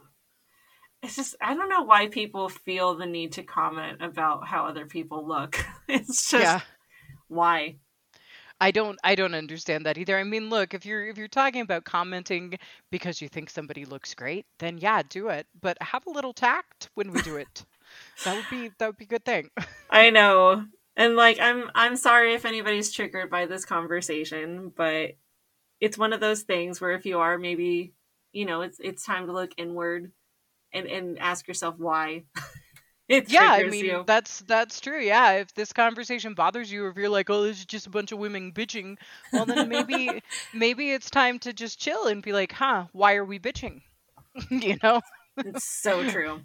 It's 1.03 1.17
just 1.17 1.37
I 1.41 1.55
don't 1.55 1.69
know 1.69 1.83
why 1.83 2.09
people 2.09 2.49
feel 2.49 2.97
the 2.97 3.07
need 3.07 3.33
to 3.33 3.43
comment 3.43 3.99
about 4.01 4.47
how 4.47 4.65
other 4.67 4.87
people 4.87 5.27
look. 5.27 5.63
It's 5.89 6.31
just 6.31 6.45
yeah. 6.45 6.61
why. 7.29 7.77
I 8.61 8.71
don't 8.71 8.99
I 9.03 9.15
don't 9.15 9.35
understand 9.35 9.87
that 9.87 9.97
either. 9.97 10.19
I 10.19 10.25
mean, 10.25 10.51
look, 10.51 10.75
if 10.75 10.85
you're 10.85 11.07
if 11.07 11.17
you're 11.17 11.29
talking 11.29 11.63
about 11.63 11.85
commenting 11.85 12.59
because 12.91 13.23
you 13.23 13.29
think 13.29 13.49
somebody 13.49 13.85
looks 13.85 14.15
great, 14.15 14.47
then 14.59 14.79
yeah, 14.79 15.03
do 15.09 15.29
it. 15.29 15.47
But 15.61 15.79
have 15.83 16.07
a 16.07 16.11
little 16.11 16.35
tact 16.35 16.91
when 16.95 17.11
we 17.11 17.23
do 17.23 17.37
it. 17.37 17.65
that 18.25 18.37
would 18.37 18.47
be 18.51 18.71
that 18.79 18.87
would 18.87 18.99
be 18.99 19.07
a 19.07 19.09
good 19.09 19.25
thing. 19.25 19.51
I 19.91 20.11
know. 20.11 20.67
And 20.97 21.17
like 21.17 21.41
I'm 21.41 21.71
I'm 21.75 21.97
sorry 21.97 22.35
if 22.35 22.45
anybody's 22.45 22.93
triggered 22.93 23.31
by 23.31 23.47
this 23.47 23.65
conversation, 23.65 24.73
but 24.77 25.13
it's 25.81 25.97
one 25.97 26.13
of 26.13 26.21
those 26.21 26.43
things 26.43 26.81
where 26.81 26.93
if 26.93 27.07
you 27.07 27.21
are 27.21 27.39
maybe, 27.39 27.95
you 28.33 28.45
know, 28.45 28.61
it's 28.61 28.79
it's 28.81 29.05
time 29.05 29.27
to 29.27 29.33
look 29.33 29.53
inward 29.57 30.13
and 30.73 30.87
and 30.87 31.19
ask 31.19 31.49
yourself 31.49 31.77
why. 31.79 32.25
yeah, 33.11 33.53
I 33.53 33.65
mean 33.65 33.85
you. 33.85 34.05
that's 34.07 34.41
that's 34.41 34.81
true. 34.81 35.01
Yeah, 35.01 35.33
if 35.33 35.55
this 35.55 35.73
conversation 35.73 36.35
bothers 36.35 36.71
you, 36.71 36.89
if 36.89 36.97
you're 36.97 37.09
like, 37.09 37.29
oh, 37.29 37.43
this 37.43 37.59
is 37.59 37.67
just 37.67 37.87
a 37.87 37.91
bunch 37.91 38.13
of 38.13 38.19
women 38.19 38.53
bitching, 38.53 38.97
well 39.33 39.47
then 39.47 39.69
maybe 39.69 40.23
maybe 40.55 40.93
it's 40.93 41.11
time 41.11 41.39
to 41.41 41.53
just 41.53 41.81
chill 41.81 42.07
and 42.07 42.23
be 42.23 42.33
like, 42.33 42.53
huh, 42.53 42.87
why 42.93 43.15
are 43.15 43.25
we 43.25 43.39
bitching? 43.39 43.83
you 44.51 44.77
know. 44.83 45.01
It's 45.37 45.65
so 45.65 46.09
true. 46.09 46.41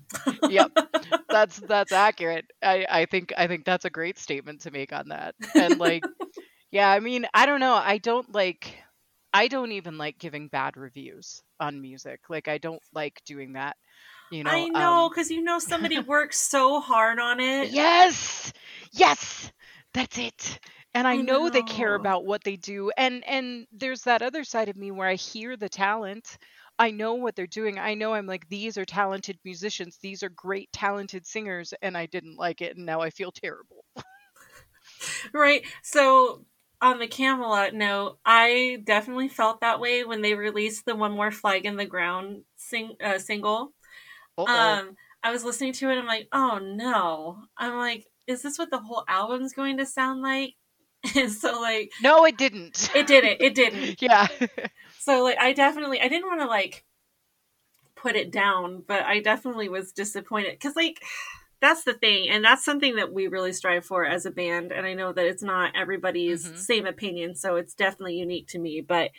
yep, 0.49 0.71
that's 1.29 1.57
that's 1.59 1.91
accurate. 1.91 2.45
I 2.63 2.85
I 2.89 3.05
think 3.05 3.33
I 3.37 3.47
think 3.47 3.65
that's 3.65 3.85
a 3.85 3.89
great 3.89 4.17
statement 4.17 4.61
to 4.61 4.71
make 4.71 4.93
on 4.93 5.09
that. 5.09 5.35
And 5.53 5.79
like, 5.79 6.03
yeah, 6.71 6.89
I 6.89 6.99
mean, 6.99 7.25
I 7.33 7.45
don't 7.45 7.59
know. 7.59 7.73
I 7.73 7.97
don't 7.97 8.33
like. 8.33 8.75
I 9.33 9.49
don't 9.49 9.73
even 9.73 9.97
like 9.97 10.17
giving 10.17 10.47
bad 10.47 10.77
reviews 10.77 11.43
on 11.59 11.81
music. 11.81 12.21
Like, 12.29 12.47
I 12.47 12.57
don't 12.57 12.81
like 12.93 13.21
doing 13.25 13.53
that. 13.53 13.75
You 14.31 14.43
know, 14.43 14.51
I 14.51 14.67
know 14.67 15.09
because 15.09 15.29
um, 15.29 15.37
you 15.37 15.43
know 15.43 15.59
somebody 15.59 15.99
works 16.07 16.39
so 16.39 16.79
hard 16.79 17.19
on 17.19 17.39
it. 17.39 17.69
Yes, 17.69 18.51
yes, 18.91 19.51
that's 19.93 20.17
it. 20.17 20.59
And 20.93 21.05
I, 21.05 21.13
I 21.13 21.15
know, 21.17 21.43
know 21.43 21.49
they 21.49 21.61
care 21.63 21.93
about 21.93 22.25
what 22.25 22.43
they 22.43 22.55
do. 22.55 22.91
And 22.97 23.23
and 23.27 23.67
there's 23.71 24.03
that 24.03 24.21
other 24.21 24.43
side 24.43 24.69
of 24.69 24.77
me 24.77 24.91
where 24.91 25.07
I 25.07 25.15
hear 25.15 25.57
the 25.57 25.69
talent. 25.69 26.37
I 26.79 26.91
know 26.91 27.13
what 27.13 27.35
they're 27.35 27.47
doing. 27.47 27.79
I 27.79 27.93
know 27.93 28.13
I'm 28.13 28.25
like 28.25 28.47
these 28.49 28.77
are 28.77 28.85
talented 28.85 29.37
musicians. 29.43 29.97
These 30.01 30.23
are 30.23 30.29
great 30.29 30.71
talented 30.71 31.25
singers 31.25 31.73
and 31.81 31.97
I 31.97 32.05
didn't 32.05 32.37
like 32.37 32.61
it 32.61 32.75
and 32.75 32.85
now 32.85 33.01
I 33.01 33.09
feel 33.09 33.31
terrible. 33.31 33.85
right. 35.33 35.63
So 35.83 36.45
on 36.81 36.99
the 36.99 37.07
Kamelot 37.07 37.73
note, 37.73 38.19
I 38.25 38.81
definitely 38.83 39.29
felt 39.29 39.61
that 39.61 39.79
way 39.79 40.03
when 40.03 40.21
they 40.21 40.33
released 40.33 40.85
the 40.85 40.95
One 40.95 41.13
More 41.13 41.31
Flag 41.31 41.65
in 41.65 41.77
the 41.77 41.85
Ground 41.85 42.43
sing, 42.57 42.95
uh, 43.03 43.17
single. 43.17 43.73
Uh-oh. 44.37 44.47
Um, 44.47 44.95
I 45.23 45.31
was 45.31 45.43
listening 45.43 45.73
to 45.73 45.89
it. 45.89 45.97
I'm 45.97 46.05
like, 46.05 46.27
oh 46.31 46.59
no. 46.59 47.37
I'm 47.57 47.77
like, 47.77 48.05
is 48.27 48.41
this 48.41 48.57
what 48.57 48.69
the 48.69 48.79
whole 48.79 49.03
album's 49.07 49.53
going 49.53 49.77
to 49.77 49.85
sound 49.85 50.21
like? 50.21 50.55
And 51.15 51.31
so 51.31 51.61
like, 51.61 51.91
no, 52.01 52.25
it 52.25 52.35
didn't. 52.35 52.89
It 52.95 53.05
didn't. 53.05 53.39
It 53.39 53.53
didn't. 53.53 54.01
yeah. 54.01 54.27
so 54.99 55.23
like, 55.23 55.37
I 55.39 55.53
definitely, 55.53 56.01
I 56.01 56.07
didn't 56.07 56.25
want 56.25 56.41
to 56.41 56.47
like 56.47 56.83
put 57.95 58.15
it 58.15 58.31
down, 58.31 58.83
but 58.87 59.03
I 59.03 59.19
definitely 59.19 59.69
was 59.69 59.91
disappointed 59.91 60.51
because 60.53 60.75
like. 60.75 61.01
That's 61.61 61.85
the 61.85 61.93
thing, 61.93 62.29
and 62.29 62.43
that's 62.43 62.65
something 62.65 62.97
that 62.97 63.13
we 63.13 63.27
really 63.27 63.53
strive 63.53 63.85
for 63.85 64.05
as 64.05 64.25
a 64.25 64.29
band. 64.29 64.73
And 64.73 64.85
I 64.85 64.93
know 64.93 65.13
that 65.13 65.25
it's 65.25 65.41
not 65.41 65.71
everybody's 65.73 66.45
mm-hmm. 66.45 66.57
same 66.57 66.85
opinion, 66.85 67.33
so 67.33 67.55
it's 67.55 67.73
definitely 67.73 68.15
unique 68.15 68.49
to 68.49 68.59
me. 68.59 68.81
But 68.81 69.11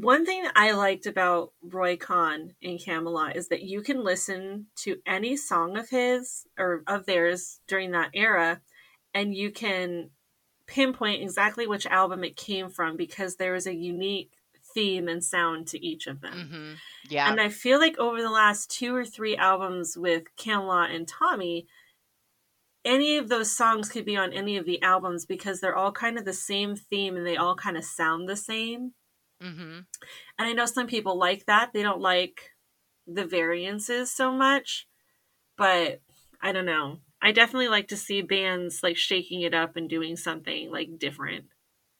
one 0.00 0.26
thing 0.26 0.44
I 0.54 0.72
liked 0.72 1.06
about 1.06 1.52
Roy 1.62 1.96
Khan 1.96 2.54
in 2.60 2.76
Kamelot 2.76 3.34
is 3.36 3.48
that 3.48 3.62
you 3.62 3.80
can 3.80 4.04
listen 4.04 4.66
to 4.76 4.96
any 5.06 5.36
song 5.36 5.76
of 5.78 5.88
his 5.88 6.46
or 6.58 6.82
of 6.86 7.06
theirs 7.06 7.60
during 7.66 7.92
that 7.92 8.10
era 8.12 8.60
and 9.14 9.34
you 9.34 9.50
can 9.50 10.10
pinpoint 10.66 11.22
exactly 11.22 11.66
which 11.66 11.86
album 11.86 12.24
it 12.24 12.36
came 12.36 12.68
from 12.68 12.96
because 12.96 13.36
there 13.36 13.54
is 13.54 13.66
a 13.66 13.74
unique 13.74 14.32
theme 14.74 15.08
and 15.08 15.24
sound 15.24 15.66
to 15.68 15.84
each 15.84 16.06
of 16.06 16.20
them. 16.20 16.34
Mm-hmm. 16.34 16.72
Yeah. 17.08 17.30
And 17.30 17.40
I 17.40 17.48
feel 17.48 17.78
like 17.78 17.98
over 17.98 18.20
the 18.20 18.30
last 18.30 18.70
two 18.70 18.94
or 18.94 19.04
three 19.04 19.36
albums 19.36 19.96
with 19.96 20.24
Kamelot 20.36 20.94
and 20.94 21.08
Tommy, 21.08 21.66
any 22.84 23.16
of 23.16 23.28
those 23.28 23.50
songs 23.50 23.88
could 23.88 24.04
be 24.04 24.16
on 24.16 24.34
any 24.34 24.58
of 24.58 24.66
the 24.66 24.82
albums 24.82 25.24
because 25.24 25.60
they're 25.60 25.74
all 25.76 25.92
kind 25.92 26.18
of 26.18 26.26
the 26.26 26.34
same 26.34 26.76
theme 26.76 27.16
and 27.16 27.26
they 27.26 27.36
all 27.36 27.56
kind 27.56 27.78
of 27.78 27.84
sound 27.84 28.28
the 28.28 28.36
same. 28.36 28.92
Mm-hmm. 29.42 29.80
And 30.38 30.48
I 30.48 30.52
know 30.52 30.66
some 30.66 30.86
people 30.86 31.18
like 31.18 31.46
that. 31.46 31.70
They 31.72 31.82
don't 31.82 32.00
like 32.00 32.50
the 33.06 33.26
variances 33.26 34.14
so 34.14 34.32
much, 34.32 34.86
but 35.56 36.00
I 36.42 36.52
don't 36.52 36.66
know. 36.66 36.98
I 37.22 37.32
definitely 37.32 37.68
like 37.68 37.88
to 37.88 37.96
see 37.96 38.22
bands 38.22 38.80
like 38.82 38.96
shaking 38.96 39.42
it 39.42 39.54
up 39.54 39.76
and 39.76 39.88
doing 39.88 40.16
something 40.16 40.70
like 40.70 40.98
different. 40.98 41.46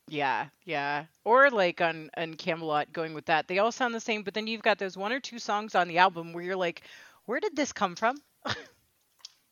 Yeah, 0.09 0.47
yeah. 0.65 1.07
Or 1.25 1.51
like 1.51 1.81
on 1.81 2.11
on 2.17 2.35
Kamelot 2.35 2.93
going 2.93 3.15
with 3.15 3.27
that. 3.27 3.49
They 3.49 3.59
all 3.59 3.73
sound 3.73 3.95
the 3.95 4.01
same, 4.01 4.23
but 4.23 4.35
then 4.35 4.47
you've 4.47 4.63
got 4.63 4.79
those 4.79 4.97
one 4.97 5.13
or 5.13 5.21
two 5.21 5.39
songs 5.39 5.75
on 5.75 5.89
the 5.89 5.99
album 5.99 6.33
where 6.33 6.45
you're 6.45 6.57
like, 6.57 6.83
where 7.25 7.41
did 7.41 7.57
this 7.57 7.73
come 7.73 7.97
from? 7.97 8.17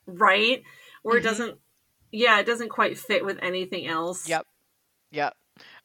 right? 0.06 0.62
Or 1.02 1.12
mm-hmm. 1.12 1.18
it 1.18 1.22
doesn't 1.22 1.58
yeah, 2.12 2.38
it 2.38 2.46
doesn't 2.46 2.68
quite 2.68 2.96
fit 2.96 3.24
with 3.24 3.38
anything 3.42 3.88
else. 3.88 4.28
Yep. 4.28 4.46
Yep. 5.10 5.34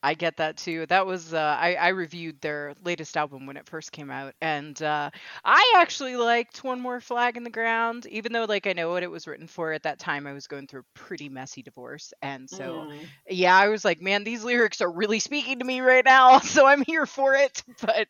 I 0.01 0.13
get 0.13 0.37
that 0.37 0.57
too. 0.57 0.85
That 0.87 1.05
was 1.05 1.33
uh, 1.33 1.57
I, 1.59 1.75
I 1.75 1.87
reviewed 1.89 2.39
their 2.41 2.73
latest 2.83 3.17
album 3.17 3.45
when 3.45 3.57
it 3.57 3.67
first 3.67 3.91
came 3.91 4.09
out, 4.09 4.33
and 4.41 4.81
uh, 4.81 5.09
I 5.43 5.73
actually 5.77 6.15
liked 6.15 6.63
"One 6.63 6.79
More 6.79 7.01
Flag 7.01 7.35
in 7.35 7.43
the 7.43 7.49
Ground," 7.49 8.05
even 8.07 8.31
though 8.31 8.45
like 8.45 8.65
I 8.65 8.73
know 8.73 8.91
what 8.91 9.03
it 9.03 9.11
was 9.11 9.27
written 9.27 9.47
for. 9.47 9.73
At 9.73 9.83
that 9.83 9.99
time, 9.99 10.25
I 10.25 10.33
was 10.33 10.47
going 10.47 10.67
through 10.67 10.81
a 10.81 10.99
pretty 10.99 11.27
messy 11.27 11.61
divorce, 11.61 12.13
and 12.21 12.49
so 12.49 12.87
mm. 12.89 12.99
yeah, 13.29 13.57
I 13.57 13.67
was 13.67 13.83
like, 13.83 14.01
man, 14.01 14.23
these 14.23 14.43
lyrics 14.43 14.79
are 14.81 14.91
really 14.91 15.19
speaking 15.19 15.59
to 15.59 15.65
me 15.65 15.81
right 15.81 16.05
now, 16.05 16.39
so 16.39 16.65
I'm 16.65 16.83
here 16.83 17.05
for 17.05 17.35
it. 17.35 17.63
But 17.81 18.07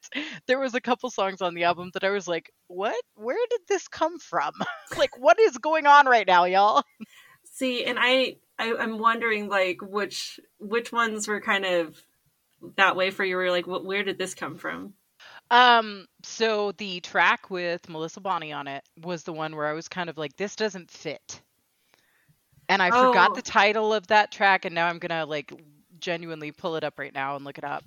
there 0.48 0.60
was 0.60 0.74
a 0.74 0.82
couple 0.82 1.10
songs 1.10 1.42
on 1.42 1.54
the 1.54 1.64
album 1.64 1.92
that 1.94 2.04
I 2.04 2.10
was 2.10 2.28
like, 2.28 2.52
what? 2.68 2.96
Where 3.16 3.38
did 3.50 3.62
this 3.68 3.88
come 3.88 4.20
from? 4.20 4.52
like, 4.98 5.18
what 5.18 5.40
is 5.40 5.58
going 5.58 5.86
on 5.86 6.06
right 6.06 6.26
now, 6.26 6.46
y'all? 6.46 6.84
See, 7.46 7.86
and 7.86 7.98
I 8.00 8.38
I, 8.60 8.84
am 8.84 9.00
wondering 9.00 9.48
like 9.48 9.82
which 9.82 10.40
which 10.60 10.92
ones 10.92 11.28
were 11.28 11.42
kind 11.42 11.66
of 11.66 12.02
that 12.76 12.96
way 12.96 13.10
for 13.10 13.24
you. 13.24 13.38
Were 13.38 13.52
like, 13.52 13.68
what, 13.68 13.86
where 13.86 14.04
did 14.04 14.18
this 14.18 14.36
come 14.36 14.56
from? 14.56 14.94
Um, 15.50 16.08
so 16.24 16.74
the 16.74 17.00
track 17.00 17.50
with 17.50 17.90
Melissa 17.90 18.20
Bonny 18.20 18.52
on 18.52 18.68
it 18.68 18.84
was 19.02 19.24
the 19.24 19.34
one 19.34 19.56
where 19.56 19.66
I 19.66 19.74
was 19.74 19.88
kind 19.88 20.10
of 20.10 20.18
like, 20.18 20.36
this 20.36 20.56
doesn't 20.56 20.92
fit. 20.92 21.42
And 22.68 22.82
I 22.84 22.90
oh. 22.94 23.08
forgot 23.08 23.34
the 23.34 23.42
title 23.42 23.94
of 23.94 24.06
that 24.08 24.32
track, 24.32 24.66
and 24.66 24.76
now 24.76 24.88
I'm 24.88 25.00
gonna 25.00 25.26
like 25.26 25.52
genuinely 26.00 26.52
pull 26.52 26.76
it 26.76 26.84
up 26.84 27.00
right 27.00 27.14
now 27.14 27.36
and 27.36 27.44
look 27.44 27.58
it 27.58 27.64
up 27.64 27.84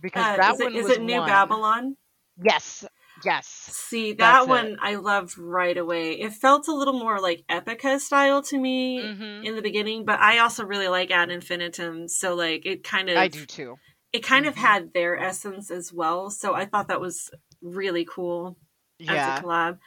because 0.00 0.24
uh, 0.24 0.36
that 0.36 0.54
is 0.54 0.60
one 0.60 0.76
it, 0.76 0.78
is 0.78 0.88
it 0.88 1.02
New 1.02 1.18
one. 1.18 1.28
Babylon. 1.28 1.96
Yes. 2.40 2.84
Yes. 3.24 3.46
See, 3.46 4.12
that 4.14 4.48
one 4.48 4.66
it. 4.66 4.78
I 4.80 4.96
loved 4.96 5.38
right 5.38 5.76
away. 5.76 6.12
It 6.12 6.32
felt 6.32 6.68
a 6.68 6.74
little 6.74 6.98
more 6.98 7.20
like 7.20 7.44
Epica 7.50 8.00
style 8.00 8.42
to 8.42 8.58
me 8.58 9.00
mm-hmm. 9.00 9.44
in 9.44 9.56
the 9.56 9.62
beginning, 9.62 10.04
but 10.04 10.18
I 10.20 10.38
also 10.38 10.64
really 10.64 10.88
like 10.88 11.10
Ad 11.10 11.30
Infinitum, 11.30 12.08
so 12.08 12.34
like 12.34 12.66
it 12.66 12.84
kind 12.84 13.08
of 13.08 13.16
I 13.16 13.28
do 13.28 13.46
too. 13.46 13.76
It 14.12 14.24
kind 14.24 14.44
mm-hmm. 14.44 14.50
of 14.50 14.56
had 14.56 14.92
their 14.92 15.18
essence 15.18 15.70
as 15.70 15.92
well, 15.92 16.30
so 16.30 16.54
I 16.54 16.64
thought 16.64 16.88
that 16.88 17.00
was 17.00 17.30
really 17.62 18.04
cool 18.04 18.56
yeah. 18.98 19.34
as 19.34 19.40
a 19.40 19.42
collab. 19.42 19.78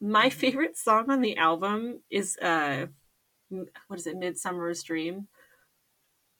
My 0.00 0.28
mm-hmm. 0.28 0.38
favorite 0.38 0.76
song 0.76 1.10
on 1.10 1.20
the 1.20 1.36
album 1.36 2.00
is 2.10 2.36
uh 2.38 2.86
what 3.88 3.98
is 3.98 4.06
it, 4.06 4.16
Midsummer's 4.16 4.82
Dream. 4.82 5.28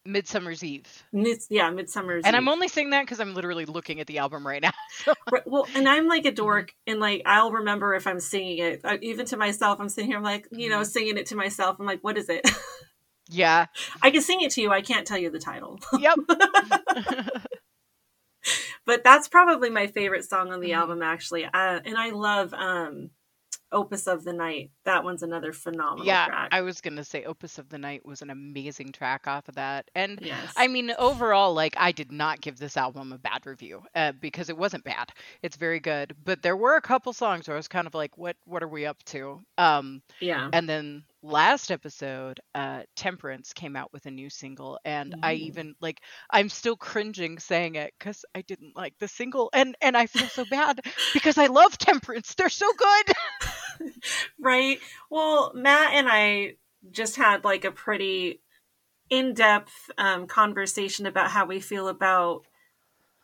Midsummer's 0.04 0.64
Eve. 0.64 1.04
Yeah, 1.48 1.70
Midsummer's. 1.70 2.24
And 2.24 2.34
Eve. 2.34 2.38
I'm 2.38 2.48
only 2.48 2.68
saying 2.68 2.90
that 2.90 3.02
because 3.02 3.20
I'm 3.20 3.34
literally 3.34 3.64
looking 3.64 4.00
at 4.00 4.06
the 4.06 4.18
album 4.18 4.46
right 4.46 4.62
now. 4.62 4.72
So. 5.04 5.14
Right, 5.32 5.42
well, 5.46 5.66
and 5.74 5.88
I'm 5.88 6.06
like 6.06 6.26
a 6.26 6.30
dork, 6.30 6.74
and 6.86 7.00
like 7.00 7.22
I'll 7.24 7.50
remember 7.50 7.94
if 7.94 8.06
I'm 8.06 8.20
singing 8.20 8.58
it, 8.58 8.82
uh, 8.84 8.98
even 9.00 9.26
to 9.26 9.36
myself. 9.36 9.80
I'm 9.80 9.88
sitting 9.88 10.10
here, 10.10 10.18
I'm 10.18 10.22
like, 10.22 10.46
you 10.52 10.68
know, 10.68 10.76
mm-hmm. 10.76 10.84
singing 10.84 11.16
it 11.16 11.26
to 11.26 11.34
myself. 11.34 11.76
I'm 11.80 11.86
like, 11.86 12.04
what 12.04 12.18
is 12.18 12.28
it? 12.28 12.48
Yeah, 13.28 13.66
I 14.02 14.10
can 14.10 14.20
sing 14.20 14.42
it 14.42 14.50
to 14.52 14.60
you. 14.60 14.70
I 14.70 14.82
can't 14.82 15.06
tell 15.06 15.16
you 15.16 15.30
the 15.30 15.38
title. 15.38 15.80
Yep. 15.98 16.18
but 18.84 19.02
that's 19.04 19.28
probably 19.28 19.70
my 19.70 19.86
favorite 19.86 20.24
song 20.24 20.52
on 20.52 20.60
the 20.60 20.70
mm-hmm. 20.70 20.80
album, 20.80 21.02
actually. 21.02 21.46
Uh, 21.46 21.80
and 21.84 21.96
I 21.96 22.10
love 22.10 22.52
um, 22.52 23.10
Opus 23.72 24.06
of 24.06 24.24
the 24.24 24.32
Night. 24.32 24.70
That 24.84 25.02
one's 25.02 25.22
another 25.22 25.52
phenomenal 25.52 26.06
yeah, 26.06 26.26
track. 26.26 26.48
I 26.52 26.60
was 26.60 26.80
going 26.80 26.96
to 26.96 27.04
say 27.04 27.24
Opus 27.24 27.58
of 27.58 27.68
the 27.68 27.78
Night 27.78 28.04
was 28.04 28.22
an 28.22 28.30
amazing 28.30 28.92
track 28.92 29.26
off 29.26 29.48
of 29.48 29.54
that. 29.56 29.90
And 29.94 30.20
yes. 30.22 30.52
I 30.56 30.68
mean, 30.68 30.92
overall, 30.98 31.54
like, 31.54 31.74
I 31.76 31.92
did 31.92 32.12
not 32.12 32.40
give 32.40 32.58
this 32.58 32.76
album 32.76 33.12
a 33.12 33.18
bad 33.18 33.46
review 33.46 33.82
uh, 33.94 34.12
because 34.12 34.48
it 34.48 34.56
wasn't 34.56 34.84
bad. 34.84 35.10
It's 35.42 35.56
very 35.56 35.80
good. 35.80 36.14
But 36.24 36.42
there 36.42 36.56
were 36.56 36.76
a 36.76 36.82
couple 36.82 37.12
songs 37.12 37.48
where 37.48 37.56
I 37.56 37.58
was 37.58 37.68
kind 37.68 37.86
of 37.86 37.94
like, 37.94 38.16
what, 38.18 38.36
what 38.44 38.62
are 38.62 38.68
we 38.68 38.86
up 38.86 39.02
to? 39.04 39.40
Um, 39.58 40.02
yeah. 40.20 40.48
And 40.52 40.68
then 40.68 41.04
last 41.22 41.70
episode, 41.70 42.40
uh, 42.54 42.82
Temperance 42.96 43.52
came 43.52 43.76
out 43.76 43.92
with 43.92 44.06
a 44.06 44.10
new 44.10 44.30
single. 44.30 44.78
And 44.84 45.14
mm. 45.14 45.20
I 45.22 45.34
even, 45.34 45.74
like, 45.80 46.00
I'm 46.30 46.48
still 46.48 46.76
cringing 46.76 47.38
saying 47.38 47.76
it 47.76 47.92
because 47.98 48.24
I 48.34 48.42
didn't 48.42 48.76
like 48.76 48.94
the 48.98 49.08
single. 49.08 49.50
And, 49.52 49.76
and 49.80 49.96
I 49.96 50.06
feel 50.06 50.28
so 50.28 50.44
bad 50.50 50.80
because 51.12 51.38
I 51.38 51.46
love 51.46 51.78
Temperance. 51.78 52.34
They're 52.34 52.48
so 52.48 52.70
good. 52.76 53.90
right? 54.40 54.78
Well, 55.10 55.52
Matt 55.54 55.94
and 55.94 56.08
I 56.10 56.54
just 56.90 57.16
had 57.16 57.44
like 57.44 57.64
a 57.64 57.70
pretty 57.70 58.40
in-depth 59.10 59.90
um, 59.98 60.26
conversation 60.26 61.06
about 61.06 61.30
how 61.30 61.44
we 61.44 61.60
feel 61.60 61.88
about 61.88 62.42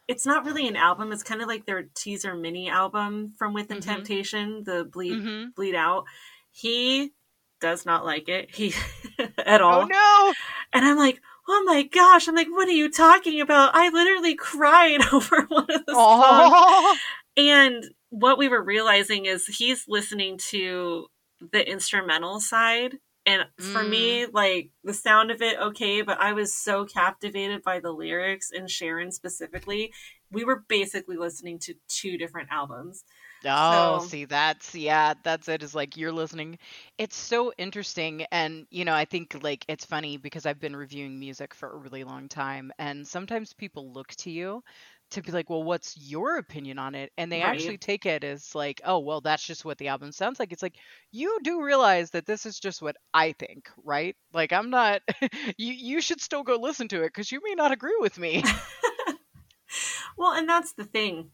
it's 0.06 0.26
not 0.26 0.44
really 0.44 0.68
an 0.68 0.76
album 0.76 1.12
it's 1.12 1.22
kind 1.22 1.40
of 1.40 1.48
like 1.48 1.64
their 1.64 1.88
teaser 1.94 2.34
mini 2.34 2.68
album 2.68 3.32
from 3.38 3.54
within 3.54 3.78
mm-hmm. 3.78 3.94
temptation 3.94 4.62
the 4.64 4.84
bleed 4.84 5.14
mm-hmm. 5.14 5.48
bleed 5.56 5.74
out 5.74 6.04
he 6.50 7.12
does 7.60 7.86
not 7.86 8.04
like 8.04 8.28
it 8.28 8.54
he 8.54 8.74
at 9.38 9.60
all. 9.60 9.82
Oh 9.82 9.86
no! 9.86 10.34
And 10.72 10.84
i'm 10.84 10.96
like 10.96 11.20
oh 11.48 11.62
my 11.66 11.82
gosh 11.82 12.28
i'm 12.28 12.34
like 12.34 12.48
what 12.48 12.68
are 12.68 12.72
you 12.72 12.90
talking 12.90 13.40
about? 13.40 13.74
I 13.74 13.88
literally 13.90 14.34
cried 14.34 15.00
over 15.12 15.42
one 15.48 15.70
of 15.70 15.86
the 15.86 15.92
Aww. 15.92 16.22
songs. 16.22 16.98
And 17.36 17.84
what 18.10 18.38
we 18.38 18.48
were 18.48 18.62
realizing 18.62 19.26
is 19.26 19.46
he's 19.46 19.84
listening 19.86 20.38
to 20.50 21.06
the 21.52 21.68
instrumental 21.68 22.40
side. 22.40 22.96
And 23.26 23.44
for 23.58 23.82
mm. 23.82 23.90
me 23.90 24.26
like 24.26 24.70
the 24.84 24.94
sound 24.94 25.30
of 25.30 25.42
it 25.42 25.58
okay 25.58 26.00
but 26.00 26.18
i 26.18 26.32
was 26.32 26.54
so 26.54 26.86
captivated 26.86 27.62
by 27.62 27.78
the 27.78 27.92
lyrics 27.92 28.50
and 28.50 28.70
sharon 28.70 29.12
specifically. 29.12 29.92
We 30.30 30.44
were 30.44 30.64
basically 30.68 31.16
listening 31.16 31.58
to 31.60 31.74
two 31.88 32.16
different 32.18 32.48
albums 32.50 33.04
Oh, 33.46 33.98
so, 33.98 33.98
see, 33.98 34.24
that's 34.24 34.74
yeah, 34.74 35.14
that's 35.22 35.48
it. 35.48 35.62
Is 35.62 35.74
like 35.74 35.96
you're 35.96 36.12
listening. 36.12 36.58
It's 36.98 37.16
so 37.16 37.52
interesting, 37.56 38.24
and 38.32 38.66
you 38.70 38.84
know, 38.84 38.94
I 38.94 39.04
think 39.04 39.38
like 39.42 39.64
it's 39.68 39.84
funny 39.84 40.16
because 40.16 40.44
I've 40.46 40.58
been 40.60 40.74
reviewing 40.76 41.18
music 41.20 41.54
for 41.54 41.70
a 41.70 41.76
really 41.76 42.02
long 42.04 42.28
time, 42.28 42.72
and 42.78 43.06
sometimes 43.06 43.52
people 43.52 43.92
look 43.92 44.08
to 44.16 44.30
you 44.30 44.62
to 45.10 45.22
be 45.22 45.30
like, 45.32 45.48
well, 45.48 45.62
what's 45.62 45.96
your 45.96 46.36
opinion 46.38 46.78
on 46.78 46.94
it? 46.94 47.12
And 47.16 47.30
they 47.32 47.40
right. 47.40 47.42
actually 47.42 47.78
take 47.78 48.06
it 48.06 48.24
as 48.24 48.54
like, 48.54 48.80
oh, 48.84 48.98
well, 48.98 49.20
that's 49.20 49.46
just 49.46 49.64
what 49.64 49.78
the 49.78 49.88
album 49.88 50.12
sounds 50.12 50.38
like. 50.40 50.52
It's 50.52 50.62
like 50.62 50.76
you 51.12 51.38
do 51.44 51.62
realize 51.62 52.10
that 52.10 52.26
this 52.26 52.44
is 52.44 52.58
just 52.58 52.82
what 52.82 52.96
I 53.14 53.32
think, 53.32 53.70
right? 53.84 54.16
Like 54.32 54.52
I'm 54.52 54.70
not. 54.70 55.02
you 55.56 55.72
you 55.72 56.00
should 56.00 56.20
still 56.20 56.42
go 56.42 56.56
listen 56.56 56.88
to 56.88 57.02
it 57.02 57.08
because 57.08 57.30
you 57.32 57.40
may 57.44 57.54
not 57.54 57.72
agree 57.72 57.96
with 58.00 58.18
me. 58.18 58.42
well, 60.16 60.32
and 60.32 60.48
that's 60.48 60.72
the 60.72 60.84
thing 60.84 61.30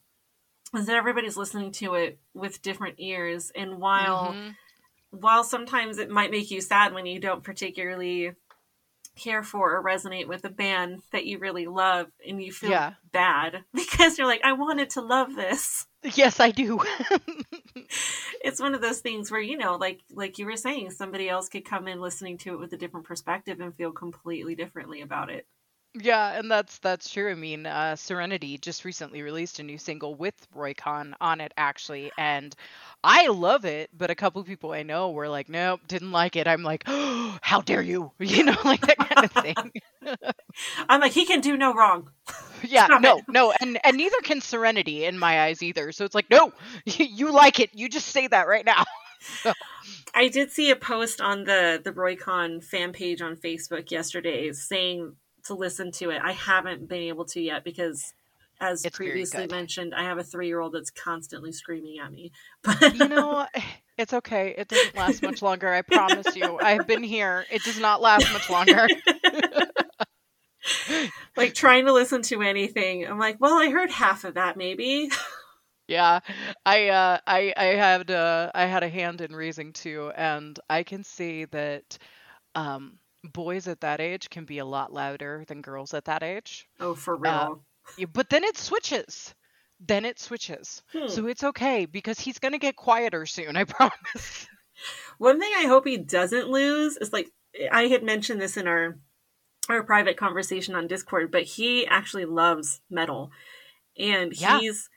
is 0.77 0.87
that 0.87 0.97
everybody's 0.97 1.37
listening 1.37 1.72
to 1.72 1.95
it 1.95 2.18
with 2.35 2.62
different 2.62 2.97
ears, 2.99 3.53
and 3.55 3.79
while 3.79 4.33
mm-hmm. 4.33 4.51
while 5.11 5.45
sometimes 5.45 5.99
it 5.99 6.11
might 6.11 6.31
make 6.31 6.51
you 6.51 6.61
sad 6.61 6.95
when 6.95 7.07
you 7.07 7.18
don't 7.18 7.43
particularly 7.43 8.33
care 9.16 9.43
for 9.43 9.77
or 9.77 9.83
resonate 9.83 10.27
with 10.27 10.45
a 10.45 10.51
band 10.51 11.01
that 11.12 11.25
you 11.25 11.39
really 11.39 11.66
love 11.66 12.09
and 12.27 12.43
you 12.43 12.53
feel 12.53 12.70
yeah. 12.70 12.95
bad 13.12 13.62
because 13.75 14.18
you're 14.18 14.27
like 14.27 14.43
I 14.45 14.53
wanted 14.53 14.91
to 14.91 15.01
love 15.01 15.35
this. 15.35 15.87
Yes, 16.14 16.41
I 16.41 16.51
do. 16.51 16.81
it's 18.43 18.61
one 18.61 18.75
of 18.75 18.83
those 18.83 19.01
things 19.01 19.31
where 19.31 19.41
you 19.41 19.57
know 19.57 19.77
like 19.77 20.01
like 20.11 20.39
you 20.39 20.47
were 20.47 20.57
saying 20.57 20.91
somebody 20.91 21.29
else 21.29 21.49
could 21.49 21.64
come 21.64 21.89
in 21.89 22.01
listening 22.01 22.39
to 22.39 22.55
it 22.55 22.61
with 22.61 22.72
a 22.72 22.77
different 22.77 23.07
perspective 23.07 23.61
and 23.61 23.75
feel 23.75 23.93
completely 23.93 24.55
differently 24.55 25.01
about 25.01 25.31
it. 25.31 25.47
Yeah, 25.97 26.32
and 26.38 26.51
that's 26.51 26.78
that's 26.78 27.09
true. 27.09 27.30
I 27.30 27.34
mean, 27.34 27.66
uh, 27.66 27.95
Serenity 27.95 28.59
just 28.59 28.84
recently 28.84 29.22
released 29.22 29.61
a 29.61 29.62
new 29.62 29.78
single 29.78 30.16
with 30.16 30.34
Roy 30.53 30.74
Khan 30.74 31.14
on 31.20 31.40
it, 31.40 31.53
actually, 31.57 32.11
and 32.18 32.53
I 33.05 33.28
love 33.28 33.64
it. 33.64 33.90
But 33.97 34.11
a 34.11 34.16
couple 34.16 34.42
people 34.42 34.72
I 34.72 34.82
know 34.82 35.12
were 35.12 35.28
like, 35.28 35.49
"Nope, 35.49 35.82
didn't 35.86 36.11
like 36.11 36.34
it." 36.34 36.49
I'm 36.49 36.64
like, 36.64 36.82
oh, 36.86 37.38
"How 37.42 37.61
dare 37.61 37.82
you?" 37.82 38.11
You 38.18 38.42
know, 38.42 38.57
like 38.64 38.80
that 38.88 38.99
kind 38.99 39.24
of 39.24 39.30
thing. 39.32 39.72
I'm 40.88 41.01
like, 41.01 41.12
he 41.12 41.26
can 41.26 41.40
do 41.40 41.57
no 41.57 41.72
wrong. 41.74 42.11
yeah, 42.62 42.86
Stop 42.86 43.03
no, 43.03 43.18
it. 43.18 43.24
no, 43.28 43.53
and 43.61 43.78
and 43.84 43.97
neither 43.97 44.20
can 44.22 44.40
Serenity 44.40 45.05
in 45.05 45.16
my 45.18 45.42
eyes 45.42 45.62
either. 45.62 45.92
So 45.92 46.05
it's 46.05 46.14
like, 46.14 46.28
no, 46.30 46.53
you 46.86 47.30
like 47.32 47.61
it. 47.61 47.70
You 47.74 47.88
just 47.88 48.09
say 48.09 48.26
that 48.26 48.49
right 48.49 48.64
now. 48.66 48.84
I 50.14 50.28
did 50.28 50.51
see 50.51 50.70
a 50.70 50.76
post 50.76 51.20
on 51.20 51.45
the 51.45 51.80
the 51.82 51.92
Roy 51.92 52.16
Khan 52.16 52.61
fan 52.61 52.92
page 52.92 53.20
on 53.22 53.36
Facebook 53.36 53.90
yesterday 53.90 54.53
saying 54.53 55.16
to 55.47 55.55
listen 55.55 55.90
to 55.92 56.11
it. 56.11 56.20
I 56.22 56.32
haven't 56.32 56.88
been 56.88 57.03
able 57.03 57.24
to 57.26 57.40
yet 57.40 57.64
because 57.64 58.12
as 58.61 58.84
it's 58.84 58.97
previously 58.97 59.47
mentioned, 59.47 59.95
I 59.95 60.05
have 60.05 60.18
a 60.18 60.24
three 60.24 60.47
year 60.47 60.61
old 60.61 60.72
that's 60.72 60.90
constantly 60.90 61.53
screaming 61.53 61.99
at 61.99 62.12
me. 62.12 62.32
But 62.62 62.95
you 62.95 63.09
know, 63.09 63.47
it's 63.99 64.12
okay. 64.12 64.55
It 64.57 64.68
doesn't 64.68 64.97
last 64.97 65.22
much 65.22 65.42
longer. 65.42 65.72
I 65.72 65.82
promise 65.82 66.34
you. 66.34 66.59
I've 66.59 66.86
been 66.86 67.03
here. 67.03 67.45
It 67.51 67.62
does 67.62 67.78
not 67.78 68.01
last 68.01 68.32
much 68.32 68.49
longer. 68.49 68.86
like 71.36 71.55
trying 71.55 71.86
to 71.86 71.92
listen 71.92 72.22
to 72.22 72.42
anything, 72.42 73.07
I'm 73.07 73.18
like, 73.18 73.40
well, 73.40 73.55
I 73.55 73.70
heard 73.70 73.90
half 73.90 74.24
of 74.24 74.34
that, 74.34 74.57
maybe. 74.57 75.11
Yeah, 75.86 76.20
I 76.64 76.88
uh, 76.88 77.18
I 77.26 77.53
I 77.57 77.64
had 77.64 78.11
uh, 78.11 78.51
I 78.55 78.64
had 78.64 78.82
a 78.82 78.88
hand 78.88 79.20
in 79.20 79.36
raising 79.36 79.74
two, 79.74 80.11
and 80.16 80.59
I 80.70 80.82
can 80.82 81.05
see 81.05 81.45
that 81.47 81.99
um, 82.55 82.99
boys 83.33 83.68
at 83.68 83.81
that 83.81 84.01
age 84.01 84.31
can 84.31 84.45
be 84.45 84.59
a 84.59 84.64
lot 84.64 84.93
louder 84.93 85.45
than 85.49 85.62
girls 85.62 85.95
at 85.95 86.05
that 86.07 86.22
age. 86.22 86.68
Oh, 86.81 86.95
for 86.95 87.14
uh, 87.14 87.18
real. 87.18 87.64
Uh, 88.01 88.07
but 88.12 88.31
then 88.31 88.45
it 88.45 88.57
switches. 88.57 89.35
Then 89.81 90.05
it 90.05 90.18
switches. 90.18 90.83
Hmm. 90.93 91.09
So 91.09 91.27
it's 91.27 91.45
okay 91.45 91.87
because 91.87 92.18
he's 92.18 92.39
going 92.39 92.53
to 92.53 92.59
get 92.59 92.77
quieter 92.77 93.27
soon, 93.27 93.57
I 93.57 93.64
promise. 93.64 94.47
One 95.18 95.41
thing 95.41 95.53
I 95.57 95.66
hope 95.66 95.87
he 95.87 95.97
doesn't 95.97 96.49
lose 96.49 96.97
is 96.97 97.12
like 97.12 97.31
I 97.70 97.85
had 97.85 98.03
mentioned 98.03 98.41
this 98.41 98.57
in 98.57 98.66
our 98.66 98.99
our 99.68 99.83
private 99.83 100.16
conversation 100.16 100.75
on 100.75 100.87
Discord, 100.87 101.31
but 101.31 101.45
he 101.45 101.87
actually 101.87 102.27
loves 102.27 102.81
metal. 102.91 103.31
And 103.99 104.39
yeah. 104.39 104.61
he's 104.61 104.91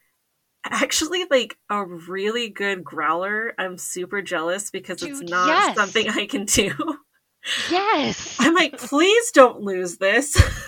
actually 0.66 1.26
like 1.30 1.58
a 1.70 1.86
really 1.86 2.50
good 2.50 2.84
growler. 2.84 3.54
I'm 3.58 3.78
super 3.78 4.22
jealous 4.22 4.70
because 4.72 5.00
Dude, 5.00 5.12
it's 5.12 5.22
not 5.22 5.48
yes. 5.48 5.76
something 5.76 6.10
I 6.10 6.26
can 6.26 6.46
do. 6.46 6.74
Yes. 7.70 8.36
I'm 8.40 8.54
like, 8.54 8.78
please 8.78 9.32
don't 9.32 9.62
lose 9.62 9.98
this. 9.98 10.36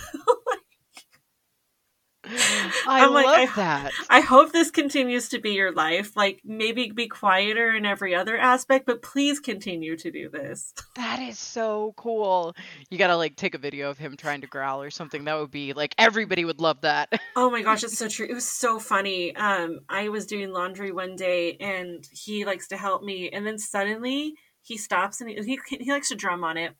I 2.87 3.05
am 3.05 3.13
like, 3.13 3.25
love 3.25 3.49
I, 3.49 3.55
that. 3.55 3.91
I 4.09 4.19
hope 4.21 4.51
this 4.51 4.71
continues 4.71 5.29
to 5.29 5.39
be 5.39 5.51
your 5.51 5.71
life. 5.71 6.15
Like, 6.15 6.41
maybe 6.43 6.91
be 6.91 7.07
quieter 7.07 7.75
in 7.75 7.85
every 7.85 8.13
other 8.13 8.37
aspect, 8.37 8.85
but 8.85 9.01
please 9.01 9.39
continue 9.39 9.95
to 9.97 10.11
do 10.11 10.29
this. 10.29 10.73
That 10.95 11.21
is 11.21 11.39
so 11.39 11.93
cool. 11.95 12.55
You 12.89 12.97
gotta 12.97 13.15
like 13.15 13.37
take 13.37 13.55
a 13.55 13.57
video 13.57 13.89
of 13.89 13.97
him 13.97 14.17
trying 14.17 14.41
to 14.41 14.47
growl 14.47 14.81
or 14.81 14.89
something. 14.89 15.23
That 15.23 15.39
would 15.39 15.49
be 15.49 15.71
like 15.71 15.95
everybody 15.97 16.43
would 16.43 16.59
love 16.59 16.81
that. 16.81 17.09
oh 17.37 17.49
my 17.49 17.61
gosh, 17.61 17.83
it's 17.83 17.97
so 17.97 18.09
true. 18.09 18.27
It 18.29 18.33
was 18.33 18.47
so 18.47 18.79
funny. 18.79 19.33
Um, 19.35 19.79
I 19.87 20.09
was 20.09 20.25
doing 20.25 20.51
laundry 20.51 20.91
one 20.91 21.15
day 21.15 21.55
and 21.61 22.05
he 22.11 22.43
likes 22.43 22.67
to 22.69 22.77
help 22.77 23.01
me, 23.01 23.29
and 23.29 23.47
then 23.47 23.57
suddenly 23.57 24.35
he 24.61 24.77
stops 24.77 25.21
and 25.21 25.29
he, 25.29 25.41
he, 25.43 25.59
he 25.79 25.91
likes 25.91 26.09
to 26.09 26.15
drum 26.15 26.43
on 26.43 26.57
it 26.57 26.73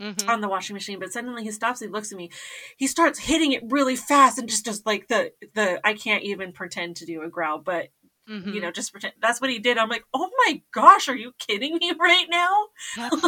mm-hmm. 0.00 0.28
on 0.28 0.40
the 0.40 0.48
washing 0.48 0.74
machine. 0.74 0.98
But 0.98 1.12
suddenly 1.12 1.42
he 1.42 1.50
stops, 1.50 1.80
he 1.80 1.86
looks 1.86 2.12
at 2.12 2.18
me, 2.18 2.30
he 2.76 2.86
starts 2.86 3.18
hitting 3.18 3.52
it 3.52 3.62
really 3.68 3.96
fast 3.96 4.38
and 4.38 4.48
just 4.48 4.64
just 4.64 4.86
like 4.86 5.08
the 5.08 5.32
the 5.54 5.80
I 5.84 5.94
can't 5.94 6.24
even 6.24 6.52
pretend 6.52 6.96
to 6.96 7.06
do 7.06 7.22
a 7.22 7.28
growl, 7.28 7.58
but 7.58 7.88
Mm-hmm. 8.26 8.54
you 8.54 8.60
know, 8.62 8.70
just 8.70 8.90
pretend. 8.90 9.12
That's 9.20 9.38
what 9.38 9.50
he 9.50 9.58
did. 9.58 9.76
I'm 9.76 9.90
like, 9.90 10.04
oh 10.14 10.30
my 10.46 10.62
gosh, 10.72 11.10
are 11.10 11.14
you 11.14 11.32
kidding 11.38 11.76
me 11.76 11.92
right 11.98 12.26
now? 12.30 12.68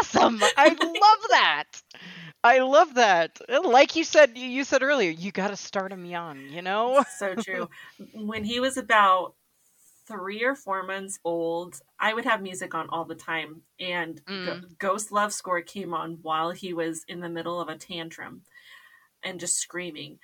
Awesome. 0.00 0.40
I 0.56 0.68
love 0.68 1.30
that. 1.30 1.64
I 2.42 2.58
love 2.60 2.94
that. 2.94 3.40
Like 3.64 3.96
you 3.96 4.04
said, 4.04 4.36
you 4.36 4.64
said 4.64 4.82
earlier, 4.82 5.10
you 5.10 5.30
got 5.30 5.48
to 5.48 5.56
start 5.56 5.92
him 5.92 6.04
young. 6.04 6.48
You 6.48 6.62
know, 6.62 7.04
so 7.18 7.34
true. 7.34 7.68
When 8.14 8.44
he 8.44 8.60
was 8.60 8.76
about 8.76 9.34
three 10.10 10.42
or 10.42 10.54
four 10.54 10.82
months 10.82 11.18
old, 11.24 11.80
I 11.98 12.12
would 12.12 12.24
have 12.24 12.42
music 12.42 12.74
on 12.74 12.88
all 12.90 13.04
the 13.04 13.14
time, 13.14 13.62
and 13.78 14.20
mm. 14.24 14.78
Ghost 14.78 15.12
Love 15.12 15.32
Score 15.32 15.62
came 15.62 15.94
on 15.94 16.18
while 16.22 16.50
he 16.50 16.72
was 16.72 17.04
in 17.06 17.20
the 17.20 17.28
middle 17.28 17.60
of 17.60 17.68
a 17.68 17.76
tantrum 17.76 18.42
and 19.22 19.38
just 19.38 19.58
screaming. 19.58 20.18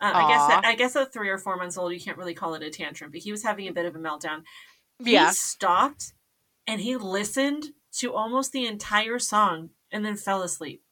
Uh, 0.00 0.12
I 0.14 0.28
guess 0.28 0.46
that, 0.48 0.64
I 0.64 0.74
guess 0.74 0.96
at 0.96 1.12
three 1.12 1.28
or 1.28 1.38
four 1.38 1.56
months 1.56 1.76
old, 1.76 1.92
you 1.92 2.00
can't 2.00 2.18
really 2.18 2.34
call 2.34 2.54
it 2.54 2.62
a 2.62 2.70
tantrum, 2.70 3.10
but 3.10 3.20
he 3.20 3.32
was 3.32 3.42
having 3.42 3.68
a 3.68 3.72
bit 3.72 3.86
of 3.86 3.94
a 3.94 3.98
meltdown. 3.98 4.42
He 5.02 5.12
yeah. 5.12 5.30
stopped 5.30 6.12
and 6.66 6.80
he 6.80 6.96
listened 6.96 7.66
to 7.98 8.14
almost 8.14 8.52
the 8.52 8.66
entire 8.66 9.18
song 9.18 9.70
and 9.90 10.04
then 10.04 10.16
fell 10.16 10.42
asleep. 10.42 10.82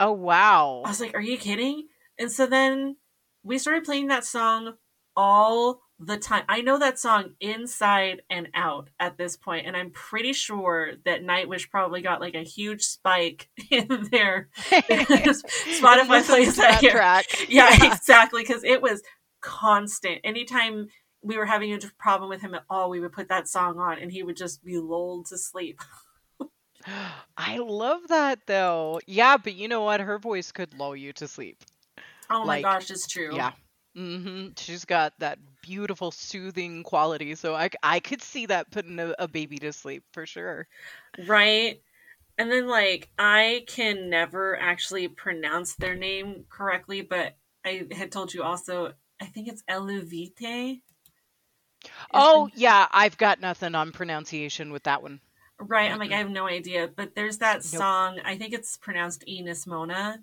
Oh 0.00 0.12
wow! 0.12 0.82
I 0.84 0.90
was 0.90 1.00
like, 1.00 1.14
"Are 1.14 1.20
you 1.20 1.36
kidding?" 1.36 1.88
And 2.18 2.30
so 2.30 2.46
then 2.46 2.96
we 3.42 3.58
started 3.58 3.84
playing 3.84 4.06
that 4.08 4.24
song 4.24 4.74
all 5.16 5.80
the 5.98 6.16
time. 6.16 6.44
I 6.48 6.60
know 6.60 6.78
that 6.78 6.98
song 6.98 7.34
inside 7.40 8.22
and 8.30 8.48
out 8.54 8.88
at 9.00 9.18
this 9.18 9.36
point, 9.36 9.66
and 9.66 9.76
I'm 9.76 9.90
pretty 9.90 10.32
sure 10.32 10.92
that 11.04 11.22
Nightwish 11.22 11.70
probably 11.70 12.02
got 12.02 12.20
like 12.20 12.34
a 12.34 12.44
huge 12.44 12.82
spike 12.82 13.48
in 13.70 14.08
their 14.10 14.48
Spotify 14.70 16.24
plays 16.24 16.56
that, 16.56 16.80
that 16.80 16.90
track. 16.90 17.26
Yeah, 17.48 17.74
yeah. 17.78 17.92
exactly, 17.92 18.42
because 18.42 18.62
it 18.64 18.80
was 18.82 19.02
constant. 19.40 20.20
Anytime 20.22 20.88
we 21.22 21.36
were 21.36 21.46
having 21.46 21.72
a 21.72 21.78
problem 21.98 22.30
with 22.30 22.42
him 22.42 22.54
at 22.54 22.64
all, 22.70 22.90
we 22.90 23.00
would 23.00 23.12
put 23.12 23.28
that 23.28 23.48
song 23.48 23.78
on, 23.78 23.98
and 23.98 24.12
he 24.12 24.22
would 24.22 24.36
just 24.36 24.64
be 24.64 24.78
lulled 24.78 25.26
to 25.26 25.38
sleep. 25.38 25.80
I 27.36 27.58
love 27.58 28.02
that 28.08 28.40
though. 28.46 29.00
Yeah, 29.06 29.36
but 29.36 29.54
you 29.54 29.68
know 29.68 29.82
what? 29.82 30.00
Her 30.00 30.18
voice 30.18 30.52
could 30.52 30.78
lull 30.78 30.94
you 30.94 31.12
to 31.14 31.26
sleep. 31.26 31.64
Oh 32.30 32.44
my 32.44 32.62
gosh, 32.62 32.90
it's 32.90 33.06
true. 33.06 33.34
Yeah. 33.34 33.52
Hmm 33.98 34.50
She's 34.56 34.84
got 34.84 35.12
that 35.18 35.40
beautiful, 35.60 36.12
soothing 36.12 36.84
quality. 36.84 37.34
So 37.34 37.56
I, 37.56 37.68
I 37.82 37.98
could 37.98 38.22
see 38.22 38.46
that 38.46 38.70
putting 38.70 38.98
a, 39.00 39.12
a 39.18 39.26
baby 39.26 39.58
to 39.58 39.72
sleep 39.72 40.04
for 40.12 40.24
sure. 40.24 40.68
Right. 41.26 41.82
And 42.38 42.48
then, 42.48 42.68
like, 42.68 43.08
I 43.18 43.64
can 43.66 44.08
never 44.08 44.56
actually 44.56 45.08
pronounce 45.08 45.74
their 45.74 45.96
name 45.96 46.44
correctly, 46.48 47.00
but 47.00 47.36
I 47.66 47.88
had 47.90 48.12
told 48.12 48.32
you 48.32 48.44
also, 48.44 48.92
I 49.20 49.24
think 49.24 49.48
it's 49.48 49.64
Eluveitie. 49.68 50.82
Oh, 52.14 52.48
yeah. 52.54 52.86
I've 52.92 53.18
got 53.18 53.40
nothing 53.40 53.74
on 53.74 53.90
pronunciation 53.90 54.70
with 54.70 54.84
that 54.84 55.02
one. 55.02 55.20
Right. 55.58 55.90
I'm 55.90 55.98
like, 55.98 56.12
I 56.12 56.18
have 56.18 56.30
no 56.30 56.46
idea. 56.46 56.88
But 56.94 57.16
there's 57.16 57.38
that 57.38 57.56
nope. 57.56 57.64
song, 57.64 58.20
I 58.24 58.38
think 58.38 58.54
it's 58.54 58.76
pronounced 58.76 59.24
Inis 59.26 59.66
Mona. 59.66 60.22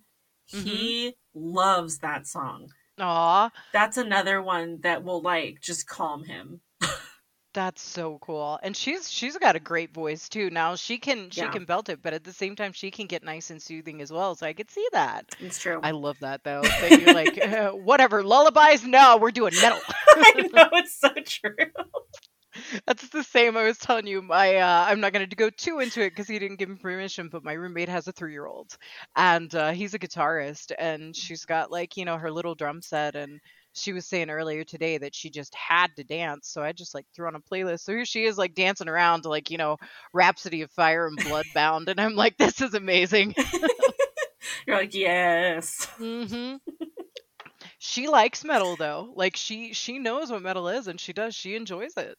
Mm-hmm. 0.53 0.65
He 0.65 1.15
loves 1.33 1.97
that 1.97 2.25
song. 2.25 2.69
Aw. 2.99 3.49
That's 3.73 3.97
another 3.97 4.41
one 4.41 4.79
that 4.81 5.03
will 5.03 5.21
like 5.21 5.61
just 5.61 5.87
calm 5.87 6.23
him. 6.23 6.61
That's 7.53 7.81
so 7.81 8.17
cool. 8.19 8.59
And 8.63 8.75
she's 8.75 9.09
she's 9.09 9.37
got 9.37 9.55
a 9.55 9.61
great 9.61 9.93
voice 9.93 10.27
too. 10.27 10.49
Now 10.49 10.75
she 10.75 10.97
can 10.97 11.29
she 11.29 11.41
yeah. 11.41 11.51
can 11.51 11.63
belt 11.63 11.87
it, 11.87 12.01
but 12.01 12.13
at 12.13 12.25
the 12.25 12.33
same 12.33 12.55
time 12.55 12.73
she 12.73 12.91
can 12.91 13.07
get 13.07 13.23
nice 13.23 13.49
and 13.49 13.61
soothing 13.61 14.01
as 14.01 14.11
well. 14.11 14.35
So 14.35 14.45
I 14.45 14.51
could 14.51 14.69
see 14.69 14.85
that. 14.91 15.25
It's 15.39 15.59
true. 15.59 15.79
I 15.81 15.91
love 15.91 16.17
that 16.19 16.43
though. 16.43 16.61
That 16.61 17.01
you're 17.01 17.13
like 17.13 17.37
uh, 17.41 17.71
whatever 17.71 18.23
lullabies. 18.23 18.85
No, 18.85 19.17
we're 19.17 19.31
doing 19.31 19.53
metal. 19.61 19.79
I 20.09 20.49
know 20.53 20.69
it's 20.73 20.99
so 20.99 21.09
true. 21.25 21.71
That's 22.85 23.07
the 23.09 23.23
same. 23.23 23.57
I 23.57 23.63
was 23.63 23.77
telling 23.77 24.07
you. 24.07 24.21
My 24.21 24.55
uh, 24.55 24.85
I'm 24.87 24.99
not 24.99 25.13
going 25.13 25.29
to 25.29 25.35
go 25.35 25.49
too 25.49 25.79
into 25.79 26.01
it 26.01 26.11
because 26.11 26.27
he 26.27 26.39
didn't 26.39 26.57
give 26.57 26.69
me 26.69 26.75
permission. 26.75 27.29
But 27.29 27.43
my 27.43 27.53
roommate 27.53 27.89
has 27.89 28.07
a 28.07 28.11
three 28.11 28.31
year 28.31 28.45
old, 28.45 28.77
and 29.15 29.53
uh, 29.53 29.71
he's 29.71 29.93
a 29.93 29.99
guitarist, 29.99 30.71
and 30.77 31.15
she's 31.15 31.45
got 31.45 31.71
like 31.71 31.97
you 31.97 32.05
know 32.05 32.17
her 32.17 32.31
little 32.31 32.55
drum 32.55 32.81
set, 32.81 33.15
and 33.15 33.39
she 33.73 33.93
was 33.93 34.05
saying 34.05 34.29
earlier 34.29 34.63
today 34.63 34.97
that 34.97 35.15
she 35.15 35.29
just 35.29 35.53
had 35.53 35.87
to 35.97 36.03
dance. 36.03 36.49
So 36.49 36.61
I 36.61 36.71
just 36.71 36.95
like 36.95 37.05
threw 37.15 37.27
on 37.27 37.35
a 37.35 37.39
playlist. 37.39 37.81
So 37.81 37.93
here 37.93 38.05
she 38.05 38.25
is 38.25 38.37
like 38.37 38.55
dancing 38.55 38.89
around 38.89 39.23
to 39.23 39.29
like 39.29 39.51
you 39.51 39.57
know 39.57 39.77
Rhapsody 40.13 40.61
of 40.61 40.71
Fire 40.71 41.07
and 41.07 41.17
Bloodbound, 41.17 41.87
and 41.87 41.99
I'm 41.99 42.15
like, 42.15 42.37
this 42.39 42.61
is 42.61 42.73
amazing. 42.73 43.35
You're 44.67 44.77
like, 44.77 44.93
yes. 44.93 45.87
Mm-hmm 45.99 46.55
she 47.85 48.07
likes 48.07 48.43
metal 48.43 48.75
though 48.75 49.13
like 49.15 49.35
she 49.35 49.73
she 49.73 49.99
knows 49.99 50.31
what 50.31 50.41
metal 50.41 50.67
is 50.67 50.87
and 50.87 50.99
she 50.99 51.13
does 51.13 51.35
she 51.35 51.55
enjoys 51.55 51.95
it 51.97 52.17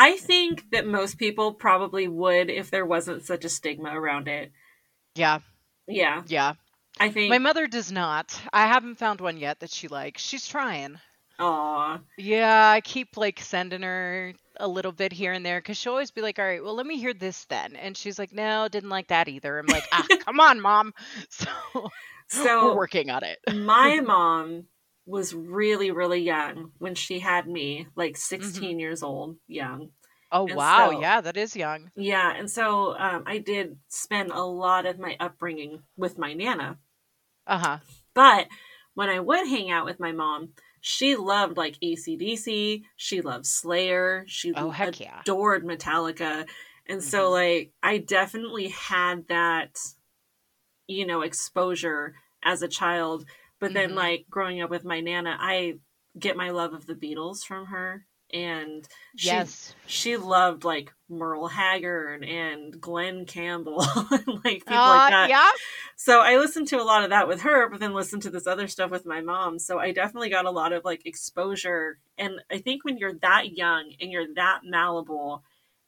I 0.00 0.16
think 0.16 0.70
that 0.70 0.86
most 0.86 1.18
people 1.18 1.54
probably 1.54 2.06
would 2.06 2.50
if 2.50 2.70
there 2.70 2.86
wasn't 2.86 3.24
such 3.24 3.44
a 3.44 3.48
stigma 3.48 3.90
around 3.98 4.28
it. 4.28 4.52
Yeah. 5.16 5.40
Yeah. 5.88 6.22
Yeah. 6.28 6.52
I 7.00 7.10
think 7.10 7.30
my 7.30 7.38
mother 7.38 7.66
does 7.66 7.90
not. 7.90 8.40
I 8.52 8.66
haven't 8.68 8.98
found 8.98 9.20
one 9.20 9.38
yet 9.38 9.58
that 9.60 9.70
she 9.70 9.88
likes. 9.88 10.22
She's 10.22 10.46
trying. 10.46 10.98
Aw. 11.40 11.98
Yeah, 12.16 12.70
I 12.70 12.80
keep 12.80 13.16
like 13.16 13.40
sending 13.40 13.82
her 13.82 14.34
a 14.58 14.68
little 14.68 14.92
bit 14.92 15.12
here 15.12 15.32
and 15.32 15.44
there 15.44 15.58
because 15.58 15.76
she'll 15.76 15.92
always 15.92 16.10
be 16.10 16.22
like, 16.22 16.38
"All 16.38 16.44
right, 16.44 16.62
well, 16.62 16.74
let 16.74 16.86
me 16.86 16.98
hear 16.98 17.14
this 17.14 17.44
then," 17.44 17.76
and 17.76 17.96
she's 17.96 18.18
like, 18.18 18.32
"No, 18.32 18.66
didn't 18.68 18.90
like 18.90 19.08
that 19.08 19.28
either." 19.28 19.58
I'm 19.58 19.66
like, 19.66 19.84
"Ah, 19.92 20.04
come 20.24 20.40
on, 20.40 20.60
mom." 20.60 20.94
So, 21.30 21.90
so 22.28 22.64
we're 22.66 22.76
working 22.76 23.10
on 23.10 23.22
it. 23.24 23.38
my 23.54 24.00
mom 24.04 24.64
was 25.08 25.34
really 25.34 25.90
really 25.90 26.20
young 26.20 26.70
when 26.78 26.94
she 26.94 27.18
had 27.18 27.48
me 27.48 27.86
like 27.96 28.16
16 28.16 28.62
mm-hmm. 28.62 28.78
years 28.78 29.02
old 29.02 29.36
young. 29.46 29.88
Oh 30.30 30.46
and 30.46 30.56
wow. 30.56 30.90
so, 30.90 31.00
yeah 31.00 31.20
that 31.22 31.38
is 31.38 31.56
young. 31.56 31.90
Yeah 31.96 32.32
and 32.36 32.50
so 32.50 32.96
um, 32.98 33.24
i 33.26 33.38
did 33.38 33.78
spend 33.88 34.30
a 34.30 34.42
lot 34.42 34.84
of 34.84 34.98
my 34.98 35.16
upbringing 35.18 35.82
with 35.96 36.18
my 36.18 36.34
nana. 36.34 36.78
Uh-huh. 37.46 37.78
But 38.14 38.48
when 38.94 39.08
i 39.08 39.18
would 39.18 39.48
hang 39.48 39.70
out 39.70 39.86
with 39.86 39.98
my 39.98 40.12
mom 40.12 40.50
she 40.80 41.16
loved 41.16 41.56
like 41.56 41.78
acdc 41.82 42.82
she 42.96 43.20
loved 43.20 43.46
slayer 43.46 44.24
she 44.28 44.52
oh, 44.54 44.70
heck 44.70 45.00
adored 45.00 45.64
yeah. 45.64 45.74
metallica. 45.74 46.46
And 46.86 47.00
mm-hmm. 47.00 47.08
so 47.08 47.30
like 47.30 47.72
i 47.82 47.96
definitely 47.96 48.68
had 48.68 49.26
that 49.28 49.78
you 50.86 51.06
know 51.06 51.22
exposure 51.22 52.14
as 52.44 52.62
a 52.62 52.68
child 52.68 53.24
but 53.60 53.72
then, 53.72 53.90
mm-hmm. 53.90 53.98
like 53.98 54.26
growing 54.30 54.60
up 54.60 54.70
with 54.70 54.84
my 54.84 55.00
nana, 55.00 55.36
I 55.38 55.78
get 56.18 56.36
my 56.36 56.50
love 56.50 56.74
of 56.74 56.86
the 56.86 56.94
Beatles 56.94 57.42
from 57.44 57.66
her, 57.66 58.06
and 58.32 58.86
she, 59.16 59.28
yes, 59.28 59.74
she 59.86 60.16
loved 60.16 60.64
like 60.64 60.92
Merle 61.08 61.48
Haggard 61.48 62.24
and 62.24 62.80
Glen 62.80 63.24
Campbell, 63.24 63.82
and 64.10 64.26
like 64.44 64.64
people 64.64 64.76
uh, 64.76 64.96
like 64.96 65.10
that. 65.10 65.28
Yeah. 65.30 65.50
So 65.96 66.20
I 66.20 66.36
listened 66.36 66.68
to 66.68 66.80
a 66.80 66.84
lot 66.84 67.04
of 67.04 67.10
that 67.10 67.28
with 67.28 67.42
her, 67.42 67.68
but 67.68 67.80
then 67.80 67.94
listened 67.94 68.22
to 68.22 68.30
this 68.30 68.46
other 68.46 68.68
stuff 68.68 68.90
with 68.90 69.06
my 69.06 69.20
mom. 69.20 69.58
So 69.58 69.78
I 69.78 69.92
definitely 69.92 70.30
got 70.30 70.46
a 70.46 70.50
lot 70.50 70.72
of 70.72 70.84
like 70.84 71.06
exposure, 71.06 71.98
and 72.16 72.40
I 72.50 72.58
think 72.58 72.84
when 72.84 72.98
you're 72.98 73.18
that 73.22 73.56
young 73.56 73.92
and 74.00 74.10
you're 74.12 74.34
that 74.34 74.60
malleable, 74.64 75.42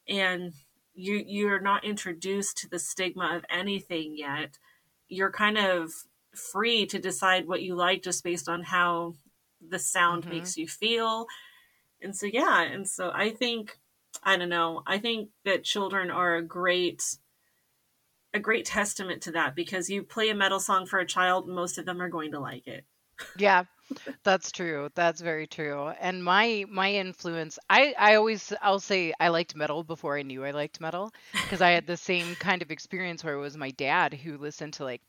and 0.07 0.53
you 0.93 1.23
you're 1.25 1.61
not 1.61 1.85
introduced 1.85 2.57
to 2.59 2.69
the 2.69 2.79
stigma 2.79 3.35
of 3.35 3.45
anything 3.49 4.15
yet, 4.17 4.57
you're 5.07 5.31
kind 5.31 5.57
of 5.57 5.91
free 6.33 6.85
to 6.87 6.99
decide 6.99 7.47
what 7.47 7.61
you 7.61 7.75
like 7.75 8.03
just 8.03 8.23
based 8.23 8.47
on 8.47 8.63
how 8.63 9.15
the 9.67 9.79
sound 9.79 10.23
mm-hmm. 10.23 10.33
makes 10.33 10.57
you 10.57 10.67
feel. 10.67 11.27
And 12.01 12.15
so, 12.15 12.25
yeah. 12.25 12.63
And 12.63 12.87
so 12.87 13.11
I 13.13 13.29
think, 13.29 13.77
I 14.23 14.37
don't 14.37 14.49
know, 14.49 14.83
I 14.87 14.97
think 14.97 15.29
that 15.45 15.63
children 15.63 16.09
are 16.09 16.35
a 16.35 16.41
great, 16.41 17.03
a 18.33 18.39
great 18.39 18.65
testament 18.65 19.21
to 19.23 19.31
that 19.33 19.55
because 19.55 19.89
you 19.89 20.03
play 20.03 20.29
a 20.29 20.35
metal 20.35 20.59
song 20.59 20.85
for 20.85 20.99
a 20.99 21.05
child, 21.05 21.47
most 21.47 21.77
of 21.77 21.85
them 21.85 22.01
are 22.01 22.09
going 22.09 22.31
to 22.31 22.39
like 22.39 22.67
it. 22.67 22.85
Yeah. 23.37 23.65
That's 24.23 24.51
true. 24.51 24.89
That's 24.95 25.21
very 25.21 25.47
true. 25.47 25.89
And 25.99 26.23
my 26.23 26.65
my 26.69 26.91
influence, 26.91 27.59
I 27.69 27.93
I 27.97 28.15
always 28.15 28.53
I'll 28.61 28.79
say 28.79 29.13
I 29.19 29.29
liked 29.29 29.55
metal 29.55 29.83
before 29.83 30.17
I 30.17 30.21
knew 30.21 30.45
I 30.45 30.51
liked 30.51 30.79
metal 30.79 31.11
because 31.33 31.61
I 31.61 31.71
had 31.71 31.87
the 31.87 31.97
same 31.97 32.35
kind 32.35 32.61
of 32.61 32.71
experience 32.71 33.23
where 33.23 33.33
it 33.33 33.39
was 33.41 33.57
my 33.57 33.71
dad 33.71 34.13
who 34.13 34.37
listened 34.37 34.73
to 34.73 34.83
like 34.83 35.01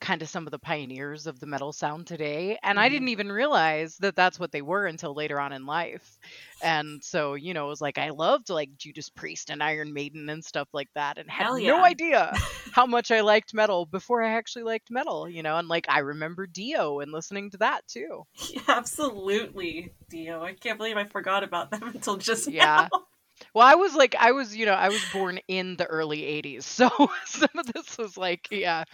kind 0.00 0.22
of 0.22 0.28
some 0.28 0.46
of 0.46 0.50
the 0.50 0.58
pioneers 0.58 1.26
of 1.26 1.38
the 1.40 1.46
metal 1.46 1.72
sound 1.72 2.06
today 2.06 2.58
and 2.62 2.76
mm-hmm. 2.76 2.84
i 2.84 2.88
didn't 2.88 3.08
even 3.08 3.30
realize 3.30 3.96
that 3.98 4.16
that's 4.16 4.40
what 4.40 4.50
they 4.50 4.62
were 4.62 4.86
until 4.86 5.14
later 5.14 5.38
on 5.38 5.52
in 5.52 5.66
life 5.66 6.18
and 6.62 7.02
so 7.04 7.34
you 7.34 7.52
know 7.54 7.66
it 7.66 7.68
was 7.68 7.80
like 7.80 7.98
i 7.98 8.10
loved 8.10 8.48
like 8.48 8.74
judas 8.76 9.10
priest 9.10 9.50
and 9.50 9.62
iron 9.62 9.92
maiden 9.92 10.28
and 10.30 10.44
stuff 10.44 10.68
like 10.72 10.88
that 10.94 11.18
and 11.18 11.30
had 11.30 11.56
yeah. 11.58 11.68
no 11.68 11.84
idea 11.84 12.32
how 12.72 12.86
much 12.86 13.10
i 13.10 13.20
liked 13.20 13.52
metal 13.52 13.86
before 13.86 14.22
i 14.22 14.30
actually 14.30 14.62
liked 14.62 14.90
metal 14.90 15.28
you 15.28 15.42
know 15.42 15.56
and 15.56 15.68
like 15.68 15.86
i 15.88 15.98
remember 15.98 16.46
dio 16.46 17.00
and 17.00 17.12
listening 17.12 17.50
to 17.50 17.58
that 17.58 17.86
too 17.86 18.24
yeah, 18.48 18.60
absolutely 18.68 19.92
dio 20.08 20.42
i 20.42 20.54
can't 20.54 20.78
believe 20.78 20.96
i 20.96 21.04
forgot 21.04 21.44
about 21.44 21.70
them 21.70 21.82
until 21.94 22.16
just 22.16 22.50
yeah 22.50 22.88
now. 22.90 23.00
Well, 23.54 23.66
I 23.66 23.74
was 23.74 23.94
like, 23.94 24.14
I 24.18 24.32
was, 24.32 24.54
you 24.54 24.66
know, 24.66 24.74
I 24.74 24.90
was 24.90 25.02
born 25.14 25.40
in 25.48 25.76
the 25.76 25.86
early 25.86 26.20
80s. 26.20 26.64
So 26.64 26.90
some 27.24 27.48
of 27.56 27.66
this 27.72 27.96
was 27.98 28.16
like, 28.16 28.48
yeah. 28.50 28.84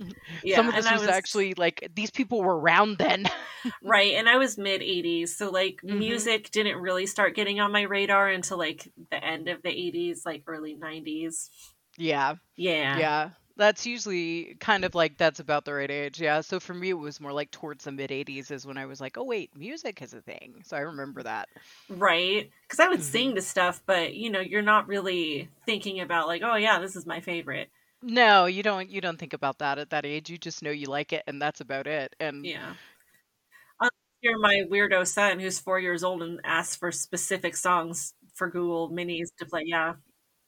Yeah, 0.42 0.56
some 0.56 0.68
of 0.68 0.74
this 0.74 0.90
was, 0.90 1.00
was- 1.02 1.08
actually 1.08 1.54
like, 1.54 1.88
these 1.94 2.10
people 2.10 2.42
were 2.42 2.58
around 2.58 2.98
then. 2.98 3.24
right, 3.82 4.14
and 4.14 4.28
I 4.28 4.36
was 4.36 4.58
mid 4.58 4.80
80s, 4.82 5.28
so 5.28 5.50
like 5.50 5.80
Mhm. 5.84 5.98
music 5.98 6.50
didn't 6.50 6.78
really 6.78 7.06
start 7.06 7.34
getting 7.34 7.60
on 7.60 7.72
my 7.72 7.82
radar 7.82 8.28
until 8.28 8.58
like 8.58 8.90
the 9.10 9.22
end 9.24 9.48
of 9.48 9.62
the 9.62 9.70
80s, 9.70 10.26
like 10.26 10.42
early 10.46 10.74
90s. 10.76 11.48
yeah. 11.96 12.34
Yeah. 12.56 12.98
Yeah. 12.98 13.30
That's 13.56 13.86
usually 13.86 14.56
kind 14.58 14.84
of 14.84 14.96
like 14.96 15.16
that's 15.16 15.38
about 15.38 15.64
the 15.64 15.72
right 15.74 15.90
age. 15.90 16.20
Yeah. 16.20 16.40
So 16.40 16.58
for 16.58 16.74
me, 16.74 16.88
it 16.90 16.94
was 16.94 17.20
more 17.20 17.32
like 17.32 17.52
towards 17.52 17.84
the 17.84 17.92
mid 17.92 18.10
80s 18.10 18.50
is 18.50 18.66
when 18.66 18.76
I 18.76 18.86
was 18.86 19.00
like, 19.00 19.16
oh, 19.16 19.22
wait, 19.22 19.56
music 19.56 20.02
is 20.02 20.12
a 20.12 20.20
thing. 20.20 20.62
So 20.64 20.76
I 20.76 20.80
remember 20.80 21.22
that. 21.22 21.48
Right. 21.88 22.50
Because 22.62 22.80
I 22.80 22.88
would 22.88 22.98
Mhm. 22.98 23.02
sing 23.02 23.34
to 23.36 23.42
stuff, 23.42 23.80
but 23.86 24.14
you 24.14 24.28
know, 24.30 24.40
you're 24.40 24.60
not 24.62 24.88
really 24.88 25.48
thinking 25.66 26.00
about 26.00 26.26
like, 26.26 26.42
oh 26.42 26.56
yeah, 26.56 26.80
this 26.80 26.96
is 26.96 27.06
my 27.06 27.20
favorite. 27.20 27.70
No, 28.06 28.44
you 28.44 28.62
don't 28.62 28.90
you 28.90 29.00
don't 29.00 29.16
think 29.18 29.32
about 29.32 29.58
that 29.60 29.78
at 29.78 29.90
that 29.90 30.04
age. 30.04 30.28
You 30.28 30.36
just 30.36 30.62
know 30.62 30.70
you 30.70 30.86
like 30.86 31.12
it 31.14 31.22
and 31.26 31.40
that's 31.40 31.60
about 31.62 31.86
it. 31.86 32.14
And 32.20 32.44
Yeah. 32.44 32.74
You're 34.20 34.38
my 34.38 34.62
weirdo 34.70 35.06
son 35.06 35.38
who's 35.38 35.58
four 35.58 35.78
years 35.78 36.02
old 36.02 36.22
and 36.22 36.40
asks 36.44 36.76
for 36.76 36.90
specific 36.90 37.54
songs 37.56 38.14
for 38.34 38.48
Google 38.48 38.90
Minis 38.90 39.28
to 39.38 39.44
play. 39.44 39.64
Yeah. 39.66 39.94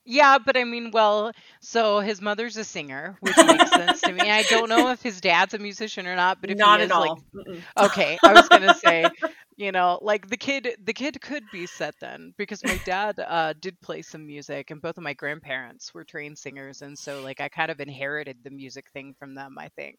Yeah, 0.09 0.39
but 0.39 0.57
I 0.57 0.63
mean, 0.63 0.93
well, 0.93 1.33
so 1.61 1.99
his 1.99 2.23
mother's 2.23 2.57
a 2.57 2.63
singer, 2.63 3.17
which 3.21 3.37
makes 3.37 3.71
sense 3.71 4.01
to 4.03 4.13
me. 4.13 4.31
I 4.31 4.45
don't 4.45 4.69
know 4.69 4.91
if 4.91 5.03
his 5.03 5.21
dad's 5.21 5.53
a 5.53 5.59
musician 5.59 6.07
or 6.07 6.15
not, 6.15 6.41
but 6.41 6.51
if 6.51 6.57
not 6.57 6.79
he 6.79 6.85
at 6.85 6.91
is, 6.91 6.97
like, 6.97 7.11
all. 7.11 7.21
Mm-mm. 7.35 7.61
okay, 7.77 8.17
I 8.23 8.33
was 8.33 8.49
gonna 8.49 8.75
say, 8.85 9.07
you 9.57 9.73
know, 9.73 9.99
like 10.01 10.29
the 10.29 10.37
kid, 10.37 10.77
the 10.85 10.93
kid 10.93 11.21
could 11.21 11.43
be 11.51 11.67
set 11.67 11.97
then 12.01 12.33
because 12.39 12.63
my 12.63 12.81
dad 12.85 13.19
uh, 13.19 13.55
did 13.61 13.81
play 13.81 14.01
some 14.01 14.25
music, 14.25 14.71
and 14.71 14.81
both 14.81 14.97
of 14.97 15.03
my 15.03 15.13
grandparents 15.13 15.93
were 15.93 16.05
trained 16.05 16.39
singers, 16.39 16.83
and 16.83 16.97
so 16.97 17.21
like 17.23 17.41
I 17.41 17.49
kind 17.49 17.73
of 17.73 17.81
inherited 17.81 18.39
the 18.45 18.51
music 18.51 18.89
thing 18.93 19.13
from 19.19 19.35
them. 19.35 19.57
I 19.59 19.71
think. 19.71 19.99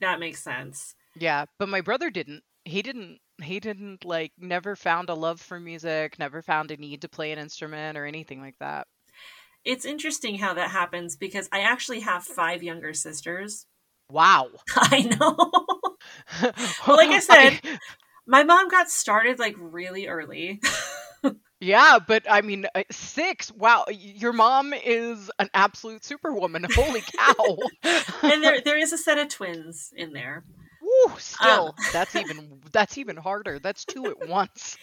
That 0.00 0.18
makes 0.18 0.42
sense. 0.42 0.94
Yeah, 1.16 1.44
but 1.58 1.68
my 1.68 1.82
brother 1.82 2.10
didn't. 2.10 2.42
He 2.64 2.82
didn't. 2.82 3.18
He 3.40 3.60
didn't 3.60 4.04
like 4.04 4.32
never 4.38 4.74
found 4.74 5.08
a 5.08 5.14
love 5.14 5.40
for 5.40 5.60
music, 5.60 6.18
never 6.18 6.42
found 6.42 6.72
a 6.72 6.76
need 6.76 7.02
to 7.02 7.08
play 7.08 7.30
an 7.30 7.38
instrument 7.38 7.96
or 7.96 8.06
anything 8.06 8.40
like 8.40 8.56
that. 8.58 8.88
It's 9.64 9.84
interesting 9.84 10.36
how 10.38 10.54
that 10.54 10.70
happens 10.70 11.16
because 11.16 11.48
I 11.52 11.60
actually 11.60 12.00
have 12.00 12.24
five 12.24 12.62
younger 12.62 12.94
sisters. 12.94 13.66
Wow. 14.10 14.48
I 14.76 15.02
know. 15.02 15.36
Well, 16.86 16.96
like 16.96 17.10
I 17.10 17.18
said- 17.20 17.60
My 18.26 18.42
mom 18.44 18.68
got 18.68 18.90
started 18.90 19.38
like 19.38 19.54
really 19.58 20.06
early. 20.06 20.60
Yeah, 21.62 21.98
but 21.98 22.24
I 22.28 22.40
mean, 22.40 22.64
uh, 22.74 22.84
six. 22.90 23.52
Wow, 23.52 23.84
your 23.90 24.32
mom 24.32 24.72
is 24.72 25.30
an 25.38 25.50
absolute 25.52 26.02
superwoman. 26.02 26.64
Holy 26.74 27.02
cow! 27.02 27.58
and 28.22 28.42
there 28.42 28.62
there 28.62 28.78
is 28.78 28.94
a 28.94 28.96
set 28.96 29.18
of 29.18 29.28
twins 29.28 29.92
in 29.94 30.14
there. 30.14 30.42
Still, 31.18 31.74
that's 31.92 32.16
even 32.16 32.60
that's 32.72 32.98
even 32.98 33.16
harder. 33.16 33.58
That's 33.58 33.84
two 33.84 34.08
at 34.08 34.28
once. 34.28 34.76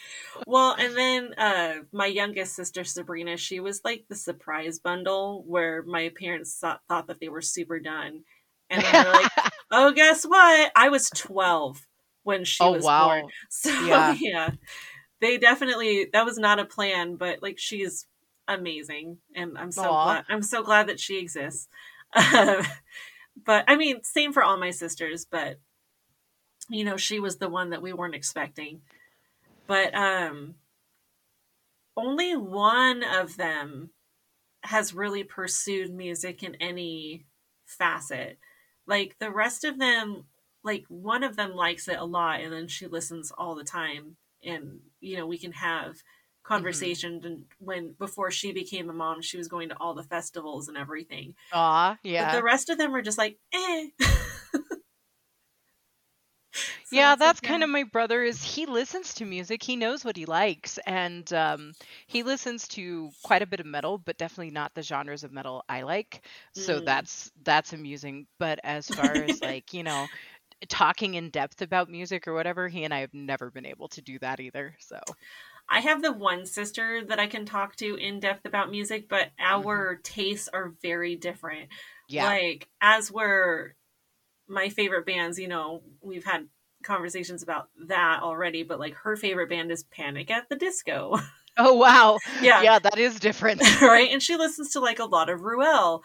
Well, 0.45 0.75
and 0.78 0.95
then 0.95 1.34
uh 1.38 1.73
my 1.91 2.07
youngest 2.07 2.55
sister 2.55 2.84
Sabrina, 2.84 3.38
she 3.38 3.59
was 3.59 3.82
like 3.84 4.05
the 4.09 4.15
surprise 4.15 4.80
bundle 4.80 5.43
where 5.47 5.84
my 5.84 6.11
parents 6.19 6.57
thought, 6.59 6.82
thought 6.88 7.07
that 7.07 7.19
they 7.19 7.30
were 7.30 7.41
super 7.41 7.80
done. 7.80 8.23
And 8.69 8.84
then 8.84 8.91
they're 8.91 9.13
like, 9.13 9.32
"Oh, 9.71 9.91
guess 9.91 10.25
what? 10.25 10.71
I 10.75 10.89
was 10.89 11.09
12 11.09 11.86
when 12.23 12.43
she 12.43 12.63
oh 12.63 12.71
was 12.73 12.84
wow, 12.84 13.07
born." 13.07 13.30
So, 13.49 13.69
Yeah. 13.86 14.15
yeah. 14.19 14.49
They 15.19 15.38
definitely 15.38 16.07
that 16.13 16.25
was 16.25 16.38
not 16.38 16.59
a 16.59 16.65
plan, 16.65 17.15
but 17.15 17.41
like 17.41 17.57
she's 17.57 18.05
amazing 18.47 19.17
and 19.36 19.57
I'm 19.57 19.71
so 19.71 19.84
glad 19.84 20.23
I'm 20.30 20.41
so 20.41 20.63
glad 20.63 20.88
that 20.88 20.99
she 20.99 21.17
exists. 21.19 21.67
But 23.45 23.65
I 23.67 23.75
mean, 23.75 24.03
same 24.03 24.34
for 24.34 24.43
all 24.43 24.57
my 24.57 24.71
sisters, 24.71 25.25
but 25.30 25.59
you 26.70 26.84
know, 26.84 26.97
she 26.97 27.20
was 27.20 27.38
the 27.38 27.49
one 27.49 27.70
that 27.72 27.82
we 27.82 27.93
weren't 27.93 28.15
expecting. 28.15 28.82
But 29.68 29.93
um 29.95 30.55
only 31.95 32.36
one 32.36 33.03
of 33.03 33.38
them 33.38 33.89
has 34.63 34.93
really 34.93 35.24
pursued 35.24 35.93
music 35.93 36.43
in 36.43 36.55
any 36.55 37.26
facet. 37.65 38.38
Like 38.86 39.15
the 39.20 39.32
rest 39.32 39.63
of 39.63 39.80
them, 39.80 40.26
like 40.63 40.86
one 40.89 41.24
of 41.24 41.36
them 41.36 41.55
likes 41.55 41.88
it 41.88 41.97
a 41.97 42.05
lot 42.05 42.41
and 42.41 42.53
then 42.53 42.68
she 42.68 42.88
listens 42.88 43.32
all 43.32 43.55
the 43.55 43.63
time 43.63 44.18
and 44.43 44.80
you 44.99 45.18
know, 45.18 45.26
we 45.26 45.38
can 45.38 45.53
have 45.53 45.97
conversations 46.43 47.26
and 47.26 47.43
when 47.59 47.93
before 47.93 48.32
she 48.32 48.51
became 48.53 48.89
a 48.89 48.93
mom, 48.93 49.22
she 49.22 49.38
was 49.38 49.47
going 49.47 49.70
to 49.70 49.78
all 49.80 49.93
the 49.93 50.03
festivals 50.03 50.68
and 50.68 50.78
everything. 50.78 51.36
But 52.01 52.09
yeah, 52.09 52.36
the 52.36 52.43
rest 52.43 52.70
of 52.70 52.78
them 52.78 52.95
are 52.95 53.01
just 53.01 53.18
like, 53.18 53.38
eh. 53.53 53.88
So 56.89 56.97
yeah. 56.97 57.15
That's 57.15 57.41
kind 57.41 57.63
of 57.63 57.69
my 57.69 57.83
brother. 57.83 58.23
Is 58.23 58.41
he 58.43 58.65
listens 58.65 59.13
to 59.15 59.25
music? 59.25 59.61
He 59.61 59.75
knows 59.75 60.05
what 60.05 60.15
he 60.15 60.25
likes, 60.25 60.77
and 60.85 61.31
um, 61.33 61.73
he 62.07 62.23
listens 62.23 62.67
to 62.69 63.13
quite 63.23 63.41
a 63.41 63.45
bit 63.47 63.59
of 63.59 63.65
metal, 63.65 63.97
but 63.97 64.17
definitely 64.17 64.51
not 64.51 64.73
the 64.73 64.83
genres 64.83 65.23
of 65.23 65.31
metal 65.31 65.63
I 65.67 65.81
like. 65.81 66.25
So 66.53 66.79
Mm. 66.79 66.85
that's 66.85 67.31
that's 67.43 67.73
amusing. 67.73 68.27
But 68.39 68.59
as 68.63 68.89
far 68.89 69.21
as 69.21 69.41
like 69.41 69.73
you 69.73 69.83
know. 69.83 70.09
Talking 70.69 71.15
in 71.15 71.29
depth 71.31 71.61
about 71.61 71.89
music 71.89 72.27
or 72.27 72.33
whatever, 72.33 72.67
he 72.69 72.83
and 72.85 72.93
I 72.93 73.01
have 73.01 73.13
never 73.13 73.51
been 73.51 73.65
able 73.65 73.89
to 73.89 74.01
do 74.01 74.19
that 74.19 74.39
either. 74.39 74.75
So, 74.79 74.99
I 75.69 75.81
have 75.81 76.01
the 76.01 76.13
one 76.13 76.45
sister 76.45 77.03
that 77.05 77.19
I 77.19 77.27
can 77.27 77.45
talk 77.45 77.75
to 77.77 77.95
in 77.95 78.19
depth 78.19 78.45
about 78.45 78.71
music, 78.71 79.09
but 79.09 79.29
our 79.39 79.97
tastes 79.97 80.47
are 80.47 80.73
very 80.81 81.15
different. 81.15 81.69
yeah. 82.07 82.23
Like, 82.25 82.69
as 82.81 83.11
we're 83.11 83.75
my 84.47 84.69
favorite 84.69 85.05
bands, 85.05 85.39
you 85.39 85.47
know, 85.47 85.83
we've 86.01 86.25
had 86.25 86.47
conversations 86.88 87.43
about 87.43 87.69
that 87.88 88.21
already, 88.23 88.63
but 88.63 88.79
like 88.79 88.95
her 88.95 89.15
favorite 89.15 89.49
band 89.49 89.71
is 89.71 89.83
Panic 89.83 90.31
at 90.31 90.49
the 90.49 90.55
Disco. 90.55 91.17
Oh 91.59 91.73
wow. 91.73 92.19
yeah. 92.39 92.61
Yeah, 92.61 92.77
that 92.77 92.99
is 92.99 93.19
different. 93.19 93.61
right? 93.81 94.09
And 94.11 94.21
she 94.21 94.35
listens 94.35 94.73
to 94.73 94.79
like 94.79 94.99
a 94.99 95.05
lot 95.05 95.27
of 95.27 95.41
Ruel. 95.41 96.03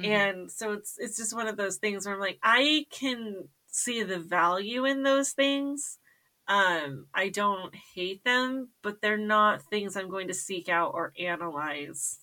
Mhm. 0.00 0.06
And 0.06 0.52
so 0.52 0.74
it's 0.74 0.94
it's 0.96 1.16
just 1.16 1.34
one 1.34 1.48
of 1.48 1.56
those 1.56 1.78
things 1.78 2.06
where 2.06 2.14
I'm 2.14 2.20
like, 2.20 2.38
I 2.40 2.86
can 2.88 3.48
see 3.66 4.04
the 4.04 4.20
value 4.20 4.84
in 4.84 5.02
those 5.02 5.30
things. 5.32 5.98
Um, 6.46 7.06
I 7.12 7.30
don't 7.30 7.74
hate 7.96 8.22
them, 8.22 8.68
but 8.82 9.00
they're 9.02 9.16
not 9.18 9.62
things 9.64 9.96
I'm 9.96 10.08
going 10.08 10.28
to 10.28 10.34
seek 10.34 10.68
out 10.68 10.92
or 10.94 11.12
analyze 11.18 12.20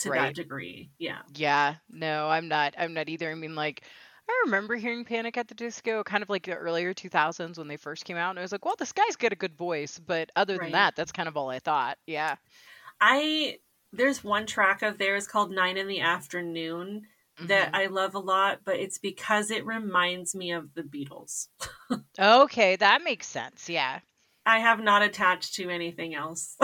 to 0.00 0.10
that 0.10 0.34
degree. 0.34 0.90
Yeah. 0.98 1.20
Yeah, 1.34 1.76
no, 1.90 2.28
I'm 2.28 2.48
not. 2.48 2.74
I'm 2.76 2.94
not 2.94 3.08
either. 3.08 3.30
I 3.30 3.34
mean, 3.34 3.54
like, 3.54 3.82
I 4.28 4.42
remember 4.46 4.76
hearing 4.76 5.04
Panic 5.04 5.36
at 5.36 5.48
the 5.48 5.54
Disco 5.54 6.02
kind 6.04 6.22
of 6.22 6.28
like 6.30 6.44
the 6.44 6.54
earlier 6.54 6.92
2000s 6.94 7.58
when 7.58 7.68
they 7.68 7.76
first 7.76 8.04
came 8.04 8.16
out, 8.16 8.30
and 8.30 8.38
I 8.38 8.42
was 8.42 8.52
like, 8.52 8.64
well, 8.64 8.76
this 8.78 8.92
guy's 8.92 9.16
got 9.16 9.32
a 9.32 9.36
good 9.36 9.54
voice, 9.56 9.98
but 9.98 10.30
other 10.36 10.58
than 10.58 10.70
Right. 10.70 10.72
that, 10.72 10.96
that's 10.96 11.12
kind 11.12 11.28
of 11.28 11.36
all 11.36 11.50
I 11.50 11.58
thought. 11.58 11.98
Yeah. 12.06 12.36
I 13.00 13.58
there's 13.92 14.22
one 14.22 14.46
track 14.46 14.82
of 14.82 14.98
theirs 14.98 15.26
called 15.26 15.50
Nine 15.50 15.76
in 15.76 15.88
the 15.88 16.00
Afternoon 16.00 17.06
that 17.40 17.70
Mhm. 17.70 17.72
I 17.72 17.86
love 17.86 18.14
a 18.14 18.18
lot, 18.18 18.60
but 18.64 18.76
it's 18.76 18.98
because 18.98 19.50
it 19.50 19.64
reminds 19.64 20.34
me 20.34 20.52
of 20.52 20.74
the 20.74 20.82
Beatles. 20.82 21.48
Okay, 22.16 22.76
that 22.76 23.02
makes 23.02 23.26
sense. 23.26 23.68
Yeah. 23.68 24.00
I 24.46 24.60
have 24.60 24.80
not 24.80 25.02
attached 25.02 25.54
to 25.56 25.68
anything 25.68 26.14
else. 26.14 26.56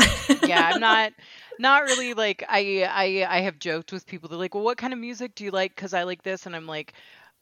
Yeah, 0.42 0.66
I'm 0.66 0.78
not 0.78 1.12
not 1.58 1.84
really 1.84 2.14
like 2.14 2.44
I 2.48 2.84
I 2.84 3.38
I 3.38 3.40
have 3.42 3.58
joked 3.58 3.92
with 3.92 4.06
people 4.06 4.28
they're 4.28 4.38
like, 4.38 4.54
"Well, 4.54 4.64
what 4.64 4.78
kind 4.78 4.92
of 4.92 4.98
music 4.98 5.34
do 5.34 5.44
you 5.44 5.50
like 5.50 5.74
cuz 5.76 5.94
I 5.94 6.02
like 6.02 6.22
this?" 6.22 6.46
and 6.46 6.54
I'm 6.56 6.66
like, 6.66 6.94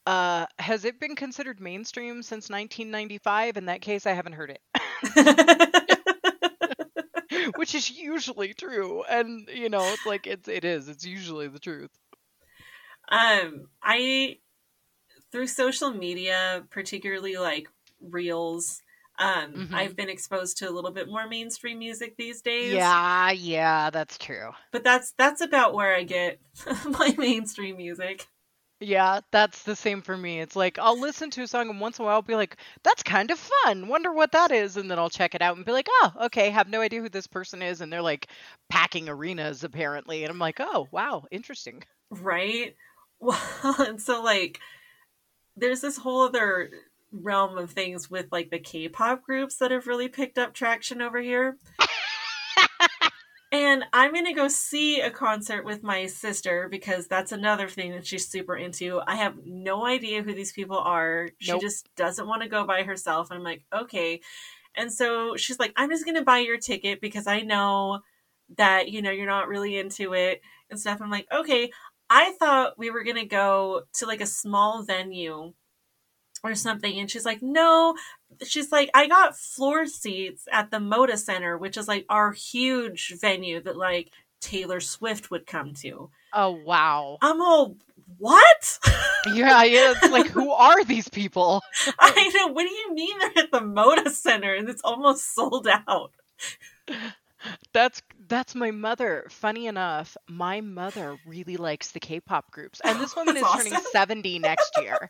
uh, 0.07 0.46
has 0.59 0.84
it 0.84 1.00
been 1.00 1.16
considered 1.16 1.61
mainstream 1.61 2.22
since 2.22 2.50
1995? 2.50 3.57
In 3.57 3.66
that 3.66 3.80
case, 3.82 4.07
I 4.07 4.12
haven't 4.12 4.34
heard 4.34 4.50
it. 4.50 4.61
which 7.55 7.74
is 7.74 7.90
usually 7.90 8.55
true 8.55 9.03
and 9.05 9.48
you 9.48 9.68
know 9.68 9.92
it's 9.92 10.07
like 10.07 10.26
it's 10.26 10.48
it 10.48 10.64
is 10.64 10.88
it's 10.88 11.05
usually 11.05 11.48
the 11.48 11.59
truth 11.59 11.90
um, 13.09 13.68
I 13.82 14.38
through 15.32 15.48
social 15.48 15.92
media, 15.92 16.64
particularly 16.70 17.36
like 17.36 17.68
reels, 18.00 18.82
um, 19.18 19.57
Mhm. 19.57 19.72
I've 19.72 19.96
been 19.96 20.11
exposed 20.11 20.59
to 20.59 20.68
a 20.68 20.72
little 20.72 20.92
bit 20.92 21.09
more 21.09 21.28
mainstream 21.28 21.80
music 21.80 22.16
these 22.16 22.42
days. 22.42 22.59
yeah 22.59 23.30
yeah 23.30 23.90
that's 23.90 24.18
true 24.18 24.53
But 24.72 24.84
that's 24.84 25.12
that's 25.12 25.40
about 25.40 25.74
where 25.74 25.94
I 25.94 26.05
get 26.05 26.40
my 26.84 27.14
mainstream 27.18 27.76
music. 27.76 28.28
Yeah 28.83 29.20
that's 29.30 29.62
the 29.62 29.76
same 29.76 30.03
for 30.03 30.16
me. 30.16 30.41
It's 30.41 30.57
like 30.57 30.78
i'll 30.78 30.99
listen 30.99 31.30
to 31.30 31.43
a 31.43 31.47
song 31.47 31.70
and 31.70 31.80
once 31.80 31.99
in 31.99 32.05
a 32.05 32.07
while 32.07 32.16
i'll 32.16 32.22
be 32.22 32.35
like 32.35 32.57
that's 32.83 33.03
kind 33.03 33.30
of 33.30 33.39
fun. 33.39 33.89
Wonder 33.89 34.12
what 34.12 34.33
that 34.33 34.51
is. 34.51 34.76
And 34.76 34.91
then 34.91 34.99
i'll 34.99 35.11
check 35.11 35.35
it 35.35 35.43
out 35.43 35.57
and 35.57 35.64
be 35.66 35.72
like 35.72 35.89
oh 36.03 36.12
okay. 36.24 36.51
Have 36.51 36.68
no 36.68 36.80
idea 36.80 37.01
who 37.01 37.09
this 37.09 37.26
person 37.26 37.62
is. 37.62 37.80
And 37.80 37.93
they're 37.93 38.03
like 38.03 38.28
packing 38.68 39.09
arenas 39.09 39.64
apparently. 39.64 40.24
And 40.24 40.30
i'm 40.30 40.39
like 40.39 40.61
oh 40.61 40.89
wow. 40.91 41.24
Interesting. 41.30 41.83
Right? 42.11 42.74
Well, 43.24 43.76
and 43.78 44.03
so 44.03 44.20
like 44.20 44.59
there's 45.57 45.80
this 45.80 45.97
whole 45.97 46.22
other 46.22 46.70
realm 47.12 47.57
of 47.57 47.70
things 47.70 48.11
with 48.11 48.26
like 48.33 48.51
the 48.51 48.59
K-pop 48.59 49.22
groups 49.22 49.59
that 49.59 49.70
have 49.70 49.87
really 49.87 50.09
picked 50.09 50.39
up 50.39 50.55
traction 50.55 51.01
over 51.01 51.20
here. 51.20 51.57
And 53.53 53.84
I'm 53.92 54.14
going 54.14 54.24
to 54.24 54.32
go 54.32 54.48
see 54.48 55.03
a 55.03 55.11
concert 55.11 55.66
with 55.66 55.82
my 55.82 56.07
sister 56.07 56.68
because 56.70 57.07
that's 57.07 57.32
another 57.32 57.68
thing 57.68 57.92
that 57.92 58.07
she's 58.07 58.26
super 58.26 58.57
into. 58.57 59.03
I 59.07 59.16
have 59.16 59.34
no 59.44 59.84
idea 59.84 60.22
who 60.22 60.32
these 60.32 60.53
people 60.53 60.78
are. 60.78 61.28
She 61.38 61.59
just 61.59 61.94
doesn't 61.94 62.26
want 62.26 62.42
to 62.42 62.48
go 62.48 62.64
by 62.64 62.82
herself. 62.82 63.30
And 63.30 63.36
I'm 63.36 63.44
like, 63.44 63.62
okay. 63.70 64.22
And 64.74 64.90
so 64.90 65.36
she's 65.36 65.59
like, 65.59 65.74
I'm 65.76 65.90
just 65.90 66.07
going 66.07 66.16
to 66.16 66.24
buy 66.24 66.38
your 66.38 66.57
ticket 66.57 67.03
because 67.03 67.26
I 67.26 67.40
know 67.40 68.00
that, 68.57 68.90
you 68.90 69.03
know, 69.03 69.11
you're 69.11 69.26
not 69.26 69.48
really 69.48 69.76
into 69.76 70.14
it 70.14 70.40
and 70.70 70.80
stuff. 70.80 71.03
I'm 71.03 71.11
like, 71.11 71.26
okay. 71.30 71.70
I 72.09 72.32
thought 72.38 72.78
we 72.78 72.90
were 72.90 73.05
going 73.05 73.16
to 73.16 73.26
go 73.26 73.82
to 73.94 74.07
like 74.07 74.22
a 74.22 74.26
small 74.26 74.82
venue 74.82 75.53
or 76.43 76.55
something. 76.55 76.99
And 76.99 77.11
she's 77.11 77.24
like, 77.24 77.43
no. 77.43 77.95
She's 78.45 78.72
like, 78.72 78.90
I 78.95 79.07
got 79.07 79.36
floor 79.36 79.86
seats 79.86 80.49
at 80.51 80.70
the 80.70 80.78
Moda 80.78 81.16
Center, 81.16 81.57
which 81.57 81.76
is 81.76 81.88
like 81.88 82.05
our 82.09 82.32
huge 82.32 83.14
venue 83.20 83.61
that 83.62 83.76
like 83.76 84.11
Taylor 84.40 84.80
Swift 84.80 85.30
would 85.30 85.47
come 85.47 85.74
to. 85.74 86.11
Oh 86.32 86.51
wow. 86.51 87.18
I'm 87.22 87.40
all, 87.40 87.76
what? 88.18 88.78
Yeah, 89.32 89.62
yeah. 89.62 89.93
It's 89.93 90.11
like 90.11 90.26
who 90.26 90.51
are 90.51 90.82
these 90.82 91.09
people? 91.09 91.62
I 92.01 92.28
know. 92.34 92.49
What 92.49 92.64
do 92.64 92.74
you 92.74 92.93
mean 92.93 93.16
they're 93.20 93.45
at 93.45 93.53
the 93.53 93.61
Moda 93.61 94.09
Center 94.11 94.53
and 94.53 94.68
it's 94.68 94.82
almost 94.82 95.32
sold 95.32 95.68
out? 95.68 96.11
That's 97.72 98.03
that's 98.28 98.55
my 98.55 98.70
mother. 98.70 99.26
Funny 99.30 99.66
enough, 99.66 100.16
my 100.28 100.61
mother 100.61 101.16
really 101.26 101.57
likes 101.57 101.90
the 101.90 102.01
K-pop 102.01 102.51
groups. 102.51 102.80
And 102.84 103.01
this 103.01 103.16
woman 103.16 103.36
is 103.38 103.43
That's 103.43 103.64
turning 103.64 103.78
70 103.93 104.38
next 104.38 104.70
year. 104.80 105.09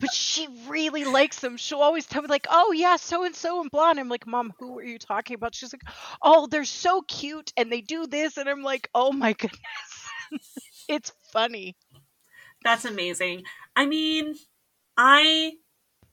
But 0.00 0.12
she 0.12 0.48
really 0.68 1.04
likes 1.04 1.40
them. 1.40 1.56
She'll 1.56 1.80
always 1.80 2.06
tell 2.06 2.22
me 2.22 2.28
like, 2.28 2.46
"Oh, 2.50 2.72
yeah, 2.72 2.96
so 2.96 3.24
and 3.24 3.34
so 3.34 3.60
and 3.60 3.70
blonde." 3.70 3.98
I'm 3.98 4.08
like, 4.08 4.26
"Mom, 4.26 4.52
who 4.58 4.78
are 4.78 4.84
you 4.84 4.98
talking 4.98 5.34
about?" 5.34 5.54
She's 5.54 5.72
like, 5.72 5.82
"Oh, 6.22 6.46
they're 6.46 6.64
so 6.64 7.02
cute 7.02 7.52
and 7.56 7.70
they 7.70 7.80
do 7.80 8.06
this." 8.06 8.36
And 8.36 8.48
I'm 8.48 8.62
like, 8.62 8.88
"Oh 8.94 9.12
my 9.12 9.32
goodness." 9.38 9.60
it's 10.88 11.12
funny. 11.32 11.76
That's 12.64 12.84
amazing. 12.84 13.42
I 13.74 13.86
mean, 13.86 14.34
I 14.96 15.52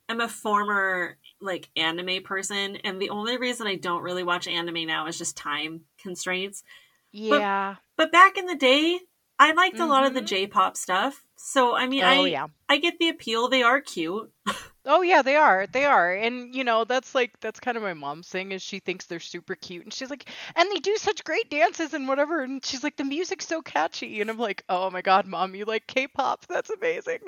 am 0.09 0.21
a 0.21 0.27
former 0.27 1.18
like 1.41 1.69
anime 1.75 2.23
person, 2.23 2.77
and 2.77 3.01
the 3.01 3.09
only 3.09 3.37
reason 3.37 3.67
I 3.67 3.75
don't 3.75 4.03
really 4.03 4.23
watch 4.23 4.47
anime 4.47 4.85
now 4.87 5.07
is 5.07 5.17
just 5.17 5.37
time 5.37 5.81
constraints. 6.01 6.63
Yeah. 7.11 7.75
But 7.95 8.11
back 8.11 8.37
in 8.37 8.45
the 8.45 8.55
day, 8.55 8.99
I 9.39 9.53
liked 9.53 9.79
a 9.79 9.85
lot 9.85 10.05
of 10.05 10.13
the 10.13 10.21
Mhm. 10.21 10.27
J-pop 10.27 10.77
stuff. 10.77 11.23
So 11.35 11.75
I 11.75 11.87
mean, 11.87 12.03
Oh 12.03 12.07
I 12.07 12.27
yeah. 12.27 12.47
I 12.67 12.77
get 12.77 12.99
the 12.99 13.09
appeal. 13.09 13.47
They 13.47 13.63
are 13.63 13.81
cute. 13.81 14.31
Oh 14.85 15.01
yeah, 15.01 15.21
they 15.21 15.35
are. 15.35 15.67
They 15.67 15.85
are. 15.85 16.13
And 16.13 16.55
you 16.55 16.63
know, 16.63 16.83
that's 16.83 17.13
like 17.13 17.39
that's 17.41 17.59
kind 17.59 17.77
of 17.77 17.83
my 17.83 17.93
mom's 17.93 18.27
thing 18.29 18.51
is 18.53 18.61
she 18.61 18.79
thinks 18.79 19.05
they're 19.05 19.19
super 19.19 19.53
cute 19.55 19.83
and 19.83 19.93
she's 19.93 20.09
like 20.09 20.27
and 20.55 20.71
they 20.71 20.79
do 20.79 20.95
such 20.97 21.23
great 21.25 21.49
dances 21.51 21.93
and 21.93 22.07
whatever 22.07 22.41
and 22.41 22.65
she's 22.65 22.83
like 22.83 22.95
the 22.97 23.03
music's 23.03 23.45
so 23.45 23.61
catchy 23.61 24.19
and 24.21 24.29
I'm 24.29 24.39
like, 24.39 24.63
"Oh 24.69 24.89
my 24.89 25.01
god, 25.01 25.27
mom, 25.27 25.53
you 25.53 25.65
like 25.65 25.85
K-pop. 25.85 26.47
That's 26.47 26.69
amazing." 26.69 27.19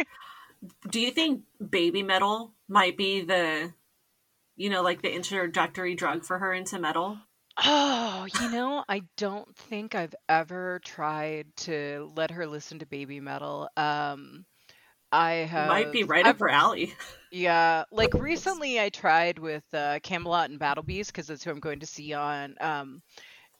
Do 0.89 0.99
you 0.99 1.11
think 1.11 1.43
baby 1.69 2.03
metal 2.03 2.53
might 2.67 2.97
be 2.97 3.21
the, 3.21 3.73
you 4.61 4.69
know, 4.69 4.81
like 4.81 5.01
the 5.01 5.13
introductory 5.13 5.95
drug 5.95 6.23
for 6.25 6.39
her 6.39 6.53
into 6.53 6.79
metal? 6.79 7.19
Oh, 7.63 8.27
you 8.39 8.49
know, 8.49 8.83
I 8.87 9.01
don't 9.17 9.55
think 9.55 9.93
I've 9.93 10.15
ever 10.29 10.79
tried 10.83 11.47
to 11.57 12.11
let 12.15 12.31
her 12.31 12.47
listen 12.47 12.79
to 12.79 12.85
baby 12.85 13.19
metal. 13.19 13.69
Um 13.77 14.45
I 15.11 15.33
have 15.33 15.67
might 15.67 15.91
be 15.91 16.03
right 16.03 16.25
I've 16.25 16.35
up 16.35 16.39
her 16.39 16.49
alley. 16.49 16.93
Yeah, 17.31 17.85
like 17.91 18.13
recently 18.13 18.79
I 18.79 18.89
tried 18.89 19.39
with 19.39 19.63
uh, 19.73 19.99
Kamelot 19.99 20.45
and 20.45 20.59
Battle 20.59 20.83
Beast 20.83 21.11
because 21.11 21.27
that's 21.27 21.43
who 21.43 21.51
I'm 21.51 21.59
going 21.61 21.79
to 21.79 21.85
see 21.87 22.13
on 22.13 22.55
um 22.59 23.01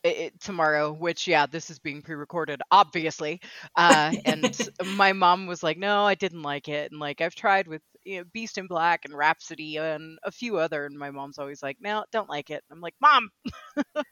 it, 0.04 0.16
it- 0.18 0.40
tomorrow. 0.40 0.92
Which 0.92 1.26
yeah, 1.28 1.46
this 1.46 1.70
is 1.70 1.78
being 1.78 2.02
pre-recorded, 2.02 2.62
obviously. 2.70 3.40
Uh, 3.76 4.14
and 4.24 4.58
my 4.84 5.12
mom 5.14 5.46
was 5.46 5.62
like, 5.62 5.78
"No, 5.78 6.04
I 6.04 6.14
didn't 6.16 6.42
like 6.42 6.68
it." 6.68 6.92
And 6.92 7.00
like 7.00 7.20
I've 7.20 7.34
tried 7.34 7.68
with 7.68 7.82
you 8.04 8.18
know, 8.18 8.24
Beast 8.32 8.58
in 8.58 8.66
Black 8.66 9.04
and 9.04 9.14
Rhapsody 9.16 9.76
and 9.76 10.18
a 10.24 10.30
few 10.30 10.58
other, 10.58 10.86
and 10.86 10.98
my 10.98 11.10
mom's 11.10 11.38
always 11.38 11.62
like, 11.62 11.78
"No, 11.80 12.04
don't 12.12 12.28
like 12.28 12.50
it." 12.50 12.62
I'm 12.70 12.80
like, 12.80 12.94
"Mom, 13.00 13.30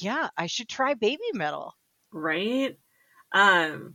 yeah, 0.00 0.28
I 0.36 0.46
should 0.46 0.68
try 0.68 0.94
Baby 0.94 1.22
Metal." 1.34 1.74
right? 2.12 2.76
Um, 3.32 3.94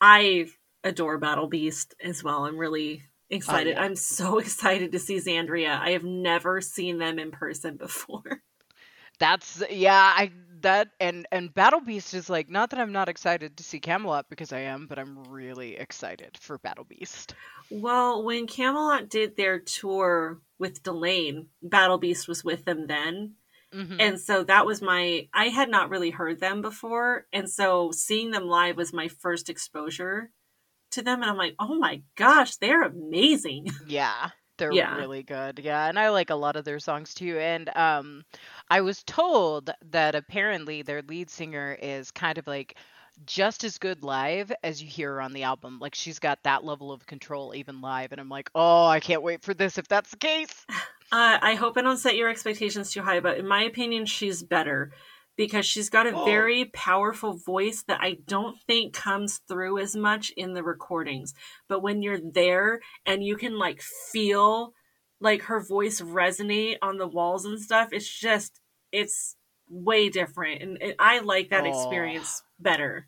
I 0.00 0.46
adore 0.84 1.18
Battle 1.18 1.48
Beast 1.48 1.94
as 2.02 2.22
well. 2.22 2.44
I'm 2.44 2.58
really 2.58 3.02
excited. 3.30 3.74
yeah. 3.74 3.82
I'm 3.82 3.96
so 3.96 4.38
excited 4.40 4.92
to 4.92 4.98
see 4.98 5.16
Xandria. 5.16 5.78
I 5.78 5.90
have 5.90 6.04
never 6.04 6.60
seen 6.60 6.98
them 6.98 7.18
in 7.18 7.30
person 7.30 7.76
before. 7.76 8.42
That's 9.18 9.62
yeah, 9.70 10.12
I 10.16 10.32
that 10.62 10.90
and 11.00 11.26
and 11.32 11.52
Battle 11.54 11.80
Beast 11.80 12.14
is 12.14 12.30
like 12.30 12.48
not 12.48 12.70
that 12.70 12.80
I'm 12.80 12.92
not 12.92 13.08
excited 13.08 13.56
to 13.56 13.64
see 13.64 13.80
Kamelot 13.80 14.24
because 14.28 14.52
I 14.52 14.60
am, 14.60 14.86
but 14.86 14.98
I'm 14.98 15.22
really 15.24 15.76
excited 15.76 16.38
for 16.40 16.58
Battle 16.58 16.84
Beast. 16.84 17.34
Well, 17.70 18.22
when 18.22 18.46
Kamelot 18.46 19.08
did 19.08 19.36
their 19.36 19.58
tour 19.58 20.40
with 20.58 20.82
Delain, 20.82 21.48
Battle 21.62 21.98
Beast 21.98 22.28
was 22.28 22.44
with 22.44 22.64
them 22.64 22.86
then. 22.86 23.36
Mhm. 23.74 23.96
And 24.00 24.20
so 24.20 24.44
that 24.44 24.66
was 24.66 24.82
my 24.82 25.28
I 25.32 25.48
had 25.48 25.70
not 25.70 25.90
really 25.90 26.10
heard 26.10 26.40
them 26.40 26.62
before, 26.62 27.26
and 27.32 27.50
so 27.50 27.90
seeing 27.92 28.30
them 28.30 28.46
live 28.46 28.76
was 28.76 28.92
my 28.92 29.08
first 29.08 29.48
exposure 29.50 30.32
to 30.92 31.02
them 31.02 31.22
and 31.22 31.30
I'm 31.30 31.38
like, 31.38 31.56
"Oh 31.58 31.76
my 31.78 32.02
gosh, 32.16 32.56
they're 32.56 32.82
amazing." 32.82 33.68
yeah, 33.86 34.30
they're 34.62 34.74
Yeah. 34.74 35.04
really 35.04 35.22
good. 35.24 35.58
Yeah, 35.58 35.86
and 35.88 35.98
I 35.98 36.10
like 36.10 36.30
a 36.30 36.34
lot 36.36 36.54
of 36.56 36.64
their 36.64 36.78
songs 36.78 37.14
too. 37.14 37.38
And 37.38 37.68
um, 37.76 38.24
I 38.70 38.80
was 38.82 39.02
told 39.02 39.70
that 39.90 40.14
apparently 40.14 40.82
their 40.82 41.02
lead 41.02 41.28
singer 41.30 41.76
is 41.82 42.10
kind 42.12 42.38
of 42.38 42.46
like 42.46 42.76
just 43.26 43.64
as 43.64 43.78
good 43.78 44.04
live 44.04 44.52
as 44.62 44.80
you 44.82 44.88
hear 44.88 45.14
her 45.14 45.20
on 45.20 45.32
the 45.32 45.42
album. 45.42 45.78
Like 45.80 45.94
she's 45.94 46.18
got 46.20 46.42
that 46.44 46.64
level 46.64 46.92
of 46.92 47.06
control 47.06 47.54
even 47.54 47.80
live, 47.80 48.12
and 48.12 48.20
I'm 48.20 48.28
like, 48.28 48.50
oh, 48.54 48.86
I 48.86 49.00
can't 49.00 49.22
wait 49.22 49.42
for 49.42 49.54
this 49.54 49.78
if 49.78 49.88
that's 49.88 50.10
the 50.10 50.16
case. 50.18 50.66
Uh, 51.12 51.38
I 51.42 51.56
hope 51.56 51.76
I 51.76 51.82
don't 51.82 51.98
set 51.98 52.16
your 52.16 52.30
expectations 52.30 52.90
too 52.90 53.02
high, 53.02 53.20
but 53.20 53.36
in 53.36 53.46
my 53.46 53.62
opinion, 53.64 54.06
she's 54.06 54.42
better 54.42 54.92
because 55.36 55.64
she's 55.66 55.88
got 55.88 56.06
a 56.06 56.14
Oh. 56.14 56.24
very 56.24 56.66
powerful 56.66 57.34
voice 57.38 57.84
that 57.88 58.00
I 58.00 58.18
don't 58.26 58.56
think 58.66 58.92
comes 58.94 59.40
through 59.48 59.78
as 59.78 59.96
much 59.96 60.30
in 60.36 60.54
the 60.54 60.62
recordings. 60.62 61.34
But 61.68 61.80
when 61.80 62.02
you're 62.02 62.20
there 62.20 62.80
and 63.06 63.24
you 63.24 63.36
can 63.36 63.58
like 63.58 63.80
feel 63.82 64.74
like 65.20 65.42
her 65.42 65.60
voice 65.60 66.00
resonate 66.00 66.76
on 66.82 66.98
the 66.98 67.06
walls 67.06 67.44
and 67.44 67.60
stuff, 67.60 67.88
it's 67.92 68.08
just 68.08 68.60
it's 68.90 69.36
way 69.68 70.10
different, 70.10 70.60
and 70.62 70.78
it, 70.82 70.96
I 70.98 71.20
like 71.20 71.48
that 71.50 71.64
experience 71.66 72.42
better. 72.58 73.06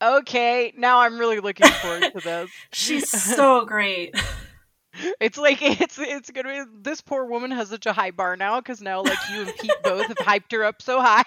Okay, 0.00 0.72
now 0.76 1.00
I'm 1.00 1.18
really 1.18 1.40
looking 1.40 1.68
forward 1.68 2.12
to 2.14 2.20
this. 2.24 2.50
She's 2.72 3.10
so 3.36 3.64
great. 3.66 4.14
It's 5.20 5.36
like 5.36 5.58
it's 5.60 5.98
it's 5.98 6.30
gonna 6.30 6.64
be 6.64 6.70
this 6.82 7.00
poor 7.00 7.24
woman 7.26 7.50
has 7.50 7.68
such 7.68 7.86
a 7.86 7.92
high 7.92 8.10
bar 8.12 8.36
now 8.36 8.60
because 8.60 8.80
now 8.80 9.02
like 9.02 9.18
you 9.32 9.42
and 9.42 9.52
Pete 9.60 9.70
both 9.84 10.06
have 10.06 10.16
hyped 10.16 10.52
her 10.52 10.64
up 10.64 10.80
so 10.80 11.00
high. 11.00 11.24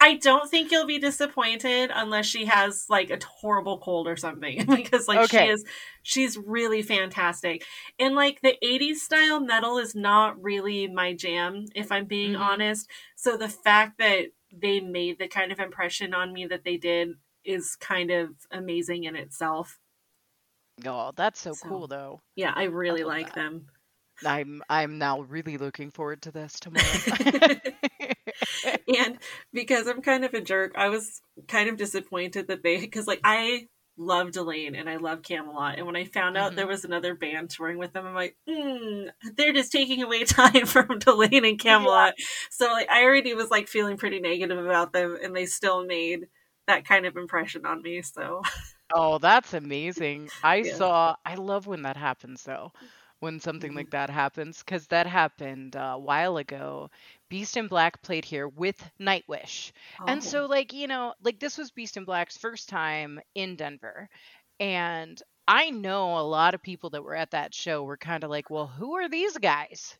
I 0.00 0.16
don't 0.16 0.50
think 0.50 0.70
you'll 0.70 0.86
be 0.86 0.98
disappointed 0.98 1.90
unless 1.94 2.26
she 2.26 2.46
has 2.46 2.86
like 2.88 3.10
a 3.10 3.18
horrible 3.24 3.78
cold 3.78 4.06
or 4.08 4.16
something 4.16 4.64
because 4.76 5.08
like 5.08 5.18
Okay. 5.20 5.46
she 5.46 5.52
is 5.52 5.64
she's 6.02 6.36
really 6.38 6.82
fantastic. 6.82 7.64
And 7.98 8.14
like 8.14 8.40
the 8.42 8.56
80s 8.62 8.96
style 8.96 9.40
metal 9.40 9.78
is 9.78 9.94
not 9.94 10.42
really 10.42 10.88
my 10.88 11.14
jam 11.14 11.66
if 11.74 11.92
I'm 11.92 12.06
being 12.06 12.32
Mhm. 12.32 12.40
honest. 12.40 12.88
So 13.16 13.36
the 13.36 13.48
fact 13.48 13.98
that 13.98 14.26
they 14.52 14.80
made 14.80 15.18
the 15.18 15.28
kind 15.28 15.52
of 15.52 15.60
impression 15.60 16.12
on 16.14 16.32
me 16.32 16.46
that 16.46 16.64
they 16.64 16.76
did 16.76 17.10
is 17.44 17.76
kind 17.76 18.10
of 18.10 18.30
amazing 18.50 19.04
in 19.04 19.16
itself. 19.16 19.78
Oh, 20.84 21.12
that's 21.14 21.40
so, 21.40 21.52
So- 21.52 21.68
cool 21.68 21.86
though. 21.86 22.20
Yeah, 22.36 22.52
I 22.54 22.64
really 22.64 23.02
love 23.04 23.08
like 23.12 23.26
that. 23.26 23.34
them. 23.34 23.66
I'm 24.24 24.62
I'm 24.68 24.98
now 24.98 25.20
really 25.22 25.56
looking 25.56 25.90
forward 25.90 26.20
to 26.22 26.30
this 26.30 26.60
tomorrow. 26.60 26.84
and 28.88 29.18
because 29.52 29.86
I'm 29.86 30.02
kind 30.02 30.24
of 30.24 30.34
a 30.34 30.40
jerk, 30.40 30.72
I 30.76 30.88
was 30.88 31.20
kind 31.48 31.68
of 31.68 31.76
disappointed 31.76 32.48
that 32.48 32.62
they 32.62 32.78
because 32.80 33.06
like 33.06 33.20
I 33.24 33.68
love 33.96 34.28
Delain 34.30 34.78
and 34.78 34.88
I 34.88 34.96
love 34.96 35.22
Kamelot, 35.22 35.76
and 35.76 35.86
when 35.86 35.96
I 35.96 36.04
found 36.04 36.36
out 36.36 36.54
Mhm. 36.54 36.56
there 36.56 36.66
was 36.66 36.84
another 36.84 37.14
band 37.14 37.50
touring 37.50 37.78
with 37.78 37.92
them, 37.92 38.06
I'm 38.06 38.14
like, 38.14 38.36
mm, 38.48 39.10
they're 39.36 39.52
just 39.52 39.72
taking 39.72 40.02
away 40.02 40.24
time 40.26 40.66
from 40.66 40.98
Delain 41.00 41.48
and 41.48 41.58
Kamelot. 41.58 42.12
So 42.50 42.66
like 42.66 42.88
I 42.90 43.04
already 43.04 43.34
was 43.34 43.50
like 43.50 43.68
feeling 43.68 43.96
pretty 43.96 44.20
negative 44.20 44.58
about 44.58 44.92
them, 44.92 45.16
and 45.22 45.34
they 45.34 45.46
still 45.46 45.84
made 45.84 46.26
that 46.66 46.84
kind 46.86 47.06
of 47.06 47.16
impression 47.16 47.66
on 47.66 47.82
me. 47.82 48.02
So 48.02 48.42
oh, 48.94 49.18
that's 49.18 49.54
amazing. 49.54 50.30
I 50.42 50.62
Yeah. 50.64 50.80
saw 50.80 51.14
I 51.24 51.34
love 51.36 51.66
when 51.66 51.82
that 51.82 51.96
happens 51.96 52.42
though. 52.44 52.72
When 53.20 53.38
something 53.40 53.74
Mhm. 53.74 53.74
like 53.74 53.90
that 53.90 54.10
happens 54.10 54.62
cuz 54.62 54.86
that 54.88 55.06
happened 55.06 55.76
uh, 55.76 55.92
a 55.94 55.98
while 55.98 56.36
ago. 56.38 56.90
Beast 57.30 57.56
in 57.56 57.68
Black 57.68 58.02
played 58.02 58.26
here 58.26 58.48
with 58.48 58.82
Nightwish. 59.00 59.72
And 60.06 60.22
Oh. 60.22 60.24
so, 60.24 60.46
like, 60.46 60.74
you 60.74 60.88
know, 60.88 61.14
like 61.22 61.40
this 61.40 61.58
was 61.58 61.72
Beast 61.72 61.96
in 61.96 62.04
Black's 62.04 62.38
first 62.38 62.68
time 62.68 63.20
in 63.34 63.56
Denver. 63.56 64.10
And 64.60 65.20
I 65.48 65.70
know 65.70 66.18
a 66.18 66.22
lot 66.22 66.54
of 66.54 66.62
people 66.62 66.90
that 66.90 67.04
were 67.04 67.16
at 67.16 67.32
that 67.32 67.54
show 67.54 67.84
were 67.84 67.98
kind 67.98 68.24
of 68.24 68.30
like, 68.30 68.50
well, 68.50 68.66
who 68.68 68.96
are 68.96 69.08
these 69.08 69.38
guys? 69.38 69.98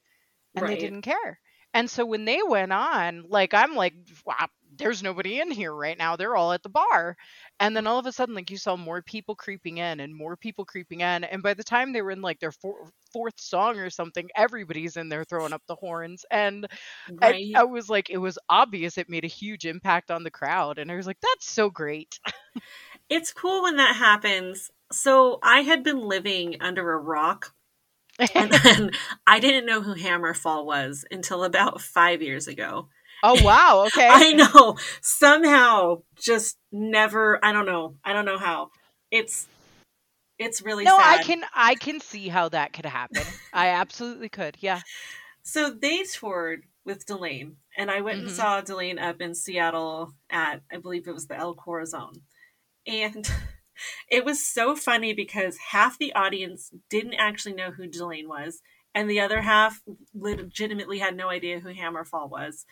And 0.57 0.69
Right. 0.69 0.71
they 0.71 0.77
didn't 0.77 1.03
care. 1.03 1.41
And 1.75 1.91
so 1.91 2.05
when 2.07 2.25
they 2.25 2.41
went 2.43 2.73
on, 2.73 3.25
like, 3.29 3.55
I'm 3.55 3.75
like, 3.77 3.95
wow, 4.27 4.49
there's 4.81 5.03
nobody 5.03 5.39
in 5.41 5.51
here 5.51 5.73
right 5.73 5.97
now. 5.97 6.17
They're 6.17 6.35
all 6.35 6.53
at 6.53 6.63
the 6.63 6.69
bar. 6.69 7.17
And 7.61 7.77
then 7.77 7.87
all 7.87 7.99
of 7.99 8.07
a 8.07 8.13
sudden, 8.13 8.35
like 8.35 8.51
you 8.51 8.57
saw 8.57 8.77
more 8.77 9.03
people 9.03 9.37
creeping 9.37 9.79
in 9.79 10.01
and 10.01 10.17
more 10.17 10.37
people 10.37 10.65
creeping 10.65 11.01
in. 11.01 11.25
And 11.25 11.43
by 11.43 11.55
the 11.55 11.63
time 11.63 11.93
they 11.93 12.03
were 12.03 12.11
in 12.11 12.23
like 12.23 12.41
their 12.41 12.51
four, 12.51 12.91
fourth 13.13 13.39
song 13.39 13.79
or 13.79 13.91
something, 13.91 14.29
everybody's 14.35 14.97
in 14.97 15.09
there 15.09 15.25
throwing 15.25 15.53
up 15.53 15.63
the 15.69 15.77
horns. 15.77 16.25
And 16.31 16.67
right. 17.21 17.53
I, 17.55 17.61
I 17.61 17.65
was 17.65 17.89
like, 17.89 18.11
it 18.11 18.19
was 18.19 18.39
obvious 18.49 18.99
it 18.99 19.11
made 19.11 19.25
a 19.25 19.29
huge 19.29 19.67
impact 19.67 20.11
on 20.11 20.25
the 20.25 20.31
crowd. 20.31 20.79
And 20.79 20.91
I 20.91 20.97
was 20.97 21.07
like, 21.07 21.21
that's 21.21 21.49
so 21.49 21.71
great. 21.71 22.19
it's 23.09 23.33
cool 23.33 23.63
when 23.63 23.77
that 23.77 23.95
happens. 23.97 24.71
So 24.91 25.39
I 25.43 25.61
had 25.61 25.85
been 25.85 26.01
living 26.01 26.57
under 26.61 26.91
a 26.93 26.99
rock 26.99 27.53
and 28.35 28.51
then 28.65 28.91
I 29.27 29.41
didn't 29.41 29.67
know 29.67 29.81
who 29.81 29.95
Hammerfall 29.95 30.65
was 30.65 31.05
until 31.11 31.45
about 31.45 31.81
five 31.81 32.23
years 32.23 32.49
ago. 32.49 32.89
Oh 33.23 33.43
wow, 33.43 33.85
okay. 33.89 34.09
I 34.11 34.33
know. 34.33 34.77
Somehow 35.01 36.03
just 36.21 36.59
never 36.73 37.45
I 37.45 37.53
don't 37.53 37.67
know. 37.67 37.97
I 38.05 38.13
don't 38.13 38.25
know 38.25 38.39
how. 38.39 38.71
It's 39.11 39.47
it's 40.39 40.63
really 40.63 40.85
No, 40.85 40.97
sad. 40.97 41.21
I 41.21 41.23
can 41.23 41.45
I 41.55 41.75
can 41.75 42.01
see 42.01 42.29
how 42.29 42.49
that 42.49 42.73
could 42.73 42.87
happen. 42.87 43.23
I 43.53 43.69
absolutely 43.69 44.29
could. 44.29 44.57
Yeah. 44.61 44.81
So 45.43 45.71
they 45.71 46.03
toured 46.03 46.65
with 46.85 47.07
Delain 47.07 47.55
and 47.77 47.91
I 47.91 48.03
went 48.03 48.19
mm-hmm. 48.19 48.27
and 48.29 48.37
saw 48.37 48.61
Delain 48.61 49.01
up 49.01 49.23
in 49.23 49.35
Seattle 49.35 50.13
at 50.29 50.61
I 50.71 50.77
believe 50.77 51.09
it 51.09 51.15
was 51.15 51.27
the 51.27 51.37
El 51.37 51.55
Corazon. 51.55 52.13
And 52.87 53.29
it 54.11 54.25
was 54.25 54.47
so 54.47 54.77
funny 54.77 55.15
because 55.15 55.57
half 55.71 55.99
the 55.99 56.13
audience 56.13 56.71
didn't 56.91 57.15
actually 57.15 57.55
know 57.55 57.71
who 57.71 57.89
Delain 57.89 58.29
was 58.29 58.61
and 58.95 59.09
the 59.09 59.21
other 59.21 59.41
half 59.41 59.81
legitimately 60.15 60.99
had 60.99 61.17
no 61.17 61.29
idea 61.29 61.61
who 61.61 61.73
Hammerfall 61.73 62.29
was. 62.31 62.67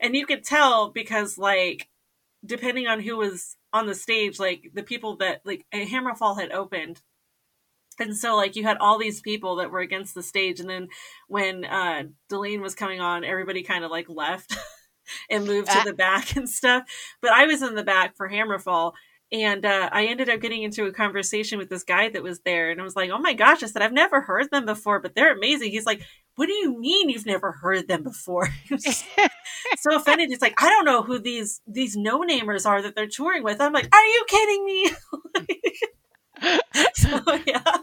and 0.00 0.14
you 0.16 0.26
could 0.26 0.44
tell 0.44 0.90
because 0.90 1.38
like 1.38 1.88
depending 2.44 2.86
on 2.86 3.00
who 3.00 3.16
was 3.16 3.56
on 3.72 3.86
the 3.86 3.94
stage, 3.94 4.38
like 4.38 4.70
the 4.74 4.82
people 4.82 5.16
that 5.16 5.40
like 5.44 5.64
a 5.72 5.86
Hammerfall 5.86 6.38
had 6.38 6.52
opened. 6.52 7.00
And 7.98 8.16
so 8.16 8.34
like 8.34 8.56
you 8.56 8.64
had 8.64 8.78
all 8.78 8.98
these 8.98 9.20
people 9.20 9.56
that 9.56 9.70
were 9.70 9.80
against 9.80 10.14
the 10.14 10.22
stage 10.22 10.58
and 10.58 10.68
then 10.68 10.88
when 11.28 11.64
uh 11.64 12.04
Delain 12.28 12.60
was 12.60 12.74
coming 12.74 13.00
on, 13.00 13.24
everybody 13.24 13.62
kind 13.62 13.84
of 13.84 13.90
like 13.90 14.08
left 14.08 14.56
and 15.30 15.46
moved 15.46 15.70
to 15.70 15.78
ah. 15.78 15.84
the 15.84 15.94
back 15.94 16.36
and 16.36 16.50
stuff. 16.50 16.84
But 17.22 17.30
I 17.32 17.46
was 17.46 17.62
in 17.62 17.76
the 17.76 17.84
back 17.84 18.16
for 18.16 18.28
Hammerfall 18.28 18.92
and 19.32 19.64
uh, 19.64 19.88
I 19.90 20.06
ended 20.06 20.28
up 20.28 20.40
getting 20.40 20.62
into 20.62 20.84
a 20.84 20.92
conversation 20.92 21.58
with 21.58 21.68
this 21.68 21.82
guy 21.82 22.08
that 22.08 22.22
was 22.22 22.40
there, 22.40 22.70
and 22.70 22.80
I 22.80 22.84
was 22.84 22.94
like, 22.94 23.10
"Oh 23.10 23.18
my 23.18 23.34
gosh!" 23.34 23.62
I 23.62 23.66
said, 23.66 23.82
"I've 23.82 23.92
never 23.92 24.20
heard 24.20 24.50
them 24.50 24.66
before, 24.66 25.00
but 25.00 25.14
they're 25.14 25.32
amazing." 25.32 25.70
He's 25.70 25.86
like, 25.86 26.02
"What 26.36 26.46
do 26.46 26.52
you 26.52 26.78
mean 26.78 27.08
you've 27.08 27.26
never 27.26 27.52
heard 27.52 27.88
them 27.88 28.02
before?" 28.02 28.48
so 28.78 29.96
offended. 29.96 30.28
He's 30.28 30.42
like, 30.42 30.62
"I 30.62 30.68
don't 30.68 30.84
know 30.84 31.02
who 31.02 31.18
these 31.18 31.60
these 31.66 31.96
no 31.96 32.20
namers 32.20 32.66
are 32.66 32.82
that 32.82 32.94
they're 32.94 33.08
touring 33.08 33.42
with." 33.42 33.60
I'm 33.60 33.72
like, 33.72 33.88
"Are 33.94 34.04
you 34.04 34.24
kidding 34.28 34.64
me?" 34.64 34.90
so 36.94 37.20
yeah. 37.46 37.78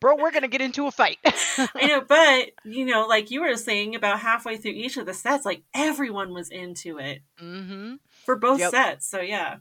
Bro, 0.00 0.16
we're 0.16 0.32
gonna 0.32 0.48
get 0.48 0.60
into 0.60 0.86
a 0.86 0.90
fight. 0.90 1.18
I 1.24 1.86
know, 1.86 2.02
but 2.02 2.50
you 2.64 2.84
know, 2.84 3.06
like 3.06 3.30
you 3.30 3.40
were 3.40 3.56
saying, 3.56 3.94
about 3.94 4.20
halfway 4.20 4.56
through 4.58 4.72
each 4.72 4.96
of 4.96 5.06
the 5.06 5.14
sets, 5.14 5.44
like 5.44 5.62
everyone 5.74 6.34
was 6.34 6.50
into 6.50 6.98
it 6.98 7.22
mm-hmm. 7.40 7.94
for 8.24 8.36
both 8.36 8.60
yep. 8.60 8.70
sets. 8.70 9.08
So 9.08 9.20
yeah. 9.20 9.56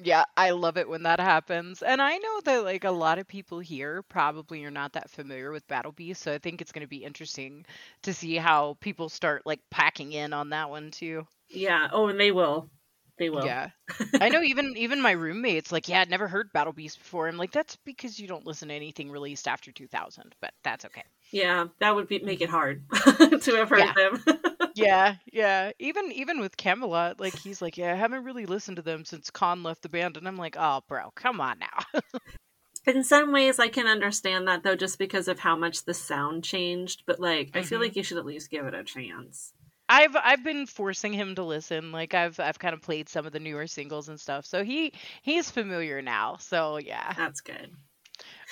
Yeah, 0.00 0.24
I 0.36 0.50
love 0.50 0.76
it 0.76 0.88
when 0.88 1.02
that 1.04 1.18
happens. 1.20 1.82
And 1.82 2.00
I 2.02 2.16
know 2.18 2.40
that 2.42 2.64
like 2.64 2.84
a 2.84 2.90
lot 2.90 3.18
of 3.18 3.26
people 3.28 3.58
here 3.60 4.02
probably 4.02 4.64
are 4.64 4.70
not 4.70 4.92
that 4.94 5.10
familiar 5.10 5.50
with 5.52 5.66
Battle 5.68 5.92
Beast, 5.92 6.22
so 6.22 6.32
I 6.32 6.38
think 6.38 6.60
it's 6.60 6.72
going 6.72 6.82
to 6.84 6.88
be 6.88 7.04
interesting 7.04 7.64
to 8.02 8.12
see 8.14 8.36
how 8.36 8.74
people 8.80 9.08
start 9.08 9.44
like 9.46 9.60
packing 9.70 10.12
in 10.12 10.32
on 10.32 10.50
that 10.50 10.70
one 10.70 10.90
too. 10.92 11.26
Yeah, 11.48 11.88
oh, 11.92 12.08
and 12.08 12.18
they 12.20 12.30
will. 12.32 12.70
They 13.18 13.30
will. 13.30 13.56
Yeah. 13.56 13.70
I 14.20 14.30
know 14.30 14.42
even 14.42 14.76
even 14.76 15.00
my 15.00 15.12
roommates 15.12 15.70
like, 15.70 15.88
yeah, 15.88 16.00
I'd 16.00 16.10
never 16.10 16.26
heard 16.28 16.52
Battle 16.52 16.72
Beast 16.72 16.98
before. 16.98 17.28
I'm 17.28 17.36
like, 17.36 17.52
that's 17.52 17.76
because 17.76 18.18
you 18.18 18.26
don't 18.26 18.46
listen 18.46 18.68
to 18.68 18.74
anything 18.74 19.10
released 19.10 19.46
after 19.46 19.70
2000, 19.70 20.34
but 20.40 20.52
that's 20.64 20.84
okay. 20.86 21.04
Yeah, 21.30 21.66
that 21.80 21.94
would 21.94 22.08
be 22.08 22.18
make 22.20 22.40
it 22.40 22.48
hard 22.48 22.84
to 22.92 23.54
have 23.56 23.68
heard 23.68 23.80
yeah. 23.80 23.92
them. 23.94 24.24
yeah, 24.74 25.16
yeah. 25.32 25.72
Even 25.78 26.10
even 26.12 26.40
with 26.40 26.56
Kamelot, 26.56 27.20
like 27.20 27.36
he's 27.36 27.60
like, 27.60 27.76
yeah, 27.76 27.92
I 27.92 27.96
haven't 27.96 28.24
really 28.24 28.46
listened 28.46 28.76
to 28.76 28.82
them 28.82 29.04
since 29.04 29.30
Khan 29.30 29.62
left 29.62 29.82
the 29.82 29.88
band, 29.88 30.16
and 30.16 30.26
I'm 30.26 30.38
like, 30.38 30.56
oh, 30.58 30.82
bro, 30.88 31.10
come 31.14 31.40
on 31.40 31.58
now. 31.58 32.00
In 32.86 33.04
some 33.04 33.32
ways, 33.32 33.58
I 33.58 33.68
can 33.68 33.86
understand 33.86 34.48
that 34.48 34.62
though, 34.62 34.76
just 34.76 34.98
because 34.98 35.28
of 35.28 35.38
how 35.40 35.54
much 35.56 35.84
the 35.84 35.92
sound 35.92 36.44
changed. 36.44 37.02
But 37.06 37.20
like, 37.20 37.48
mm-hmm. 37.48 37.58
I 37.58 37.62
feel 37.62 37.78
mm-hmm. 37.78 37.84
like 37.84 37.96
you 37.96 38.02
should 38.02 38.18
at 38.18 38.24
least 38.26 38.50
give 38.50 38.64
it 38.64 38.74
a 38.74 38.84
chance. 38.84 39.52
I've 39.90 40.16
I've 40.16 40.44
been 40.44 40.66
forcing 40.66 41.12
him 41.12 41.34
to 41.34 41.42
listen. 41.42 41.92
Like 41.92 42.14
I've 42.14 42.38
I've 42.40 42.58
kind 42.58 42.74
of 42.74 42.82
played 42.82 43.08
some 43.08 43.26
of 43.26 43.32
the 43.32 43.40
newer 43.40 43.66
singles 43.66 44.08
and 44.08 44.20
stuff, 44.20 44.46
so 44.46 44.64
he 44.64 44.92
he's 45.22 45.50
familiar 45.50 46.02
now. 46.02 46.36
So 46.36 46.78
yeah, 46.78 47.12
that's 47.14 47.40
good. 47.40 47.70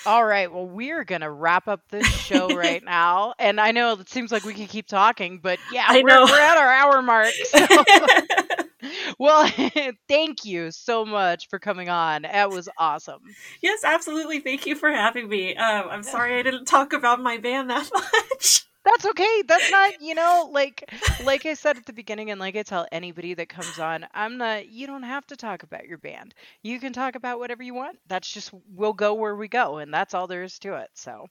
All 0.05 0.25
right. 0.25 0.51
Well, 0.51 0.65
we're 0.65 1.03
going 1.03 1.21
to 1.21 1.31
wrap 1.31 1.67
up 1.67 1.81
this 1.89 2.07
show 2.07 2.49
right 2.55 2.83
now. 2.85 3.33
And 3.39 3.59
I 3.59 3.71
know 3.71 3.93
it 3.93 4.09
seems 4.09 4.31
like 4.31 4.43
we 4.43 4.53
can 4.53 4.67
keep 4.67 4.87
talking, 4.87 5.39
but 5.41 5.59
yeah, 5.71 5.91
we're, 5.91 6.03
we're 6.03 6.39
at 6.39 6.57
our 6.57 6.71
hour 6.71 7.01
mark. 7.01 7.33
So. 7.47 7.65
well, 9.19 9.49
thank 10.07 10.45
you 10.45 10.71
so 10.71 11.05
much 11.05 11.49
for 11.49 11.59
coming 11.59 11.89
on. 11.89 12.23
That 12.23 12.49
was 12.49 12.69
awesome. 12.77 13.21
Yes, 13.61 13.83
absolutely. 13.83 14.39
Thank 14.39 14.65
you 14.65 14.75
for 14.75 14.91
having 14.91 15.29
me. 15.29 15.55
Um, 15.55 15.87
I'm 15.89 16.03
sorry 16.03 16.37
I 16.37 16.43
didn't 16.43 16.65
talk 16.65 16.93
about 16.93 17.21
my 17.21 17.37
band 17.37 17.69
that 17.69 17.89
much 17.93 18.67
that's 18.87 19.05
okay. 19.05 19.43
That's 19.47 19.71
not, 19.71 19.93
you 20.01 20.15
know, 20.15 20.49
like 20.51 20.83
like 21.23 21.45
I 21.45 21.53
said 21.53 21.77
at 21.77 21.85
the 21.85 21.93
beginning 21.93 22.31
and 22.31 22.39
like 22.39 22.55
I 22.55 22.63
tell 22.63 22.87
anybody 22.91 23.33
that 23.35 23.49
comes 23.49 23.79
on, 23.79 24.05
I'm 24.13 24.37
not 24.37 24.69
you 24.69 24.87
don't 24.87 25.03
have 25.03 25.25
to 25.27 25.35
talk 25.35 25.63
about 25.63 25.87
your 25.87 25.97
band. 25.97 26.33
You 26.63 26.79
can 26.79 26.93
talk 26.93 27.15
about 27.15 27.39
whatever 27.39 27.63
you 27.63 27.73
want. 27.73 27.97
That's 28.07 28.29
just 28.29 28.51
we'll 28.73 28.93
go 28.93 29.13
where 29.13 29.35
we 29.35 29.47
go 29.47 29.77
and 29.77 29.93
that's 29.93 30.13
all 30.13 30.27
there 30.27 30.43
is 30.43 30.57
to 30.59 30.75
it. 30.75 30.89
So 30.93 31.27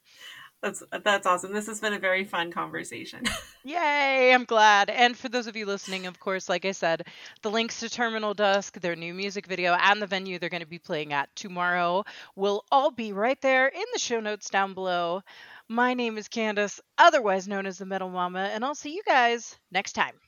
that's 0.63 0.83
that's 1.05 1.27
awesome. 1.27 1.53
This 1.53 1.67
has 1.67 1.81
been 1.81 1.93
a 1.93 1.99
very 1.99 2.25
fun 2.25 2.51
conversation. 2.51 3.25
Yay, 3.65 4.33
I'm 4.33 4.45
glad. 4.45 4.91
And 4.91 5.17
for 5.17 5.29
those 5.29 5.47
of 5.47 5.55
you 5.55 5.67
listening, 5.67 6.07
of 6.07 6.19
course, 6.19 6.49
like 6.49 6.65
I 6.65 6.73
said, 6.73 7.07
the 7.43 7.51
links 7.51 7.81
to 7.81 7.91
Terminal 7.91 8.35
Dusk, 8.35 8.81
their 8.81 8.97
new 8.97 9.13
music 9.13 9.47
video, 9.47 9.75
and 9.75 10.01
the 10.01 10.07
venue 10.07 10.39
they're 10.39 10.49
going 10.49 10.63
to 10.63 10.67
be 10.67 10.79
playing 10.79 11.13
at 11.13 11.35
tomorrow 11.37 12.05
will 12.37 12.65
all 12.73 12.91
be 12.91 13.13
right 13.13 13.41
there 13.43 13.69
in 13.69 13.85
the 13.93 13.99
show 13.99 14.19
notes 14.21 14.49
down 14.49 14.75
below. 14.75 15.23
My 15.69 15.95
name 15.95 16.19
is 16.19 16.27
Candace, 16.27 16.81
otherwise 16.99 17.47
known 17.47 17.67
as 17.67 17.79
the 17.79 17.87
Metal 17.87 18.11
Mama, 18.11 18.51
and 18.53 18.65
I'll 18.65 18.75
see 18.75 18.95
you 18.95 19.03
guys 19.05 19.57
next 19.71 19.93
time. 19.93 20.19